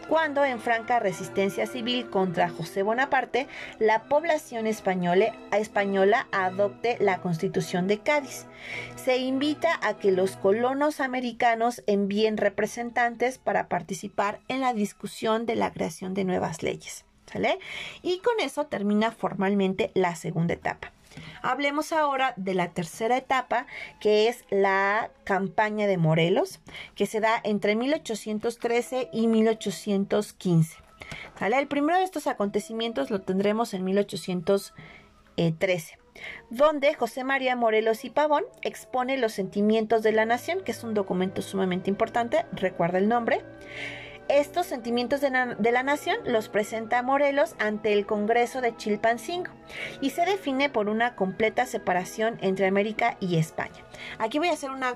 cuando 0.10 0.43
en 0.43 0.60
franca 0.60 0.99
resistencia 0.99 1.66
civil 1.66 2.10
contra 2.10 2.49
José 2.49 2.84
Bonaparte, 2.84 3.47
la 3.80 4.04
población 4.04 4.68
española, 4.68 6.28
adopte 6.32 6.97
la 6.99 7.22
Constitución 7.22 7.88
de 7.88 7.99
Cádiz. 7.99 8.45
Se 8.97 9.18
invita 9.18 9.80
a 9.82 9.97
que 9.97 10.12
los 10.12 10.36
colonos 10.36 10.99
americanos 10.99 11.82
envíen 11.88 12.38
representantes 12.38 13.38
para 13.38 13.70
participar 13.70 14.41
en 14.49 14.60
la 14.60 14.74
discusión 14.74 15.45
de 15.45 15.56
la 15.56 15.72
creación 15.72 16.14
de 16.14 16.26
nuevas 16.26 16.62
leyes. 16.62 17.06
Y 18.02 18.20
con 18.20 18.39
eso 18.41 18.66
termina 18.66 19.12
formalmente 19.12 19.91
la 19.93 20.16
segunda 20.16 20.54
etapa. 20.54 20.91
Hablemos 21.41 21.91
ahora 21.91 22.34
de 22.38 22.53
la 22.53 22.70
tercera 22.70 23.18
etapa, 23.18 23.66
que 23.99 24.28
es 24.28 24.45
la 24.49 25.12
campaña 25.24 25.88
de 25.88 25.97
Morelos, 25.97 26.59
que 26.95 27.05
se 27.05 27.20
da 27.20 27.41
entre 27.43 27.76
1813 27.76 29.09
y 29.12 29.28
1815. 29.28 30.78
El 31.39 31.68
primero 31.68 31.97
de 31.97 32.03
estos 32.03 32.28
acontecimientos 32.28 33.09
lo 33.09 33.22
tendremos 33.22 33.74
en 33.74 33.84
1813 33.84 36.01
donde 36.49 36.93
José 36.93 37.24
María 37.24 37.55
Morelos 37.55 38.05
y 38.05 38.09
Pavón 38.09 38.43
expone 38.62 39.18
los 39.18 39.34
sentimientos 39.34 40.03
de 40.03 40.12
la 40.12 40.26
nación, 40.26 40.64
que 40.64 40.72
es 40.72 40.84
un 40.84 40.93
documento 40.93 41.41
sumamente 41.41 41.89
importante, 41.89 42.45
recuerda 42.51 42.97
el 42.97 43.07
nombre, 43.07 43.41
estos 44.39 44.65
sentimientos 44.65 45.21
de, 45.21 45.29
la 45.71 45.84
nación 45.84 46.17
los 46.25 46.49
presenta 46.49 47.03
Morelos 47.03 47.55
ante 47.59 47.93
el 47.93 48.05
Congreso 48.05 48.61
de 48.61 48.75
Chilpancingo 48.75 49.51
y 49.99 50.11
se 50.11 50.25
define 50.25 50.69
por 50.69 50.89
una 50.89 51.15
completa 51.15 51.65
separación 51.65 52.38
entre 52.41 52.67
América 52.67 53.17
y 53.19 53.38
España. 53.38 53.86
Aquí 54.19 54.39
voy 54.39 54.49
a 54.49 54.53
hacer 54.53 54.71
una 54.71 54.95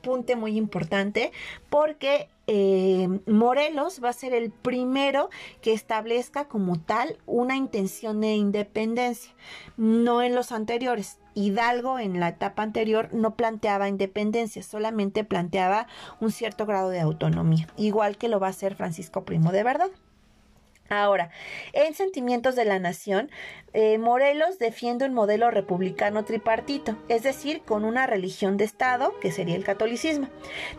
apunte 0.00 0.34
muy 0.36 0.56
importante 0.56 1.30
porque 1.68 2.28
eh, 2.46 3.08
Morelos 3.26 4.02
va 4.02 4.08
a 4.08 4.14
ser 4.14 4.34
el 4.34 4.50
primero 4.50 5.30
que 5.60 5.72
establezca 5.72 6.48
como 6.48 6.80
tal 6.80 7.18
una 7.26 7.56
intención 7.56 8.20
de 8.20 8.34
independencia, 8.34 9.32
no 9.76 10.22
en 10.22 10.34
los 10.34 10.50
anteriores. 10.50 11.19
Hidalgo 11.34 11.98
en 11.98 12.20
la 12.20 12.28
etapa 12.28 12.62
anterior 12.62 13.08
no 13.12 13.34
planteaba 13.34 13.88
independencia, 13.88 14.62
solamente 14.62 15.24
planteaba 15.24 15.86
un 16.20 16.30
cierto 16.30 16.66
grado 16.66 16.90
de 16.90 17.00
autonomía, 17.00 17.66
igual 17.76 18.16
que 18.16 18.28
lo 18.28 18.40
va 18.40 18.48
a 18.48 18.50
hacer 18.50 18.74
Francisco 18.74 19.24
Primo 19.24 19.52
de 19.52 19.62
Verdad. 19.62 19.90
Ahora, 20.90 21.30
en 21.72 21.94
Sentimientos 21.94 22.56
de 22.56 22.64
la 22.64 22.80
Nación, 22.80 23.30
eh, 23.72 23.96
Morelos 23.98 24.58
defiende 24.58 25.04
un 25.04 25.14
modelo 25.14 25.52
republicano 25.52 26.24
tripartito, 26.24 26.96
es 27.08 27.22
decir, 27.22 27.62
con 27.62 27.84
una 27.84 28.08
religión 28.08 28.56
de 28.56 28.64
Estado, 28.64 29.14
que 29.20 29.30
sería 29.30 29.54
el 29.54 29.62
catolicismo. 29.62 30.26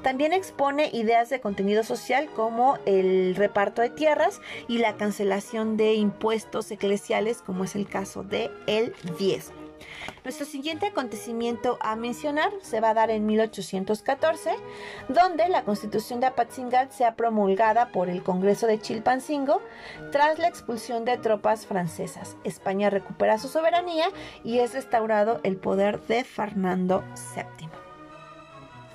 También 0.04 0.34
expone 0.34 0.90
ideas 0.92 1.30
de 1.30 1.40
contenido 1.40 1.84
social 1.84 2.28
como 2.36 2.78
el 2.86 3.36
reparto 3.36 3.82
de 3.82 3.90
tierras 3.90 4.42
y 4.68 4.80
la 4.80 4.98
cancelación 4.98 5.78
de 5.78 5.94
impuestos 5.94 6.70
eclesiales, 6.72 7.42
como 7.42 7.64
es 7.64 7.76
el 7.76 7.88
caso 7.88 8.24
de 8.24 8.52
el. 8.68 8.94
Nuestro 10.24 10.46
siguiente 10.46 10.88
acontecimiento 10.88 11.78
a 11.82 11.96
mencionar 11.96 12.52
se 12.62 12.80
va 12.80 12.90
a 12.90 12.94
dar 12.94 13.10
en 13.10 13.26
1814, 13.26 14.52
donde 15.10 15.50
la 15.50 15.64
Constitución 15.64 16.20
de 16.20 16.28
Apatzingal 16.28 16.92
sea 16.92 17.16
promulgada 17.16 17.92
por 17.92 18.10
el 18.10 18.24
Congreso 18.24 18.68
de 18.68 18.80
Chilpancingo 18.80 19.62
tras 20.12 20.40
la 20.40 20.48
expulsión 20.48 21.06
de 21.06 21.18
tropas 21.18 21.66
francesas. 21.66 22.38
España 22.44 22.90
recupera 22.90 23.38
su 23.38 23.48
soberanía 23.48 24.06
y 24.44 24.60
es 24.60 24.74
restaurado 24.74 25.40
el 25.44 25.58
poder 25.58 26.02
de 26.08 26.24
Fernando 26.24 27.04
VII. 27.36 27.81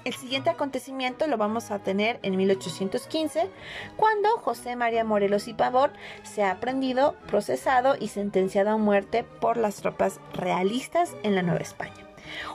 El 0.07 0.15
siguiente 0.15 0.51
acontecimiento 0.51 1.27
lo 1.27 1.37
vamos 1.37 1.73
a 1.73 1.81
tener 1.81 2.21
en 2.23 2.37
1815, 2.37 3.51
cuando 3.97 4.29
José 4.37 4.77
María 4.77 5.03
Morelos 5.03 5.49
y 5.49 5.53
Pavón 5.53 5.91
se 6.23 6.45
ha 6.45 6.61
prendido, 6.61 7.17
procesado 7.27 7.97
y 7.99 8.07
sentenciado 8.07 8.71
a 8.71 8.77
muerte 8.77 9.25
por 9.25 9.57
las 9.57 9.79
tropas 9.79 10.21
realistas 10.33 11.17
en 11.25 11.35
la 11.35 11.43
Nueva 11.43 11.59
España. 11.59 12.07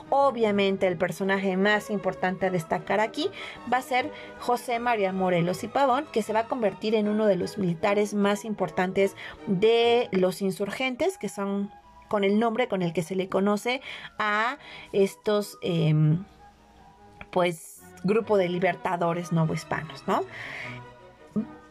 Obviamente 0.08 0.86
el 0.86 0.96
personaje 0.96 1.58
más 1.58 1.90
importante 1.90 2.46
a 2.46 2.50
destacar 2.50 3.00
aquí 3.00 3.30
va 3.70 3.76
a 3.76 3.82
ser 3.82 4.10
José 4.38 4.78
María 4.78 5.12
Morelos 5.12 5.62
y 5.62 5.68
Pavón, 5.68 6.06
que 6.10 6.22
se 6.22 6.32
va 6.32 6.40
a 6.40 6.48
convertir 6.48 6.94
en 6.94 7.06
uno 7.06 7.26
de 7.26 7.36
los 7.36 7.58
militares 7.58 8.14
más 8.14 8.46
importantes 8.46 9.14
de 9.46 10.08
los 10.10 10.40
insurgentes, 10.40 11.18
que 11.18 11.28
son 11.28 11.70
con 12.08 12.24
el 12.24 12.38
nombre 12.38 12.66
con 12.66 12.80
el 12.80 12.94
que 12.94 13.02
se 13.02 13.14
le 13.14 13.28
conoce 13.28 13.82
a 14.18 14.56
estos... 14.94 15.58
Em, 15.60 16.24
pues 17.32 17.80
grupo 18.04 18.36
de 18.36 18.48
libertadores 18.48 19.32
novohispanos, 19.32 20.06
¿no? 20.06 20.22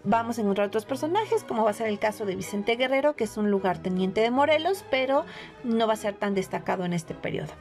Vamos 0.04 0.40
a 0.40 0.42
encontrar 0.42 0.68
otros 0.68 0.86
personajes, 0.86 1.44
como 1.44 1.64
va 1.64 1.70
a 1.70 1.74
ser 1.74 1.88
el 1.88 2.00
caso 2.00 2.26
de 2.26 2.36
Vicente 2.36 2.76
Guerrero, 2.76 3.16
que 3.16 3.26
es 3.26 3.38
un 3.38 3.52
lugarteniente 3.52 4.22
de 4.22 4.32
Morelos, 4.32 4.84
pero 4.90 5.26
no 5.64 5.86
va 5.86 5.94
a 5.94 5.98
ser 5.98 6.16
tan 6.16 6.34
destacado 6.34 6.86
en 6.86 6.94
este 6.94 7.14
periodo. 7.14 7.52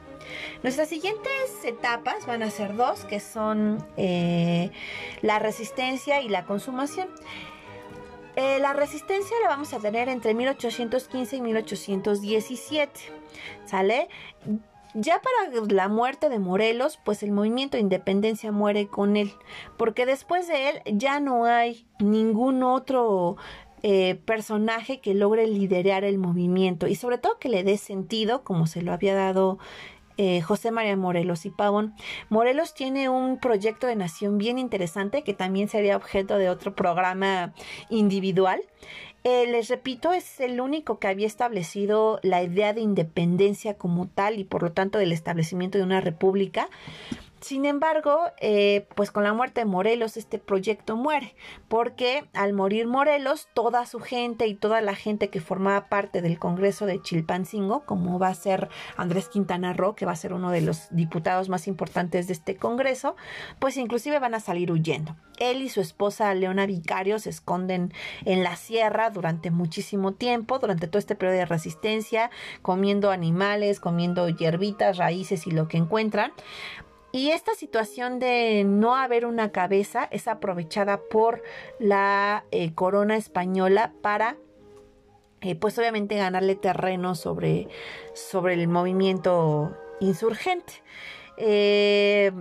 Nuestras 0.63 0.89
siguientes 0.89 1.63
etapas 1.63 2.25
van 2.25 2.41
a 2.41 2.49
ser 2.49 2.75
dos, 2.75 3.05
que 3.05 3.19
son 3.19 3.85
eh, 3.95 4.71
la 5.21 5.37
resistencia 5.37 6.21
y 6.21 6.29
la 6.29 6.45
consumación. 6.45 7.09
Eh, 8.35 8.57
la 8.59 8.73
resistencia 8.73 9.35
la 9.43 9.49
vamos 9.49 9.73
a 9.73 9.79
tener 9.79 10.09
entre 10.09 10.33
1815 10.33 11.35
y 11.35 11.41
1817. 11.41 12.99
¿Sale? 13.65 14.09
Ya 14.93 15.21
para 15.21 15.65
la 15.67 15.87
muerte 15.87 16.27
de 16.27 16.39
Morelos, 16.39 16.99
pues 17.03 17.23
el 17.23 17.31
movimiento 17.31 17.77
de 17.77 17.81
independencia 17.81 18.51
muere 18.51 18.87
con 18.87 19.15
él, 19.15 19.31
porque 19.77 20.05
después 20.05 20.47
de 20.47 20.69
él 20.69 20.81
ya 20.85 21.19
no 21.19 21.45
hay 21.45 21.85
ningún 21.99 22.61
otro 22.63 23.37
eh, 23.83 24.15
personaje 24.25 24.99
que 24.99 25.13
logre 25.13 25.47
liderar 25.47 26.03
el 26.03 26.17
movimiento 26.17 26.87
y 26.87 26.95
sobre 26.95 27.17
todo 27.17 27.39
que 27.39 27.49
le 27.49 27.63
dé 27.63 27.77
sentido, 27.77 28.43
como 28.43 28.67
se 28.67 28.81
lo 28.81 28.91
había 28.91 29.15
dado 29.15 29.59
eh, 30.17 30.41
José 30.41 30.71
María 30.71 30.95
Morelos 30.97 31.45
y 31.45 31.49
Pavón. 31.49 31.95
Morelos 32.29 32.73
tiene 32.73 33.09
un 33.09 33.39
proyecto 33.39 33.87
de 33.87 33.95
nación 33.95 34.37
bien 34.37 34.59
interesante 34.59 35.23
que 35.23 35.33
también 35.33 35.67
sería 35.67 35.95
objeto 35.97 36.37
de 36.37 36.49
otro 36.49 36.75
programa 36.75 37.53
individual. 37.89 38.61
Eh, 39.23 39.45
les 39.47 39.69
repito, 39.69 40.13
es 40.13 40.39
el 40.39 40.59
único 40.59 40.97
que 40.97 41.07
había 41.07 41.27
establecido 41.27 42.19
la 42.23 42.41
idea 42.41 42.73
de 42.73 42.81
independencia 42.81 43.75
como 43.75 44.07
tal 44.07 44.39
y 44.39 44.43
por 44.43 44.63
lo 44.63 44.71
tanto 44.71 44.97
del 44.97 45.11
establecimiento 45.11 45.77
de 45.77 45.83
una 45.83 46.01
república. 46.01 46.69
Sin 47.41 47.65
embargo, 47.65 48.19
eh, 48.39 48.87
pues 48.95 49.09
con 49.09 49.23
la 49.23 49.33
muerte 49.33 49.61
de 49.61 49.65
Morelos 49.65 50.15
este 50.15 50.37
proyecto 50.37 50.95
muere, 50.95 51.35
porque 51.67 52.25
al 52.33 52.53
morir 52.53 52.85
Morelos, 52.85 53.49
toda 53.55 53.87
su 53.87 53.99
gente 53.99 54.45
y 54.45 54.53
toda 54.53 54.79
la 54.81 54.93
gente 54.93 55.29
que 55.29 55.41
formaba 55.41 55.89
parte 55.89 56.21
del 56.21 56.37
Congreso 56.37 56.85
de 56.85 57.01
Chilpancingo, 57.01 57.83
como 57.87 58.19
va 58.19 58.27
a 58.27 58.35
ser 58.35 58.69
Andrés 58.95 59.27
Quintana 59.27 59.73
Roo, 59.73 59.95
que 59.95 60.05
va 60.05 60.11
a 60.11 60.17
ser 60.17 60.33
uno 60.33 60.51
de 60.51 60.61
los 60.61 60.87
diputados 60.91 61.49
más 61.49 61.67
importantes 61.67 62.27
de 62.27 62.33
este 62.33 62.57
Congreso, 62.57 63.15
pues 63.57 63.75
inclusive 63.75 64.19
van 64.19 64.35
a 64.35 64.39
salir 64.39 64.71
huyendo. 64.71 65.15
Él 65.39 65.63
y 65.63 65.69
su 65.69 65.81
esposa 65.81 66.31
Leona 66.35 66.67
Vicario 66.67 67.17
se 67.17 67.31
esconden 67.31 67.91
en 68.23 68.43
la 68.43 68.55
sierra 68.55 69.09
durante 69.09 69.49
muchísimo 69.49 70.13
tiempo, 70.13 70.59
durante 70.59 70.87
todo 70.87 70.99
este 70.99 71.15
periodo 71.15 71.39
de 71.39 71.45
resistencia, 71.45 72.29
comiendo 72.61 73.09
animales, 73.09 73.79
comiendo 73.79 74.29
hierbitas, 74.29 74.97
raíces 74.97 75.47
y 75.47 75.51
lo 75.51 75.67
que 75.67 75.77
encuentran 75.77 76.31
y 77.11 77.31
esta 77.31 77.53
situación 77.55 78.19
de 78.19 78.63
no 78.65 78.95
haber 78.95 79.25
una 79.25 79.51
cabeza 79.51 80.07
es 80.11 80.27
aprovechada 80.27 81.01
por 81.09 81.43
la 81.79 82.45
eh, 82.51 82.73
corona 82.73 83.17
española 83.17 83.93
para, 84.01 84.37
eh, 85.41 85.55
pues 85.55 85.77
obviamente, 85.77 86.15
ganarle 86.15 86.55
terreno 86.55 87.15
sobre, 87.15 87.67
sobre 88.13 88.53
el 88.53 88.67
movimiento 88.67 89.75
insurgente. 89.99 90.73
Eh, 91.37 92.31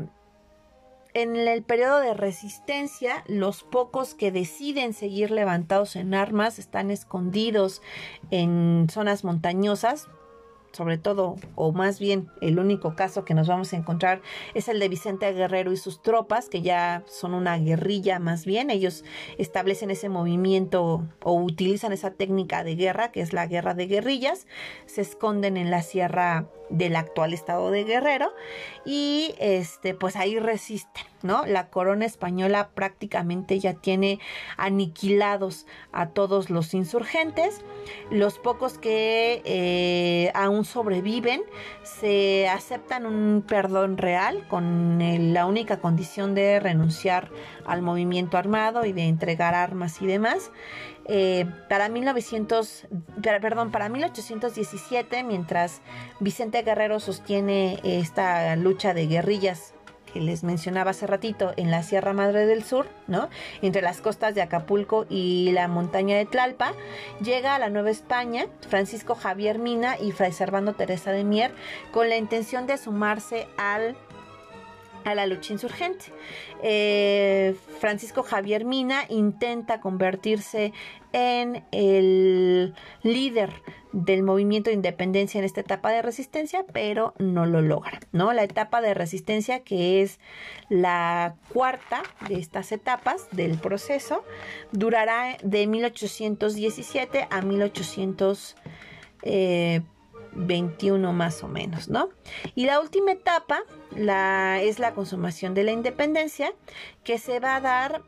en 1.13 1.35
el 1.35 1.63
periodo 1.65 1.99
de 1.99 2.15
resistencia, 2.15 3.25
los 3.27 3.65
pocos 3.65 4.15
que 4.15 4.31
deciden 4.31 4.93
seguir 4.93 5.33
levantados 5.33 5.97
en 5.97 6.15
armas 6.15 6.61
están 6.61 6.93
escondidos 6.93 7.83
en 8.31 8.87
zonas 8.89 9.25
montañosas, 9.25 10.09
sobre 10.73 10.99
todo, 10.99 11.37
o 11.55 11.73
más 11.73 11.99
bien 11.99 12.29
el 12.41 12.59
único 12.59 12.95
caso 12.95 13.25
que 13.25 13.35
nos 13.35 13.49
vamos 13.49 13.73
a 13.73 13.77
encontrar 13.77 14.23
es 14.55 14.69
el 14.69 14.79
de 14.79 14.89
Vicente 14.89 15.33
Guerrero 15.33 15.73
y 15.73 15.77
sus 15.77 16.03
tropas, 16.03 16.49
que 16.49 16.63
ya 16.63 17.03
son 17.07 17.35
una 17.35 17.59
guerrilla 17.59 18.19
más 18.19 18.45
bien. 18.45 18.71
Ellos 18.71 19.05
establecen 19.39 19.91
ese 19.91 20.09
movimiento 20.09 21.07
o 21.23 21.35
utilizan 21.35 21.93
esa 21.93 22.13
técnica 22.13 22.65
de 22.65 22.77
guerra, 22.77 23.13
que 23.13 23.21
es 23.21 23.33
la 23.33 23.47
guerra 23.47 23.75
de 23.75 23.87
guerrillas, 23.87 24.47
se 24.87 25.01
esconden 25.01 25.57
en 25.57 25.71
la 25.71 25.83
sierra 25.83 26.49
del 26.71 26.97
actual 26.97 27.35
estado 27.35 27.71
de 27.71 27.85
Guerrero 27.85 28.33
y 28.85 29.35
este 29.39 29.95
pues 29.95 30.17
ahí 30.17 30.39
resisten, 30.39 31.05
¿no? 31.23 31.45
La 31.45 31.69
corona 31.69 32.07
española 32.07 32.71
prácticamente 32.75 33.59
ya 33.59 33.75
tiene 33.75 34.21
aniquilados 34.57 35.67
a 35.93 36.11
todos 36.11 36.49
los 36.49 36.73
insurgentes, 36.73 37.63
los 38.11 38.39
pocos 38.39 38.79
que 38.79 39.43
eh, 39.45 40.31
aún 40.35 40.60
sobreviven 40.65 41.43
se 41.83 42.49
aceptan 42.49 43.07
un 43.07 43.45
perdón 43.47 43.97
real 43.97 44.47
con 44.49 44.99
la 45.33 45.47
única 45.47 45.81
condición 45.81 46.35
de 46.35 46.61
renunciar 46.61 47.31
al 47.67 47.83
movimiento 47.83 48.37
armado 48.37 48.85
y 48.85 48.93
de 48.93 49.03
entregar 49.03 49.55
armas 49.55 50.01
y 50.03 50.07
demás. 50.07 50.51
Eh, 51.07 51.47
para 51.69 51.89
1900, 51.89 52.87
perdón, 53.23 53.73
para 53.73 53.89
1817, 53.89 55.25
mientras 55.25 55.81
Vicente 56.21 56.63
Guerrero 56.63 57.01
sostiene 57.01 57.81
esta 57.83 58.55
lucha 58.57 58.95
de 58.95 59.07
guerrillas 59.07 59.75
que 60.13 60.21
les 60.21 60.45
mencionaba 60.45 60.91
hace 60.91 61.07
ratito 61.07 61.53
en 61.57 61.71
la 61.71 61.83
Sierra 61.83 62.13
Madre 62.13 62.47
del 62.47 62.63
Sur, 62.63 62.87
¿no? 63.07 63.29
Entre 63.63 63.83
las 63.83 64.01
costas 64.01 64.35
de 64.35 64.43
Acapulco 64.43 65.07
y 65.09 65.51
la 65.53 65.69
montaña 65.69 66.17
de 66.17 66.27
Tlalpa, 66.27 66.73
llega 67.23 67.55
a 67.55 67.59
la 67.59 67.71
Nueva 67.71 67.91
España 67.91 68.47
Francisco 68.69 69.15
Javier 69.15 69.59
Mina 69.59 69.99
y 69.99 70.13
Fray 70.13 70.33
Servando 70.33 70.75
Teresa 70.75 71.13
de 71.13 71.25
Mier 71.25 71.53
con 71.93 72.09
la 72.09 72.17
intención 72.17 72.67
de 72.67 72.77
sumarse 72.77 73.49
al 73.57 73.97
a 75.05 75.15
la 75.15 75.27
lucha 75.27 75.53
insurgente. 75.53 76.07
Eh, 76.63 77.57
Francisco 77.79 78.23
Javier 78.23 78.65
Mina 78.65 79.05
intenta 79.09 79.81
convertirse 79.81 80.73
en 81.13 81.65
el 81.73 82.75
líder 83.03 83.51
del 83.93 84.23
movimiento 84.23 84.71
de 84.71 84.75
independencia 84.75 85.39
en 85.39 85.45
esta 85.45 85.61
etapa 85.61 85.91
de 85.91 86.03
resistencia, 86.03 86.65
pero 86.73 87.15
no 87.19 87.47
lo 87.47 87.61
logra, 87.61 88.01
¿no? 88.13 88.33
La 88.33 88.45
etapa 88.45 88.81
de 88.81 88.95
resistencia, 88.95 89.61
que 89.61 90.03
es 90.03 90.21
la 90.69 91.35
cuarta 91.53 92.03
de 92.29 92.39
estas 92.39 92.73
etapas 92.73 93.29
del 93.33 93.59
proceso, 93.59 94.25
durará 94.73 95.37
de 95.43 95.67
1817 95.67 97.27
a 97.31 97.43
1800 97.43 98.57
XXI 99.23 100.91
más 101.13 101.43
o 101.43 101.49
menos, 101.49 101.89
¿no? 101.89 102.11
Y 102.55 102.67
la 102.67 102.81
última 102.81 103.13
etapa 103.13 103.63
la, 103.97 104.61
es 104.63 104.79
la 104.79 104.95
consumación 104.95 105.55
de 105.55 105.65
la 105.65 105.73
independencia, 105.73 106.53
que 107.05 107.19
se 107.19 107.41
va 107.41 107.57
a 107.57 107.61
dar 107.61 108.03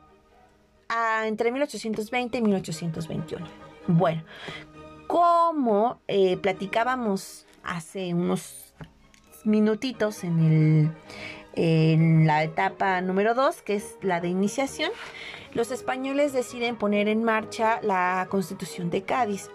entre 1.24 1.50
1820 1.50 2.38
y 2.38 2.42
1821. 2.42 3.46
Bueno, 3.88 4.22
como 5.12 6.00
eh, 6.08 6.38
platicábamos 6.38 7.44
hace 7.62 8.14
unos 8.14 8.72
minutitos 9.44 10.24
en, 10.24 10.40
el, 10.40 10.90
en 11.52 12.26
la 12.26 12.42
etapa 12.44 12.98
número 13.02 13.34
2, 13.34 13.60
que 13.60 13.74
es 13.74 13.98
la 14.00 14.22
de 14.22 14.28
iniciación, 14.28 14.90
los 15.52 15.70
españoles 15.70 16.32
deciden 16.32 16.76
poner 16.76 17.08
en 17.08 17.24
marcha 17.24 17.78
la 17.82 18.26
constitución 18.30 18.88
de 18.88 19.02
Cádiz. 19.02 19.50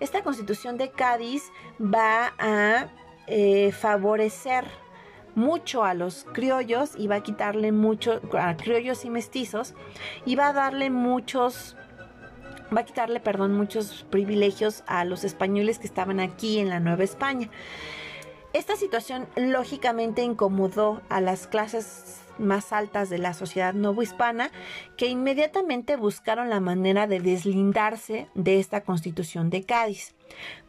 Esta 0.00 0.22
constitución 0.22 0.78
de 0.78 0.90
Cádiz 0.92 1.42
va 1.78 2.32
a 2.38 2.88
eh, 3.26 3.70
favorecer 3.72 4.64
mucho 5.34 5.84
a 5.84 5.92
los 5.92 6.24
criollos 6.32 6.92
y 6.96 7.06
va 7.06 7.16
a 7.16 7.22
quitarle 7.22 7.70
mucho 7.70 8.22
a 8.32 8.56
criollos 8.56 9.04
y 9.04 9.10
mestizos 9.10 9.74
y 10.24 10.36
va 10.36 10.48
a 10.48 10.52
darle 10.54 10.88
muchos 10.88 11.76
va 12.74 12.82
a 12.82 12.84
quitarle, 12.84 13.20
perdón, 13.20 13.54
muchos 13.54 14.06
privilegios 14.10 14.82
a 14.86 15.04
los 15.04 15.24
españoles 15.24 15.78
que 15.78 15.86
estaban 15.86 16.20
aquí 16.20 16.58
en 16.58 16.68
la 16.68 16.80
Nueva 16.80 17.04
España. 17.04 17.48
Esta 18.52 18.76
situación 18.76 19.26
lógicamente 19.34 20.22
incomodó 20.22 21.00
a 21.08 21.20
las 21.22 21.46
clases 21.46 22.20
más 22.38 22.72
altas 22.72 23.08
de 23.08 23.18
la 23.18 23.34
sociedad 23.34 23.72
novohispana 23.72 24.50
que 24.96 25.06
inmediatamente 25.06 25.96
buscaron 25.96 26.50
la 26.50 26.60
manera 26.60 27.06
de 27.06 27.20
deslindarse 27.20 28.28
de 28.34 28.58
esta 28.58 28.82
constitución 28.82 29.48
de 29.48 29.62
Cádiz, 29.62 30.14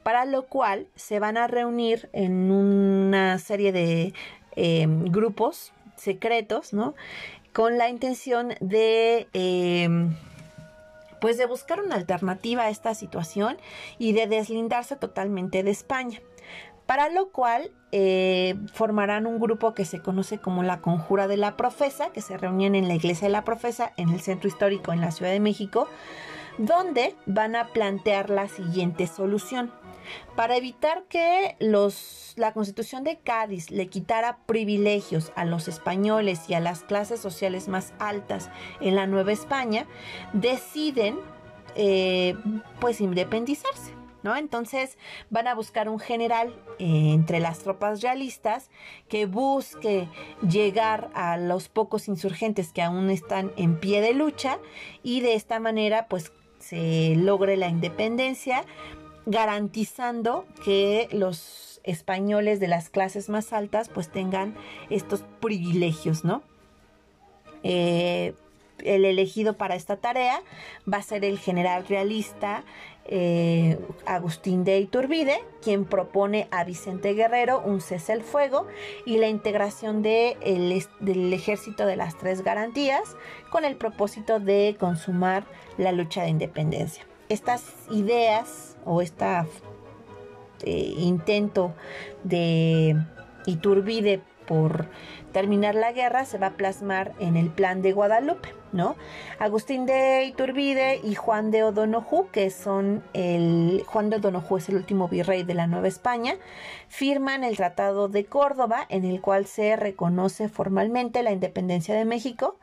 para 0.01 0.25
lo 0.25 0.45
cual 0.45 0.87
se 0.95 1.19
van 1.19 1.37
a 1.37 1.47
reunir 1.47 2.09
en 2.13 2.51
una 2.51 3.37
serie 3.39 3.71
de 3.71 4.13
em, 4.55 5.05
grupos 5.05 5.73
secretos, 5.97 6.73
¿no? 6.73 6.95
Con 7.51 7.77
la 7.77 7.89
intención 7.89 8.55
de... 8.61 9.27
Em, 9.33 10.15
pues 11.24 11.38
de 11.38 11.45
buscar 11.45 11.80
una 11.80 11.95
alternativa 11.95 12.63
a 12.63 12.69
esta 12.69 12.93
situación 12.93 13.55
y 13.97 14.11
de 14.11 14.28
deslindarse 14.28 14.97
totalmente 14.97 15.63
de 15.63 15.71
España 15.71 16.19
para 16.86 17.07
lo 17.07 17.30
cual 17.30 17.71
eh, 17.93 18.55
formarán 18.74 19.26
un 19.26 19.39
grupo 19.39 19.74
que 19.74 19.86
se 19.86 20.01
conoce 20.01 20.39
como 20.39 20.63
la 20.63 20.82
Conjura 20.82 21.30
de 21.30 21.38
la 21.38 21.55
Profesa, 21.55 22.09
que 22.11 22.19
se 22.19 22.38
reunían 22.38 22.76
en 22.76 22.89
la 22.89 22.95
Iglesia 22.95 23.30
de 23.30 23.32
la 23.32 23.45
Profesa, 23.45 23.93
en 23.95 24.09
el 24.09 24.19
Centro 24.19 24.49
Histórico 24.49 24.91
en 24.91 24.99
la 24.99 25.11
Ciudad 25.11 25.32
de 25.32 25.39
México, 25.39 25.88
donde 26.57 27.15
van 27.26 27.55
a 27.55 27.67
plantear 27.67 28.30
la 28.30 28.49
siguiente 28.49 29.07
solución. 29.07 29.71
Para 30.35 30.57
evitar 30.57 31.03
que 31.09 31.55
los, 31.59 32.33
la 32.35 32.53
constitución 32.53 33.03
de 33.03 33.19
Cádiz 33.19 33.71
le 33.71 33.87
quitara 33.87 34.37
privilegios 34.45 35.31
a 35.35 35.45
los 35.45 35.67
españoles 35.67 36.49
y 36.49 36.53
a 36.53 36.59
las 36.59 36.83
clases 36.83 37.19
sociales 37.19 37.67
más 37.67 37.93
altas 37.99 38.49
en 38.81 38.95
la 38.95 39.07
Nueva 39.07 39.31
España, 39.31 39.85
deciden 40.33 41.19
eh, 41.75 42.35
pues 42.79 43.01
independizarse. 43.01 43.93
Entonces 44.37 44.97
van 45.29 45.47
a 45.47 45.55
buscar 45.55 45.89
un 45.89 45.99
general 45.99 46.55
eh, 46.79 47.11
entre 47.13 47.39
las 47.39 47.59
tropas 47.59 48.01
realistas 48.01 48.69
que 49.09 49.25
busque 49.25 50.07
llegar 50.47 51.09
a 51.13 51.37
los 51.37 51.67
pocos 51.67 52.07
insurgentes 52.07 52.71
que 52.71 52.81
aún 52.81 53.09
están 53.09 53.51
en 53.57 53.79
pie 53.79 54.01
de 54.01 54.13
lucha 54.13 54.59
y 55.03 55.19
de 55.19 55.35
esta 55.35 55.59
manera 55.59 56.07
pues 56.07 56.31
se 56.59 57.15
logre 57.17 57.57
la 57.57 57.67
independencia 57.67 58.63
garantizando 59.26 60.45
que 60.63 61.07
los 61.11 61.82
españoles 61.84 62.59
de 62.59 62.67
las 62.67 62.89
clases 62.89 63.30
más 63.30 63.53
altas 63.53 63.89
pues 63.89 64.09
tengan 64.09 64.55
estos 64.89 65.24
privilegios, 65.39 66.24
¿no? 66.24 66.43
Eh, 67.63 68.34
el 68.80 69.05
elegido 69.05 69.53
para 69.53 69.76
esta 69.76 69.97
tarea 69.97 70.41
va 70.91 70.97
a 70.97 71.03
ser 71.03 71.24
el 71.24 71.39
general 71.39 71.88
realista 71.88 72.63
eh, 73.05 73.78
Agustín 74.05 74.63
de 74.63 74.80
Iturbide, 74.80 75.43
quien 75.61 75.86
propone 75.86 76.47
a 76.51 76.63
Vicente 76.63 77.13
Guerrero 77.13 77.61
un 77.61 77.82
cese 77.82 78.13
al 78.13 78.24
fuego 78.24 78.67
y 79.05 79.17
la 79.17 79.28
integración 79.28 80.01
de 80.01 80.38
del 80.99 81.34
ejército 81.34 81.86
de 81.86 81.97
las 81.97 82.17
tres 82.17 82.43
garantías 82.43 83.15
con 83.49 83.65
el 83.65 83.76
propósito 83.76 84.39
de 84.39 84.76
consumar 84.80 85.45
la 85.78 85.91
lucha 85.91 86.24
de 86.24 86.30
independencia. 86.30 87.05
Estas 87.30 87.63
ideas 87.91 88.78
o 88.86 89.01
este 89.01 89.26
intento 90.65 91.74
de 92.24 92.95
Iturbide 93.45 94.21
por 94.45 94.88
terminar 95.32 95.76
la 95.76 95.91
guerra 95.91 96.26
se 96.26 96.38
va 96.38 96.47
a 96.47 96.53
plasmar 96.53 97.13
en 97.19 97.38
el 97.38 97.49
plan 97.49 97.82
de 97.82 97.93
Guadalupe, 97.93 98.49
¿no? 98.71 98.95
Agustín 99.39 99.86
de 99.86 100.26
Iturbide 100.26 100.99
y 101.03 101.15
Juan 101.15 101.49
de 101.49 101.63
O'Donoghue, 101.63 102.28
que 102.32 102.49
son 102.49 103.03
el 103.13 103.84
Juan 103.88 104.09
de 104.09 104.17
O'Donoghue 104.17 104.59
es 104.59 104.69
el 104.69 104.76
último 104.76 105.07
virrey 105.07 105.43
de 105.43 105.53
la 105.53 105.67
Nueva 105.67 105.88
España, 105.88 106.36
firman 106.88 107.43
el 107.43 107.57
Tratado 107.57 108.09
de 108.09 108.26
Córdoba 108.26 108.86
en 108.89 109.05
el 109.05 109.21
cual 109.21 109.45
se 109.45 109.76
reconoce 109.76 110.49
formalmente 110.49 111.24
la 111.24 111.32
independencia 111.32 111.95
de 111.95 112.05
México 112.05 112.57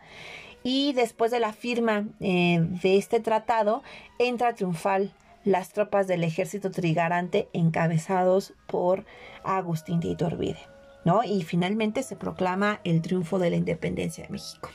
y 0.63 0.93
después 0.93 1.31
de 1.31 1.41
la 1.41 1.53
firma 1.53 2.07
eh, 2.21 2.59
de 2.61 2.97
este 2.97 3.21
tratado 3.21 3.83
entra 4.19 4.55
triunfal 4.55 5.13
las 5.45 5.73
tropas 5.73 6.07
del 6.07 6.25
ejército 6.25 6.71
trigarante 6.71 7.49
encabezados 7.53 8.53
por 8.67 9.05
Agustín 9.43 10.01
de 10.01 10.09
Iturbide. 10.09 10.59
¿no? 11.05 11.23
Y 11.25 11.43
finalmente 11.43 12.03
se 12.03 12.17
proclama 12.17 12.81
el 12.85 13.03
triunfo 13.03 13.39
de 13.39 13.51
la 13.51 13.57
independencia 13.57 14.25
de 14.25 14.31
México. 14.31 14.69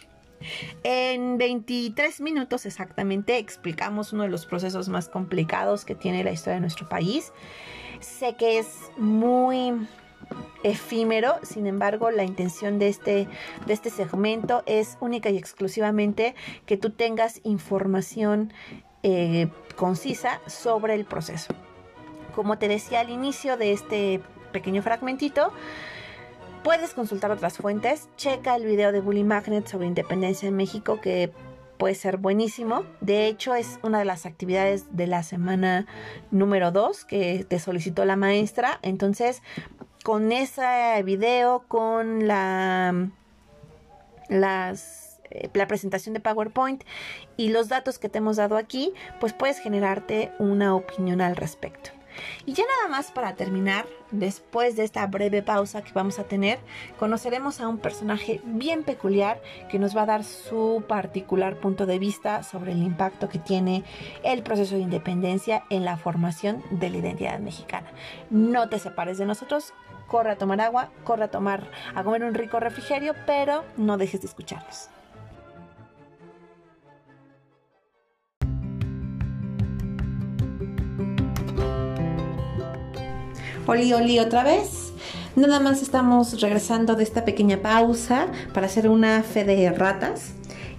En 0.84 1.38
23 1.38 2.22
minutos 2.22 2.66
exactamente 2.66 3.38
explicamos 3.38 4.14
uno 4.14 4.24
de 4.24 4.30
los 4.30 4.46
procesos 4.46 4.90
más 4.90 5.08
complicados 5.10 5.86
que 5.86 5.96
tiene 5.96 6.24
la 6.24 6.32
historia 6.32 6.56
de 6.56 6.62
nuestro 6.62 6.88
país. 6.88 7.32
Sé 8.00 8.36
que 8.36 8.60
es 8.60 8.68
muy 8.98 9.88
efímero, 10.64 11.36
sin 11.44 11.68
embargo 11.68 12.12
la 12.12 12.24
intención 12.24 12.80
de 12.80 12.88
este, 12.88 13.28
de 13.66 13.74
este 13.74 13.90
segmento 13.90 14.64
es 14.66 14.98
única 15.00 15.30
y 15.30 15.38
exclusivamente 15.38 16.36
que 16.66 16.78
tú 16.78 16.90
tengas 16.90 17.42
información 17.44 18.52
eh, 19.04 19.48
concisa 19.76 20.42
sobre 20.48 20.96
el 20.96 21.06
proceso. 21.06 21.54
Como 22.34 22.58
te 22.58 22.68
decía 22.68 23.02
al 23.02 23.10
inicio 23.10 23.58
de 23.58 23.72
este 23.72 24.22
pequeño 24.52 24.82
fragmentito, 24.82 25.52
Puedes 26.66 26.96
consultar 26.96 27.30
otras 27.30 27.58
fuentes. 27.58 28.10
Checa 28.18 28.56
el 28.56 28.66
video 28.66 28.92
de 28.92 29.00
Bully 29.00 29.24
Magnet 29.24 29.68
sobre 29.68 29.86
independencia 29.86 30.48
en 30.48 30.56
México 30.56 31.00
que 31.00 31.32
puede 31.78 31.94
ser 31.94 32.18
buenísimo. 32.18 32.86
De 33.02 33.28
hecho, 33.28 33.54
es 33.54 33.78
una 33.84 34.00
de 34.00 34.06
las 34.06 34.26
actividades 34.26 34.86
de 34.90 35.06
la 35.06 35.22
semana 35.22 35.86
número 36.32 36.72
2 36.72 37.06
que 37.06 37.46
te 37.48 37.60
solicitó 37.60 38.04
la 38.04 38.16
maestra. 38.16 38.80
Entonces, 38.82 39.44
con 40.06 40.32
ese 40.32 41.02
video, 41.04 41.64
con 41.68 42.28
la, 42.28 43.10
las, 44.30 45.20
eh, 45.32 45.50
la 45.56 45.66
presentación 45.66 46.14
de 46.14 46.20
PowerPoint 46.20 46.84
y 47.38 47.50
los 47.50 47.70
datos 47.70 47.98
que 47.98 48.08
te 48.08 48.20
hemos 48.20 48.36
dado 48.36 48.56
aquí, 48.56 48.94
pues 49.20 49.34
puedes 49.34 49.58
generarte 49.58 50.32
una 50.38 50.76
opinión 50.76 51.22
al 51.22 51.36
respecto. 51.36 51.90
Y 52.46 52.54
ya 52.54 52.64
nada 52.78 52.90
más 52.90 53.12
para 53.12 53.36
terminar, 53.36 53.88
después 54.12 54.76
de 54.76 54.84
esta 54.84 55.06
breve 55.08 55.42
pausa 55.42 55.82
que 55.82 55.92
vamos 55.94 56.20
a 56.20 56.26
tener, 56.26 56.60
conoceremos 57.00 57.60
a 57.60 57.68
un 57.68 57.80
personaje 57.80 58.42
bien 58.44 58.84
peculiar 58.84 59.42
que 59.70 59.80
nos 59.80 59.96
va 59.96 60.04
a 60.04 60.06
dar 60.06 60.24
su 60.24 60.84
particular 60.88 61.58
punto 61.60 61.86
de 61.86 62.00
vista 62.00 62.44
sobre 62.44 62.72
el 62.72 62.84
impacto 62.84 63.28
que 63.28 63.40
tiene 63.40 63.84
el 64.24 64.44
proceso 64.44 64.76
de 64.76 64.82
independencia 64.82 65.64
en 65.70 65.84
la 65.84 65.98
formación 65.98 66.64
de 66.70 66.90
la 66.90 66.98
identidad 66.98 67.40
mexicana. 67.40 67.92
No 68.30 68.70
te 68.70 68.80
separes 68.80 69.18
de 69.18 69.26
nosotros, 69.26 69.74
corre 70.08 70.32
a 70.32 70.38
tomar 70.38 70.62
agua, 70.62 70.90
corre 71.04 71.24
a 71.24 71.32
tomar, 71.32 71.70
a 71.94 72.04
comer 72.04 72.24
un 72.24 72.34
rico 72.34 72.60
refrigerio, 72.60 73.14
pero 73.26 73.64
no 73.78 73.98
dejes 73.98 74.22
de 74.22 74.28
escucharnos. 74.28 74.90
Oli, 83.68 83.94
oli 83.94 84.20
otra 84.20 84.44
vez. 84.44 84.94
Nada 85.36 85.60
más 85.60 85.82
estamos 85.82 86.40
regresando 86.40 86.96
de 86.96 87.04
esta 87.04 87.26
pequeña 87.26 87.58
pausa 87.58 88.28
para 88.54 88.68
hacer 88.68 88.88
una 88.88 89.22
fe 89.24 89.44
de 89.44 89.72
ratas 89.72 90.35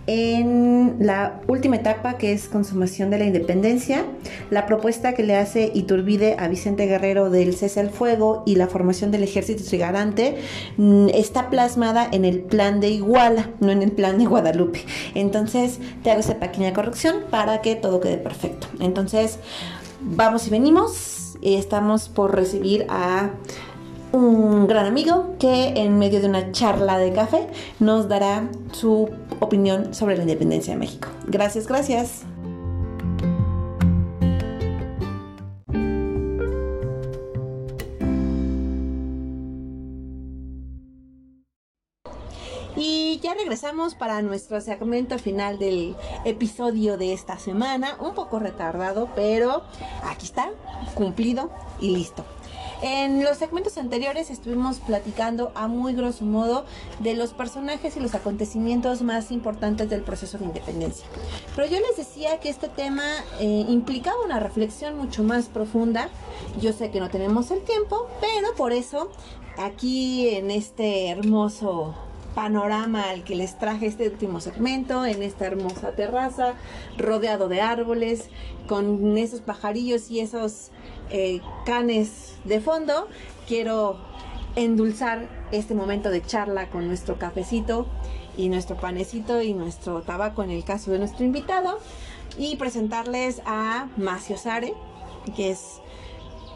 en 0.07 0.97
la 1.01 1.41
última 1.49 1.77
etapa 1.77 2.17
que 2.17 2.33
es 2.33 2.49
consumación 2.49 3.11
de 3.11 3.19
la 3.19 3.25
independencia, 3.25 4.05
la 4.51 4.67
propuesta 4.67 5.15
que 5.15 5.23
le 5.23 5.37
hace 5.37 5.71
Iturbide 5.75 6.37
a 6.39 6.49
Vicente 6.49 6.87
Guerrero 6.87 7.31
del 7.31 7.55
cese 7.55 7.81
al 7.81 7.91
fuego 7.91 8.43
y 8.47 8.57
la 8.57 8.69
formación 8.69 9.11
del 9.11 9.25
ejército 9.25 9.65
trigarante 9.65 10.39
mm, 10.77 11.09
está 11.15 11.51
plasmada 11.51 12.09
en 12.11 12.25
el 12.25 12.41
plan 12.41 12.81
de 12.81 12.91
Iguala, 12.91 13.51
no 13.61 13.71
en 13.71 13.83
el 13.83 13.93
plan 13.93 14.19
de 14.19 14.27
Guadalupe. 14.27 14.85
Entonces 15.15 15.81
te 16.03 16.11
hago 16.11 16.21
esa 16.21 16.39
pequeña 16.39 16.73
corrección 16.73 17.25
para 17.31 17.61
que 17.61 17.75
todo 17.77 18.01
quede 18.01 18.19
perfecto. 18.19 18.69
Entonces 18.81 19.39
vamos 20.01 20.47
y 20.47 20.51
venimos. 20.51 21.37
Estamos 21.43 22.09
por 22.09 22.35
recibir 22.35 22.87
a 22.89 23.31
un 24.17 24.67
gran 24.67 24.87
amigo 24.87 25.37
que 25.39 25.75
en 25.77 25.99
medio 25.99 26.21
de 26.21 26.29
una 26.29 26.51
charla 26.53 26.99
de 26.99 27.13
café 27.13 27.49
nos 27.81 28.09
dará 28.09 28.49
su 28.73 29.11
opinión 29.41 29.95
sobre 29.95 30.17
la 30.17 30.23
independencia 30.23 30.73
de 30.73 30.81
México. 30.81 31.09
Gracias, 31.27 31.67
gracias. 31.67 32.23
Y 42.75 43.21
ya 43.23 43.35
regresamos 43.35 43.95
para 43.95 44.23
nuestro 44.23 44.61
segmento 44.61 45.19
final 45.19 45.59
del 45.59 45.95
episodio 46.25 46.97
de 46.97 47.13
esta 47.13 47.39
semana. 47.39 47.97
Un 48.01 48.15
poco 48.15 48.39
retardado, 48.39 49.09
pero 49.15 49.63
aquí 50.05 50.27
está, 50.27 50.51
cumplido 50.95 51.51
y 51.81 51.91
listo. 51.91 52.25
En 52.83 53.25
los 53.25 53.39
segmentos 53.39 53.79
anteriores 53.79 54.31
estuvimos 54.31 54.81
platicando 54.81 55.51
a 55.55 55.67
muy 55.67 55.95
grosso 55.95 56.27
modo 56.27 56.67
de 57.01 57.15
los 57.15 57.33
personajes 57.33 57.97
y 57.97 58.01
los 58.01 58.15
acontecimientos 58.15 59.01
más 59.01 59.31
importantes 59.31 59.89
del 59.89 60.03
proceso 60.03 60.37
de 60.37 60.45
independencia. 60.45 61.07
Pero 61.55 61.69
yo 61.69 61.79
les 61.81 61.97
decía 61.97 62.39
que 62.39 62.51
este 62.51 62.69
tema 62.69 63.05
eh, 63.41 63.65
implicaba 63.69 64.17
una 64.25 64.41
reflexión 64.41 64.99
mucho 64.99 65.23
más 65.23 65.47
profunda. 65.47 66.11
Yo 66.61 66.75
sé 66.75 66.91
que 66.91 67.01
no 67.01 67.09
tenemos 67.09 67.51
el 67.51 67.63
tiempo, 67.63 68.09
pero 68.21 68.55
por 68.57 68.73
eso 68.73 69.11
aquí 69.57 70.29
en 70.29 70.51
este 70.51 71.09
hermoso 71.09 71.95
panorama 72.37 73.09
al 73.09 73.25
que 73.25 73.35
les 73.35 73.59
traje 73.59 73.87
este 73.87 74.11
último 74.11 74.41
segmento, 74.41 75.07
en 75.07 75.23
esta 75.23 75.47
hermosa 75.47 75.93
terraza, 75.93 76.53
rodeado 76.99 77.49
de 77.49 77.63
árboles, 77.63 78.29
con 78.69 79.17
esos 79.17 79.41
pajarillos 79.41 80.11
y 80.11 80.21
esos 80.21 80.71
eh, 81.11 81.41
canes 81.65 82.35
de 82.45 82.61
fondo. 82.61 83.09
Quiero 83.47 83.99
endulzar 84.57 85.29
este 85.53 85.75
momento 85.75 86.11
de 86.11 86.23
charla 86.23 86.71
con 86.71 86.87
nuestro 86.89 87.19
cafecito 87.19 87.87
y 88.37 88.49
nuestro 88.49 88.77
panecito 88.77 89.43
y 89.43 89.55
nuestro 89.55 90.03
tabaco 90.03 90.43
en 90.43 90.51
el 90.51 90.65
caso 90.65 90.91
de 90.91 90.99
nuestro 90.99 91.25
invitado 91.25 91.79
y 92.39 92.57
presentarles 92.57 93.41
a 93.47 93.89
Macio 93.97 94.37
Sare, 94.37 94.75
que 95.37 95.51
es 95.51 95.81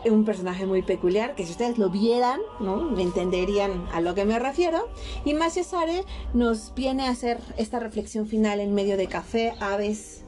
un 0.05 0.25
personaje 0.25 0.65
muy 0.67 0.83
peculiar, 0.83 1.35
que 1.35 1.45
si 1.45 1.53
ustedes 1.53 1.79
lo 1.79 1.91
vieran, 1.91 2.41
¿no? 2.59 2.99
entenderían 2.99 3.87
a 3.93 4.01
lo 4.01 4.15
que 4.15 4.25
me 4.25 4.39
refiero. 4.39 4.89
Y 5.25 5.35
Macio 5.35 5.65
Sare 5.65 6.05
nos 6.33 6.75
viene 6.75 7.07
a 7.07 7.11
hacer 7.11 7.39
esta 7.57 7.79
reflexión 7.79 8.27
final 8.27 8.61
en 8.61 8.75
medio 8.75 8.97
de 8.97 9.09
café, 9.09 9.53
aves, 9.61 10.23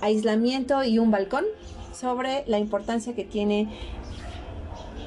aislamiento 0.00 0.84
y 0.84 0.98
un 0.98 1.10
balcón 1.10 1.44
sobre 1.98 2.44
la 2.46 2.58
importancia 2.58 3.14
que 3.14 3.24
tiene 3.24 3.68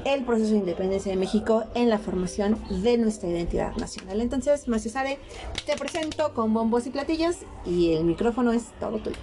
el 0.05 0.23
proceso 0.23 0.51
de 0.51 0.59
independencia 0.59 1.11
de 1.11 1.17
México 1.17 1.63
en 1.75 1.89
la 1.89 1.99
formación 1.99 2.57
de 2.69 2.97
nuestra 2.97 3.29
identidad 3.29 3.75
nacional. 3.75 4.19
Entonces, 4.19 4.67
Macio 4.67 4.89
Sare, 4.89 5.19
te 5.65 5.75
presento 5.77 6.33
con 6.33 6.53
bombos 6.53 6.87
y 6.87 6.89
platillos 6.89 7.37
y 7.65 7.93
el 7.93 8.03
micrófono 8.03 8.51
es 8.51 8.65
todo 8.79 8.97
tuyo. 8.97 9.17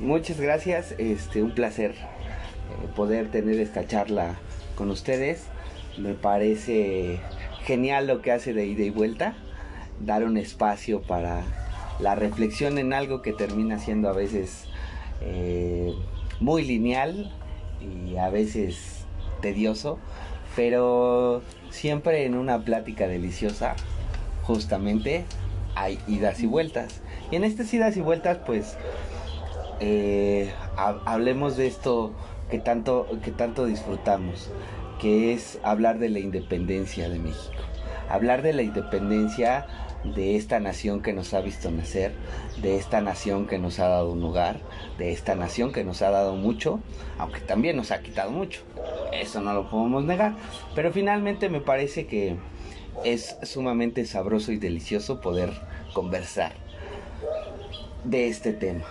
Muchas 0.00 0.40
gracias, 0.40 0.94
este, 0.98 1.42
un 1.42 1.52
placer 1.52 1.92
eh, 1.92 2.88
poder 2.94 3.30
tener 3.30 3.58
esta 3.58 3.86
charla 3.86 4.36
con 4.76 4.90
ustedes. 4.90 5.44
Me 5.98 6.14
parece 6.14 7.18
genial 7.64 8.06
lo 8.06 8.22
que 8.22 8.30
hace 8.30 8.52
de 8.52 8.66
ida 8.66 8.84
y 8.84 8.90
vuelta, 8.90 9.34
dar 10.00 10.22
un 10.24 10.36
espacio 10.36 11.02
para 11.02 11.42
la 11.98 12.14
reflexión 12.14 12.78
en 12.78 12.92
algo 12.92 13.22
que 13.22 13.32
termina 13.32 13.78
siendo 13.78 14.10
a 14.10 14.12
veces 14.12 14.66
eh, 15.22 15.94
muy 16.40 16.64
lineal 16.64 17.32
y 17.80 18.16
a 18.16 18.30
veces 18.30 19.04
tedioso, 19.40 19.98
pero 20.54 21.42
siempre 21.70 22.24
en 22.24 22.34
una 22.34 22.60
plática 22.60 23.06
deliciosa, 23.06 23.76
justamente 24.42 25.24
hay 25.74 25.98
idas 26.06 26.40
y 26.40 26.46
vueltas. 26.46 27.00
Y 27.30 27.36
en 27.36 27.44
estas 27.44 27.72
idas 27.74 27.96
y 27.96 28.00
vueltas, 28.00 28.38
pues, 28.46 28.76
eh, 29.80 30.50
hablemos 30.76 31.56
de 31.56 31.66
esto 31.66 32.12
que 32.50 32.58
tanto, 32.58 33.06
que 33.22 33.30
tanto 33.30 33.66
disfrutamos, 33.66 34.50
que 35.00 35.34
es 35.34 35.58
hablar 35.62 35.98
de 35.98 36.08
la 36.08 36.18
independencia 36.18 37.08
de 37.08 37.18
México. 37.18 37.62
Hablar 38.08 38.42
de 38.42 38.52
la 38.52 38.62
independencia 38.62 39.66
de 40.14 40.36
esta 40.36 40.60
nación 40.60 41.02
que 41.02 41.12
nos 41.12 41.34
ha 41.34 41.40
visto 41.40 41.70
nacer, 41.70 42.12
de 42.62 42.76
esta 42.76 43.00
nación 43.00 43.46
que 43.46 43.58
nos 43.58 43.78
ha 43.78 43.88
dado 43.88 44.12
un 44.12 44.22
hogar, 44.24 44.60
de 44.98 45.12
esta 45.12 45.34
nación 45.34 45.72
que 45.72 45.84
nos 45.84 46.02
ha 46.02 46.10
dado 46.10 46.34
mucho, 46.34 46.80
aunque 47.18 47.40
también 47.40 47.76
nos 47.76 47.90
ha 47.90 48.02
quitado 48.02 48.30
mucho. 48.30 48.60
Eso 49.12 49.40
no 49.40 49.52
lo 49.52 49.70
podemos 49.70 50.04
negar. 50.04 50.34
Pero 50.74 50.92
finalmente 50.92 51.48
me 51.48 51.60
parece 51.60 52.06
que 52.06 52.36
es 53.04 53.36
sumamente 53.42 54.04
sabroso 54.06 54.52
y 54.52 54.58
delicioso 54.58 55.20
poder 55.20 55.52
conversar 55.92 56.52
de 58.04 58.28
este 58.28 58.52
tema. 58.52 58.84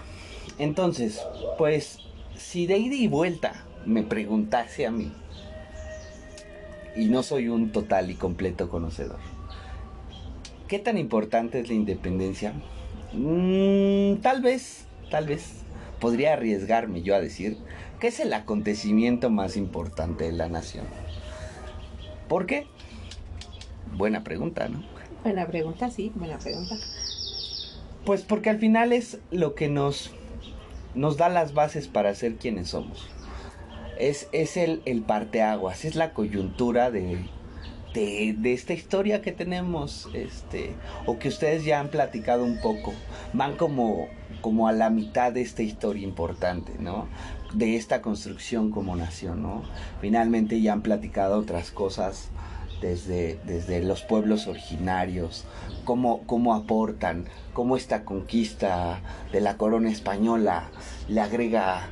Entonces, 0.58 1.22
pues 1.58 2.00
si 2.38 2.68
de 2.68 2.78
ida 2.78 2.96
y 2.96 3.08
vuelta 3.08 3.66
me 3.86 4.04
preguntase 4.04 4.86
a 4.86 4.92
mí, 4.92 5.12
y 6.96 7.06
no 7.06 7.24
soy 7.24 7.50
un 7.50 7.72
total 7.72 8.10
y 8.10 8.16
completo 8.16 8.70
conocedor, 8.70 9.20
¿qué 10.68 10.80
tan 10.80 10.98
importante 10.98 11.60
es 11.60 11.68
la 11.68 11.74
independencia? 11.74 12.54
Mm, 13.14 14.18
tal 14.22 14.42
vez, 14.42 14.86
tal 15.10 15.28
vez, 15.28 15.64
podría 16.00 16.34
arriesgarme 16.34 17.02
yo 17.02 17.16
a 17.16 17.22
decir 17.22 17.58
que 18.00 18.08
es 18.08 18.20
el 18.20 18.34
acontecimiento 18.34 19.30
más 19.30 19.58
importante 19.58 20.26
de 20.26 20.34
la 20.34 20.50
nación. 20.50 20.86
¿Por 22.28 22.46
qué? 22.46 22.68
Buena 23.96 24.24
pregunta, 24.24 24.68
¿no? 24.68 24.84
Buena 25.24 25.48
pregunta, 25.48 25.90
sí, 25.90 26.12
buena 26.16 26.38
pregunta. 26.38 26.76
Pues 28.06 28.24
porque 28.24 28.50
al 28.50 28.60
final 28.60 28.92
es 28.94 29.20
lo 29.32 29.56
que 29.56 29.70
nos 29.70 30.12
nos 30.94 31.18
da 31.18 31.30
las 31.30 31.54
bases 31.54 31.88
para 31.88 32.16
ser 32.16 32.36
quienes 32.36 32.70
somos. 32.70 33.08
Es, 34.00 34.28
es 34.32 34.58
el, 34.58 34.82
el 34.86 35.02
parteaguas, 35.02 35.86
es 35.86 35.96
la 35.96 36.14
coyuntura 36.14 36.90
de, 36.90 37.26
de, 38.02 38.54
esta 38.54 38.74
historia 38.74 39.22
que 39.22 39.32
tenemos, 39.32 40.10
este, 40.14 40.72
o 41.06 41.18
que 41.18 41.30
ustedes 41.30 41.64
ya 41.64 41.80
han 41.80 41.90
platicado 41.90 42.44
un 42.44 42.60
poco. 42.60 42.94
Van 43.34 43.56
como, 43.56 44.08
como 44.42 44.68
a 44.68 44.72
la 44.72 44.90
mitad 44.90 45.32
de 45.32 45.42
esta 45.42 45.64
historia 45.64 46.04
importante, 46.04 46.74
¿no? 46.80 47.08
De 47.54 47.76
esta 47.76 48.02
construcción 48.02 48.72
como 48.72 48.96
nación, 48.96 49.42
¿no? 49.42 49.64
Finalmente 50.02 50.62
ya 50.62 50.74
han 50.74 50.82
platicado 50.82 51.40
otras 51.40 51.72
cosas 51.72 52.30
desde, 52.82 53.40
desde 53.46 53.82
los 53.82 54.02
pueblos 54.04 54.48
originarios, 54.48 55.46
cómo, 55.86 56.24
cómo 56.26 56.54
aportan, 56.54 57.26
cómo 57.54 57.78
esta 57.78 58.04
conquista 58.04 59.00
de 59.32 59.40
la 59.40 59.58
corona 59.58 59.90
española 59.90 60.70
le 61.08 61.22
agrega, 61.22 61.88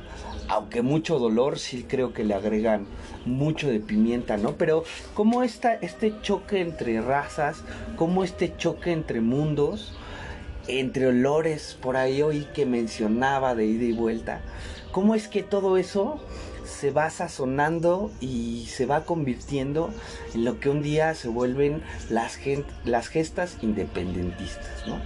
aunque 0.48 0.82
mucho 0.82 1.18
dolor, 1.18 1.58
sí 1.58 1.84
creo 1.88 2.12
que 2.12 2.24
le 2.24 2.34
agregan 2.34 2.86
mucho 3.24 3.68
de 3.68 3.80
pimienta, 3.80 4.36
¿no? 4.36 4.52
Pero 4.56 4.84
cómo 5.14 5.42
esta, 5.42 5.74
este 5.74 6.14
choque 6.22 6.60
entre 6.60 7.00
razas, 7.00 7.62
cómo 7.96 8.24
este 8.24 8.56
choque 8.56 8.92
entre 8.92 9.20
mundos, 9.20 9.96
entre 10.66 11.08
olores, 11.08 11.76
por 11.80 11.96
ahí 11.96 12.22
hoy 12.22 12.46
que 12.54 12.66
mencionaba 12.66 13.54
de 13.54 13.66
ida 13.66 13.84
y 13.84 13.92
vuelta, 13.92 14.40
cómo 14.92 15.14
es 15.14 15.28
que 15.28 15.42
todo 15.42 15.76
eso 15.76 16.20
se 16.64 16.90
va 16.90 17.10
sazonando 17.10 18.10
y 18.20 18.66
se 18.68 18.86
va 18.86 19.04
convirtiendo 19.04 19.90
en 20.34 20.44
lo 20.44 20.60
que 20.60 20.70
un 20.70 20.82
día 20.82 21.14
se 21.14 21.28
vuelven 21.28 21.82
las, 22.10 22.38
las 22.84 23.08
gestas 23.08 23.58
independentistas, 23.62 24.86
¿no? 24.86 24.98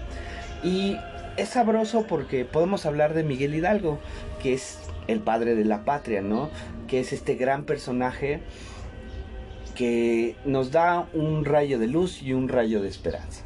Y 0.63 0.97
es 1.37 1.51
sabroso 1.51 2.05
porque 2.09 2.45
podemos 2.45 2.85
hablar 2.85 3.15
de 3.15 3.23
Miguel 3.23 3.55
Hidalgo, 3.55 3.99
que 4.43 4.55
es 4.55 4.79
el 5.09 5.21
padre 5.21 5.57
de 5.57 5.65
la 5.65 5.85
patria, 5.85 6.23
¿no? 6.23 6.51
Que 6.87 7.01
es 7.01 7.13
este 7.13 7.35
gran 7.35 7.65
personaje 7.65 8.41
que 9.75 10.37
nos 10.45 10.71
da 10.71 11.09
un 11.13 11.45
rayo 11.45 11.79
de 11.79 11.89
luz 11.89 12.23
y 12.23 12.33
un 12.33 12.49
rayo 12.49 12.81
de 12.81 12.89
esperanza. 12.89 13.45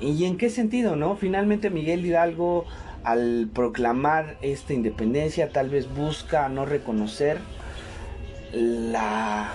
¿Y 0.00 0.24
en 0.24 0.36
qué 0.36 0.50
sentido, 0.50 0.96
no? 0.96 1.16
Finalmente 1.16 1.70
Miguel 1.70 2.04
Hidalgo 2.04 2.66
al 3.02 3.48
proclamar 3.54 4.36
esta 4.42 4.74
independencia 4.74 5.50
tal 5.50 5.70
vez 5.70 5.88
busca 5.94 6.48
no 6.48 6.66
reconocer 6.66 7.38
la, 8.52 9.54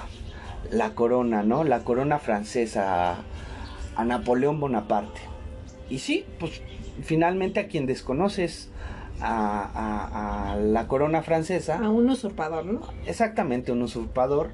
la 0.71 0.95
corona, 0.95 1.43
¿no? 1.43 1.63
La 1.63 1.83
corona 1.83 2.17
francesa 2.17 3.17
a, 3.95 4.05
Napoleón 4.05 4.59
Bonaparte. 4.59 5.19
Y 5.89 5.99
sí, 5.99 6.25
pues 6.39 6.61
finalmente 7.03 7.59
a 7.59 7.67
quien 7.67 7.85
desconoces 7.85 8.70
a, 9.21 10.53
a, 10.53 10.55
la 10.57 10.87
corona 10.87 11.21
francesa. 11.21 11.77
A 11.79 11.89
un 11.89 12.09
usurpador, 12.09 12.65
¿no? 12.65 12.81
Exactamente, 13.05 13.71
un 13.71 13.81
usurpador. 13.81 14.51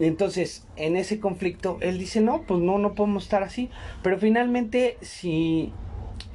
Entonces, 0.00 0.66
en 0.76 0.96
ese 0.96 1.20
conflicto, 1.20 1.78
él 1.80 1.98
dice, 1.98 2.20
no, 2.20 2.42
pues 2.42 2.60
no, 2.60 2.78
no 2.78 2.94
podemos 2.94 3.24
estar 3.24 3.42
así. 3.42 3.70
Pero 4.02 4.18
finalmente, 4.18 4.98
si 5.00 5.72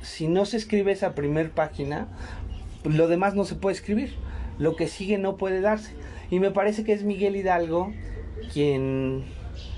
si 0.02 0.28
no 0.28 0.46
se 0.46 0.58
escribe 0.58 0.92
esa 0.92 1.14
primer 1.14 1.52
página, 1.52 2.08
lo 2.84 3.08
demás 3.08 3.36
no 3.36 3.46
se 3.46 3.56
puede 3.56 3.76
escribir, 3.76 4.16
lo 4.58 4.76
que 4.76 4.88
sigue 4.88 5.18
no 5.18 5.38
puede 5.38 5.62
darse. 5.62 5.94
Y 6.30 6.40
me 6.40 6.52
parece 6.52 6.84
que 6.84 6.94
es 6.94 7.04
Miguel 7.04 7.36
Hidalgo 7.36 7.94
quien 8.54 9.24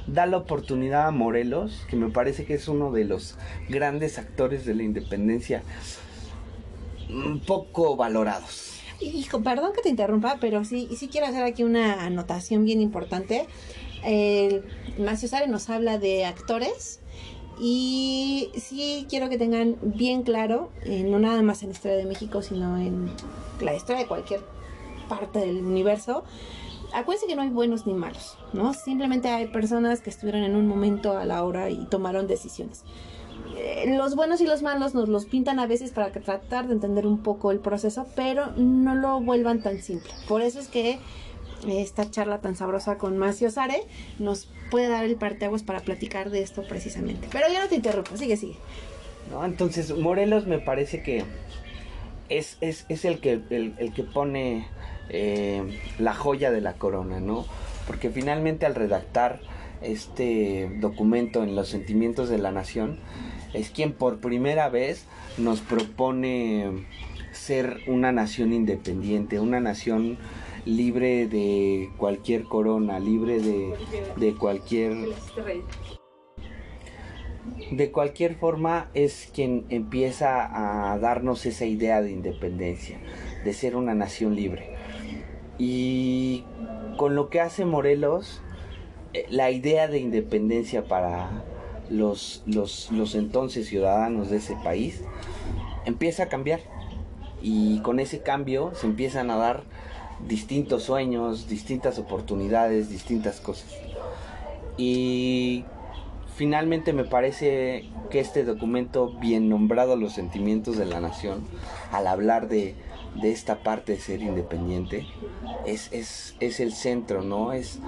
da 0.07 0.25
la 0.25 0.37
oportunidad 0.37 1.07
a 1.07 1.11
Morelos, 1.11 1.85
que 1.89 1.95
me 1.95 2.09
parece 2.09 2.45
que 2.45 2.53
es 2.53 2.67
uno 2.67 2.91
de 2.91 3.05
los 3.05 3.37
grandes 3.69 4.19
actores 4.19 4.65
de 4.65 4.75
la 4.75 4.83
independencia, 4.83 5.63
poco 7.45 7.95
valorados. 7.95 8.71
Hijo, 8.99 9.41
perdón 9.41 9.71
que 9.73 9.81
te 9.81 9.89
interrumpa, 9.89 10.37
pero 10.39 10.63
sí, 10.63 10.87
sí 10.95 11.07
quiero 11.07 11.27
hacer 11.27 11.43
aquí 11.43 11.63
una 11.63 12.05
anotación 12.05 12.65
bien 12.65 12.81
importante. 12.81 13.47
El 14.03 14.63
Macio 14.99 15.27
Sare 15.27 15.47
nos 15.47 15.69
habla 15.69 15.97
de 15.97 16.25
actores 16.25 16.99
y 17.59 18.51
sí 18.55 19.05
quiero 19.09 19.29
que 19.29 19.37
tengan 19.37 19.77
bien 19.81 20.23
claro, 20.23 20.71
eh, 20.83 21.03
no 21.03 21.19
nada 21.19 21.41
más 21.41 21.61
en 21.63 21.69
la 21.69 21.73
historia 21.73 21.97
de 21.97 22.05
México, 22.05 22.41
sino 22.41 22.77
en 22.77 23.11
la 23.59 23.75
historia 23.75 24.01
de 24.01 24.07
cualquier 24.07 24.41
parte 25.07 25.39
del 25.39 25.57
universo, 25.57 26.23
acuérdense 26.93 27.27
que 27.27 27.35
no 27.35 27.41
hay 27.41 27.49
buenos 27.49 27.85
ni 27.85 27.93
malos, 27.93 28.37
¿no? 28.53 28.73
Simplemente 28.73 29.29
hay 29.29 29.47
personas 29.47 30.01
que 30.01 30.09
estuvieron 30.09 30.43
en 30.43 30.55
un 30.55 30.67
momento 30.67 31.17
a 31.17 31.25
la 31.25 31.43
hora 31.43 31.69
y 31.69 31.85
tomaron 31.85 32.27
decisiones. 32.27 32.83
Eh, 33.63 33.95
los 33.95 34.15
buenos 34.15 34.41
y 34.41 34.45
los 34.45 34.63
malos 34.63 34.95
nos 34.95 35.07
los 35.07 35.25
pintan 35.25 35.59
a 35.59 35.67
veces 35.67 35.91
para 35.91 36.11
tratar 36.11 36.67
de 36.67 36.73
entender 36.73 37.05
un 37.05 37.19
poco 37.19 37.51
el 37.51 37.59
proceso, 37.59 38.07
pero 38.15 38.47
no 38.57 38.95
lo 38.95 39.21
vuelvan 39.21 39.61
tan 39.61 39.79
simple. 39.83 40.11
Por 40.27 40.41
eso 40.41 40.59
es 40.59 40.67
que 40.67 40.97
esta 41.67 42.09
charla 42.09 42.39
tan 42.39 42.55
sabrosa 42.55 42.97
con 42.97 43.19
Macio 43.19 43.51
Sare 43.51 43.83
nos 44.17 44.49
puede 44.71 44.89
dar 44.89 45.05
el 45.05 45.15
parteaguas 45.15 45.61
para 45.61 45.81
platicar 45.81 46.31
de 46.31 46.41
esto 46.41 46.63
precisamente. 46.67 47.27
Pero 47.31 47.47
ya 47.51 47.61
no 47.61 47.69
te 47.69 47.75
interrumpo, 47.75 48.17
sigue, 48.17 48.35
sigue. 48.35 48.55
No, 49.29 49.45
entonces 49.45 49.95
Morelos 49.95 50.47
me 50.47 50.57
parece 50.57 51.03
que 51.03 51.23
es, 52.29 52.57
es, 52.61 52.85
es 52.89 53.05
el, 53.05 53.19
que, 53.19 53.41
el, 53.51 53.93
que 53.93 54.03
pone 54.03 54.67
eh, 55.09 55.79
la 55.99 56.15
joya 56.15 56.49
de 56.49 56.61
la 56.61 56.73
corona, 56.73 57.19
¿no? 57.19 57.45
Porque 57.85 58.09
finalmente 58.09 58.65
al 58.65 58.73
redactar 58.73 59.39
este 59.83 60.71
documento 60.79 61.43
en 61.43 61.55
los 61.55 61.69
sentimientos 61.69 62.27
de 62.29 62.39
la 62.39 62.51
nación, 62.51 62.97
es 63.53 63.69
quien 63.69 63.93
por 63.93 64.19
primera 64.19 64.69
vez 64.69 65.05
nos 65.37 65.61
propone 65.61 66.85
ser 67.31 67.79
una 67.87 68.11
nación 68.11 68.53
independiente, 68.53 69.39
una 69.39 69.59
nación 69.59 70.17
libre 70.65 71.27
de 71.27 71.89
cualquier 71.97 72.43
corona, 72.43 72.99
libre 72.99 73.39
de, 73.39 73.73
de 74.17 74.35
cualquier... 74.35 74.93
De 77.71 77.91
cualquier 77.91 78.35
forma 78.35 78.89
es 78.93 79.29
quien 79.33 79.65
empieza 79.69 80.91
a 80.91 80.97
darnos 80.99 81.45
esa 81.45 81.65
idea 81.65 82.01
de 82.01 82.11
independencia, 82.11 82.99
de 83.43 83.53
ser 83.53 83.75
una 83.75 83.95
nación 83.95 84.35
libre. 84.35 84.75
Y 85.57 86.43
con 86.97 87.15
lo 87.15 87.29
que 87.29 87.39
hace 87.39 87.65
Morelos, 87.65 88.41
eh, 89.13 89.25
la 89.29 89.51
idea 89.51 89.87
de 89.87 89.99
independencia 89.99 90.83
para 90.83 91.43
los, 91.91 92.41
los, 92.45 92.91
los 92.91 93.15
entonces 93.15 93.67
ciudadanos 93.67 94.29
de 94.29 94.37
ese 94.37 94.55
país 94.63 95.01
empieza 95.85 96.23
a 96.23 96.27
cambiar. 96.27 96.61
Y 97.41 97.79
con 97.79 97.99
ese 97.99 98.21
cambio 98.21 98.71
se 98.75 98.87
empiezan 98.87 99.31
a 99.31 99.35
dar 99.35 99.63
distintos 100.27 100.83
sueños, 100.83 101.47
distintas 101.47 101.97
oportunidades, 101.99 102.89
distintas 102.89 103.39
cosas. 103.39 103.75
Y 104.77 105.65
finalmente 106.35 106.93
me 106.93 107.03
parece 107.03 107.89
que 108.09 108.19
este 108.19 108.43
documento, 108.43 109.13
bien 109.19 109.49
nombrado 109.49 109.95
Los 109.95 110.13
sentimientos 110.13 110.77
de 110.77 110.85
la 110.85 110.99
nación, 110.99 111.43
al 111.91 112.07
hablar 112.07 112.47
de, 112.47 112.75
esta 113.23 113.63
parte 113.63 113.93
de 113.93 113.99
ser 113.99 114.21
independiente, 114.21 115.05
es, 115.65 115.91
es, 115.91 116.35
es, 116.39 116.59
el 116.59 116.73
centro, 116.73 117.23
¿no? 117.23 117.53
Es 117.53 117.79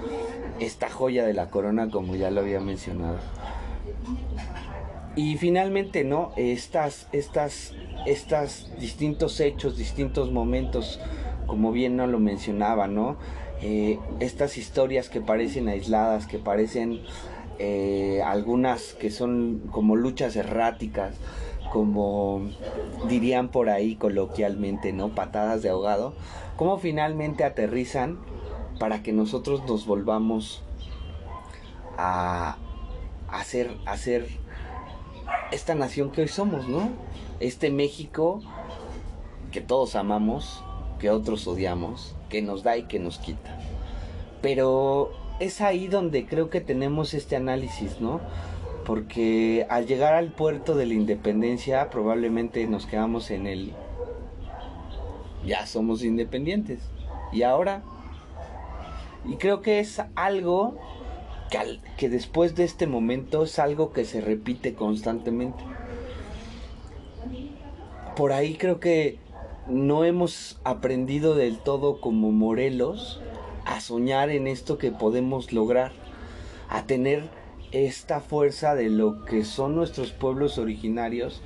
esta 0.60 0.90
joya 0.90 1.24
de 1.24 1.32
la 1.32 1.50
corona, 1.50 1.90
como 1.90 2.16
ya 2.16 2.30
lo 2.30 2.40
había 2.40 2.60
mencionado. 2.60 3.18
Y 5.16 5.36
finalmente, 5.36 6.02
¿no? 6.04 6.32
Estas, 6.36 7.08
estas, 7.12 7.72
estas 8.06 8.70
distintos 8.80 9.38
hechos, 9.40 9.76
distintos 9.76 10.32
momentos 10.32 11.00
como 11.46 11.72
bien 11.72 11.96
no 11.96 12.06
lo 12.06 12.18
mencionaba, 12.18 12.88
¿no? 12.88 13.16
Eh, 13.60 13.98
estas 14.20 14.58
historias 14.58 15.08
que 15.08 15.20
parecen 15.20 15.68
aisladas, 15.68 16.26
que 16.26 16.38
parecen 16.38 17.00
eh, 17.58 18.22
algunas 18.24 18.94
que 18.94 19.10
son 19.10 19.62
como 19.70 19.96
luchas 19.96 20.36
erráticas, 20.36 21.14
como 21.72 22.42
dirían 23.08 23.48
por 23.48 23.68
ahí 23.68 23.96
coloquialmente, 23.96 24.92
¿no? 24.92 25.14
Patadas 25.14 25.62
de 25.62 25.70
ahogado, 25.70 26.14
cómo 26.56 26.78
finalmente 26.78 27.44
aterrizan 27.44 28.18
para 28.78 29.02
que 29.02 29.12
nosotros 29.12 29.62
nos 29.68 29.86
volvamos 29.86 30.62
a 31.96 32.56
hacer, 33.34 33.70
hacer 33.86 34.26
esta 35.52 35.74
nación 35.74 36.10
que 36.10 36.22
hoy 36.22 36.28
somos, 36.28 36.68
¿no? 36.68 36.90
Este 37.40 37.70
México 37.70 38.40
que 39.50 39.60
todos 39.60 39.94
amamos, 39.94 40.64
que 40.98 41.10
otros 41.10 41.46
odiamos, 41.46 42.14
que 42.28 42.42
nos 42.42 42.62
da 42.62 42.76
y 42.76 42.84
que 42.84 42.98
nos 42.98 43.18
quita. 43.18 43.58
Pero 44.42 45.12
es 45.40 45.60
ahí 45.60 45.86
donde 45.86 46.26
creo 46.26 46.50
que 46.50 46.60
tenemos 46.60 47.14
este 47.14 47.36
análisis, 47.36 48.00
¿no? 48.00 48.20
Porque 48.84 49.66
al 49.70 49.86
llegar 49.86 50.14
al 50.14 50.32
puerto 50.32 50.74
de 50.74 50.86
la 50.86 50.94
independencia 50.94 51.88
probablemente 51.90 52.66
nos 52.66 52.86
quedamos 52.86 53.30
en 53.30 53.46
el... 53.46 53.72
Ya 55.46 55.66
somos 55.66 56.02
independientes. 56.02 56.80
Y 57.32 57.42
ahora... 57.42 57.82
Y 59.24 59.36
creo 59.36 59.62
que 59.62 59.80
es 59.80 60.02
algo 60.16 60.76
que, 61.96 62.08
después 62.08 62.54
de 62.54 62.64
este 62.64 62.86
momento 62.86 63.44
es 63.44 63.58
algo 63.58 63.92
que 63.92 64.04
se 64.04 64.20
repite 64.20 64.74
constantemente. 64.74 65.62
Por 68.16 68.32
ahí 68.32 68.54
creo 68.54 68.80
que 68.80 69.18
no 69.68 70.04
hemos 70.04 70.60
aprendido 70.64 71.34
del 71.34 71.58
todo 71.58 72.00
como 72.00 72.32
Morelos 72.32 73.20
a 73.64 73.80
soñar 73.80 74.30
en 74.30 74.46
esto 74.46 74.78
que 74.78 74.90
podemos 74.90 75.52
lograr, 75.52 75.92
a 76.68 76.84
tener 76.84 77.28
esta 77.72 78.20
fuerza 78.20 78.74
de 78.74 78.90
lo 78.90 79.24
que 79.24 79.44
son 79.44 79.74
nuestros 79.74 80.12
pueblos 80.12 80.58
originarios, 80.58 81.42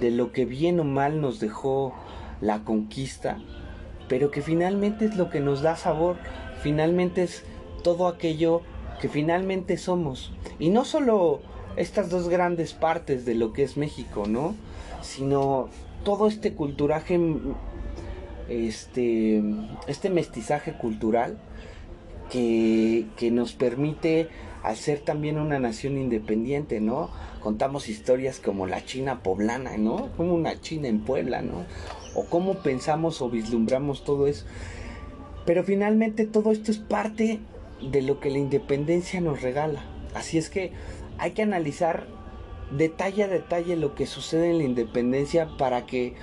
de 0.00 0.10
lo 0.10 0.32
que 0.32 0.44
bien 0.44 0.80
o 0.80 0.84
mal 0.84 1.20
nos 1.20 1.40
dejó 1.40 1.94
la 2.40 2.64
conquista, 2.64 3.38
pero 4.08 4.30
que 4.30 4.42
finalmente 4.42 5.04
es 5.04 5.16
lo 5.16 5.30
que 5.30 5.40
nos 5.40 5.62
da 5.62 5.76
sabor, 5.76 6.16
finalmente 6.62 7.22
es 7.22 7.44
todo 7.82 8.08
aquello 8.08 8.62
que 9.02 9.08
finalmente 9.08 9.78
somos. 9.78 10.30
Y 10.60 10.70
no 10.70 10.84
solo 10.84 11.40
estas 11.74 12.08
dos 12.08 12.28
grandes 12.28 12.72
partes 12.72 13.24
de 13.24 13.34
lo 13.34 13.52
que 13.52 13.64
es 13.64 13.76
México, 13.76 14.26
¿no? 14.28 14.54
Sino 15.00 15.68
todo 16.04 16.28
este 16.28 16.54
culturaje, 16.54 17.18
este, 18.48 19.42
este 19.88 20.08
mestizaje 20.08 20.74
cultural 20.74 21.36
que, 22.30 23.30
nos 23.32 23.54
permite 23.54 24.28
al 24.62 24.76
ser 24.76 25.00
también 25.00 25.36
una 25.36 25.58
nación 25.58 25.98
independiente, 25.98 26.80
¿no? 26.80 27.10
Contamos 27.40 27.88
historias 27.88 28.38
como 28.38 28.68
la 28.68 28.84
China 28.84 29.24
poblana, 29.24 29.78
¿no? 29.78 30.10
Como 30.16 30.32
una 30.32 30.60
China 30.60 30.86
en 30.86 31.00
Puebla, 31.00 31.42
¿no? 31.42 31.64
O 32.14 32.26
cómo 32.26 32.62
pensamos 32.62 33.20
o 33.20 33.28
vislumbramos 33.28 34.04
todo 34.04 34.28
eso. 34.28 34.46
Pero 35.44 35.64
finalmente 35.64 36.24
todo 36.24 36.52
esto 36.52 36.70
es 36.70 36.78
parte 36.78 37.40
de 37.90 38.02
lo 38.02 38.20
que 38.20 38.30
la 38.30 38.38
independencia 38.38 39.20
nos 39.20 39.42
regala. 39.42 39.84
Así 40.14 40.38
es 40.38 40.50
que 40.50 40.72
hay 41.18 41.32
que 41.32 41.42
analizar 41.42 42.06
detalle 42.70 43.24
a 43.24 43.28
detalle 43.28 43.76
lo 43.76 43.94
que 43.94 44.06
sucede 44.06 44.50
en 44.50 44.58
la 44.58 44.64
independencia 44.64 45.48
para 45.58 45.86
que 45.86 46.14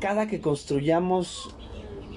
cada 0.00 0.26
que 0.28 0.40
construyamos 0.40 1.54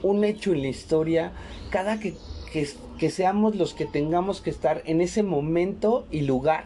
un 0.03 0.23
hecho 0.23 0.51
en 0.51 0.61
la 0.61 0.67
historia, 0.67 1.31
cada 1.69 1.99
que, 1.99 2.15
que, 2.51 3.09
seamos 3.09 3.55
los 3.55 3.73
que 3.73 3.85
tengamos 3.85 4.41
que 4.41 4.49
estar 4.49 4.81
en 4.85 5.01
ese 5.01 5.23
momento 5.23 6.05
y 6.11 6.21
lugar, 6.21 6.65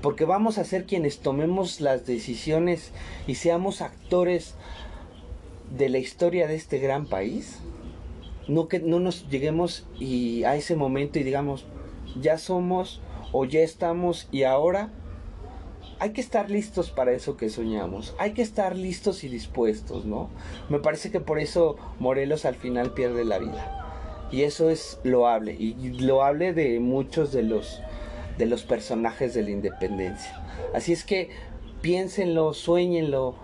porque 0.00 0.24
vamos 0.24 0.58
a 0.58 0.64
ser 0.64 0.86
quienes 0.86 1.18
tomemos 1.18 1.80
las 1.80 2.06
decisiones 2.06 2.92
y 3.26 3.36
seamos 3.36 3.80
actores 3.80 4.54
de 5.76 5.88
la 5.88 5.98
historia 5.98 6.46
de 6.46 6.56
este 6.56 6.78
gran 6.78 7.06
país, 7.06 7.58
no 8.48 8.68
que 8.68 8.80
no 8.80 9.00
nos 9.00 9.28
lleguemos 9.28 9.86
y 9.98 10.44
a 10.44 10.56
ese 10.56 10.76
momento 10.76 11.18
y 11.18 11.22
digamos, 11.22 11.66
ya 12.20 12.38
somos 12.38 13.00
o 13.32 13.44
ya 13.44 13.60
estamos 13.60 14.28
y 14.30 14.42
ahora 14.42 14.90
hay 15.98 16.10
que 16.10 16.20
estar 16.20 16.50
listos 16.50 16.90
para 16.90 17.12
eso 17.12 17.36
que 17.36 17.48
soñamos. 17.48 18.16
Hay 18.18 18.32
que 18.32 18.42
estar 18.42 18.76
listos 18.76 19.22
y 19.22 19.28
dispuestos, 19.28 20.04
¿no? 20.04 20.30
Me 20.68 20.80
parece 20.80 21.12
que 21.12 21.20
por 21.20 21.38
eso 21.38 21.76
Morelos 22.00 22.44
al 22.44 22.56
final 22.56 22.92
pierde 22.92 23.24
la 23.24 23.38
vida. 23.38 24.26
Y 24.32 24.42
eso 24.42 24.68
es 24.68 24.98
loable. 25.04 25.54
Y 25.54 25.74
loable 26.00 26.54
de 26.54 26.80
muchos 26.80 27.32
de 27.32 27.44
los, 27.44 27.80
de 28.36 28.46
los 28.46 28.64
personajes 28.64 29.32
de 29.32 29.44
la 29.44 29.50
independencia. 29.50 30.42
Así 30.74 30.92
es 30.92 31.04
que 31.04 31.30
piénsenlo, 31.82 32.52
sueñenlo 32.52 33.36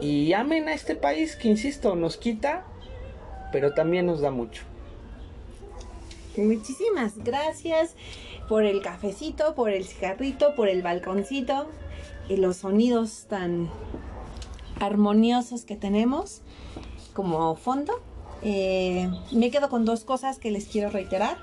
y 0.00 0.32
amen 0.34 0.68
a 0.68 0.74
este 0.74 0.96
país 0.96 1.36
que, 1.36 1.48
insisto, 1.48 1.96
nos 1.96 2.16
quita, 2.16 2.66
pero 3.54 3.72
también 3.72 4.06
nos 4.06 4.20
da 4.20 4.32
mucho. 4.32 4.64
Muchísimas 6.36 7.16
gracias 7.22 7.94
por 8.48 8.64
el 8.64 8.82
cafecito, 8.82 9.54
por 9.54 9.70
el 9.70 9.84
cigarrito, 9.84 10.56
por 10.56 10.68
el 10.68 10.82
balconcito 10.82 11.68
y 12.28 12.36
los 12.36 12.56
sonidos 12.56 13.26
tan 13.28 13.70
armoniosos 14.80 15.64
que 15.64 15.76
tenemos 15.76 16.40
como 17.12 17.54
fondo. 17.54 17.92
Eh, 18.42 19.08
me 19.30 19.52
quedo 19.52 19.68
con 19.68 19.84
dos 19.84 20.02
cosas 20.02 20.40
que 20.40 20.50
les 20.50 20.66
quiero 20.66 20.90
reiterar. 20.90 21.38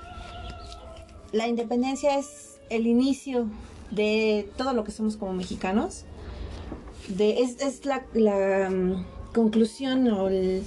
La 1.32 1.48
independencia 1.48 2.18
es 2.18 2.60
el 2.68 2.86
inicio 2.86 3.46
de 3.90 4.50
todo 4.58 4.74
lo 4.74 4.84
que 4.84 4.92
somos 4.92 5.16
como 5.16 5.32
mexicanos. 5.32 6.04
De, 7.08 7.40
es, 7.40 7.86
la, 7.86 8.68
mm, 8.68 9.02
conclusión 9.32 10.06
o 10.08 10.28
el, 10.28 10.62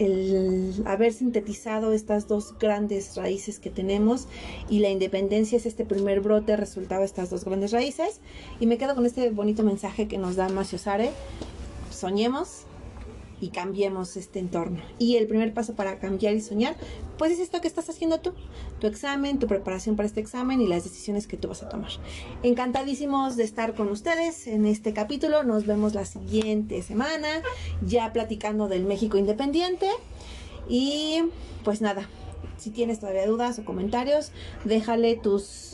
el 0.00 0.82
haber 0.86 1.12
sintetizado 1.12 1.92
estas 1.92 2.26
dos 2.26 2.58
grandes 2.58 3.16
raíces 3.16 3.60
que 3.60 3.70
tenemos 3.70 4.26
y 4.68 4.78
la 4.80 4.88
independencia 4.88 5.58
es 5.58 5.66
este 5.66 5.84
primer 5.84 6.20
brote 6.20 6.56
resultado 6.56 7.02
de 7.02 7.06
estas 7.06 7.28
dos 7.30 7.44
grandes 7.44 7.70
raíces. 7.70 8.20
Y 8.58 8.66
me 8.66 8.78
quedo 8.78 8.94
con 8.94 9.04
este 9.04 9.30
bonito 9.30 9.62
mensaje 9.62 10.08
que 10.08 10.18
nos 10.18 10.36
da 10.36 10.48
Macio 10.48 10.78
Sare. 10.78 11.10
Soñemos 11.90 12.64
y 13.40 13.48
cambiemos 13.48 14.16
este 14.16 14.38
entorno. 14.38 14.80
Y 14.98 15.16
el 15.16 15.26
primer 15.26 15.52
paso 15.54 15.74
para 15.74 15.98
cambiar 15.98 16.34
y 16.34 16.40
soñar, 16.40 16.76
pues 17.18 17.32
es 17.32 17.40
esto 17.40 17.60
que 17.60 17.68
estás 17.68 17.88
haciendo 17.88 18.20
tú, 18.20 18.32
tu 18.80 18.86
examen, 18.86 19.38
tu 19.38 19.46
preparación 19.46 19.96
para 19.96 20.06
este 20.06 20.20
examen 20.20 20.60
y 20.60 20.66
las 20.66 20.84
decisiones 20.84 21.26
que 21.26 21.36
tú 21.36 21.48
vas 21.48 21.62
a 21.62 21.68
tomar. 21.68 21.90
Encantadísimos 22.42 23.36
de 23.36 23.44
estar 23.44 23.74
con 23.74 23.88
ustedes 23.88 24.46
en 24.46 24.66
este 24.66 24.92
capítulo. 24.92 25.42
Nos 25.42 25.66
vemos 25.66 25.94
la 25.94 26.04
siguiente 26.04 26.82
semana, 26.82 27.42
ya 27.86 28.12
platicando 28.12 28.68
del 28.68 28.84
México 28.84 29.16
Independiente. 29.16 29.88
Y 30.68 31.22
pues 31.64 31.80
nada, 31.80 32.08
si 32.56 32.70
tienes 32.70 33.00
todavía 33.00 33.26
dudas 33.26 33.58
o 33.58 33.64
comentarios, 33.64 34.32
déjale 34.64 35.16
tus 35.16 35.69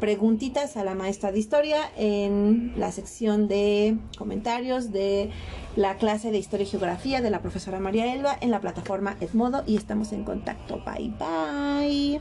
preguntitas 0.00 0.76
a 0.76 0.84
la 0.84 0.94
maestra 0.94 1.32
de 1.32 1.38
historia 1.38 1.78
en 1.96 2.72
la 2.76 2.92
sección 2.92 3.48
de 3.48 3.96
comentarios 4.16 4.92
de 4.92 5.30
la 5.76 5.96
clase 5.96 6.30
de 6.30 6.38
historia 6.38 6.64
y 6.64 6.70
geografía 6.70 7.20
de 7.20 7.30
la 7.30 7.40
profesora 7.40 7.80
María 7.80 8.12
Elba 8.12 8.36
en 8.40 8.50
la 8.50 8.60
plataforma 8.60 9.16
Edmodo 9.20 9.62
y 9.66 9.76
estamos 9.76 10.12
en 10.12 10.24
contacto. 10.24 10.82
Bye 10.84 11.12
bye. 11.18 12.20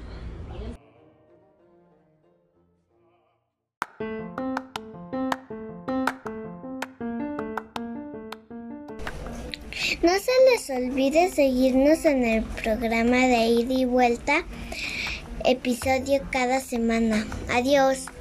No 10.04 10.14
se 10.14 10.32
les 10.52 10.70
olvide 10.70 11.30
seguirnos 11.32 12.06
en 12.06 12.24
el 12.24 12.44
programa 12.44 13.18
de 13.18 13.48
ida 13.48 13.74
y 13.74 13.86
vuelta 13.86 14.46
episodio 15.48 16.22
cada 16.32 16.60
semana. 16.60 17.26
Adiós. 17.50 18.17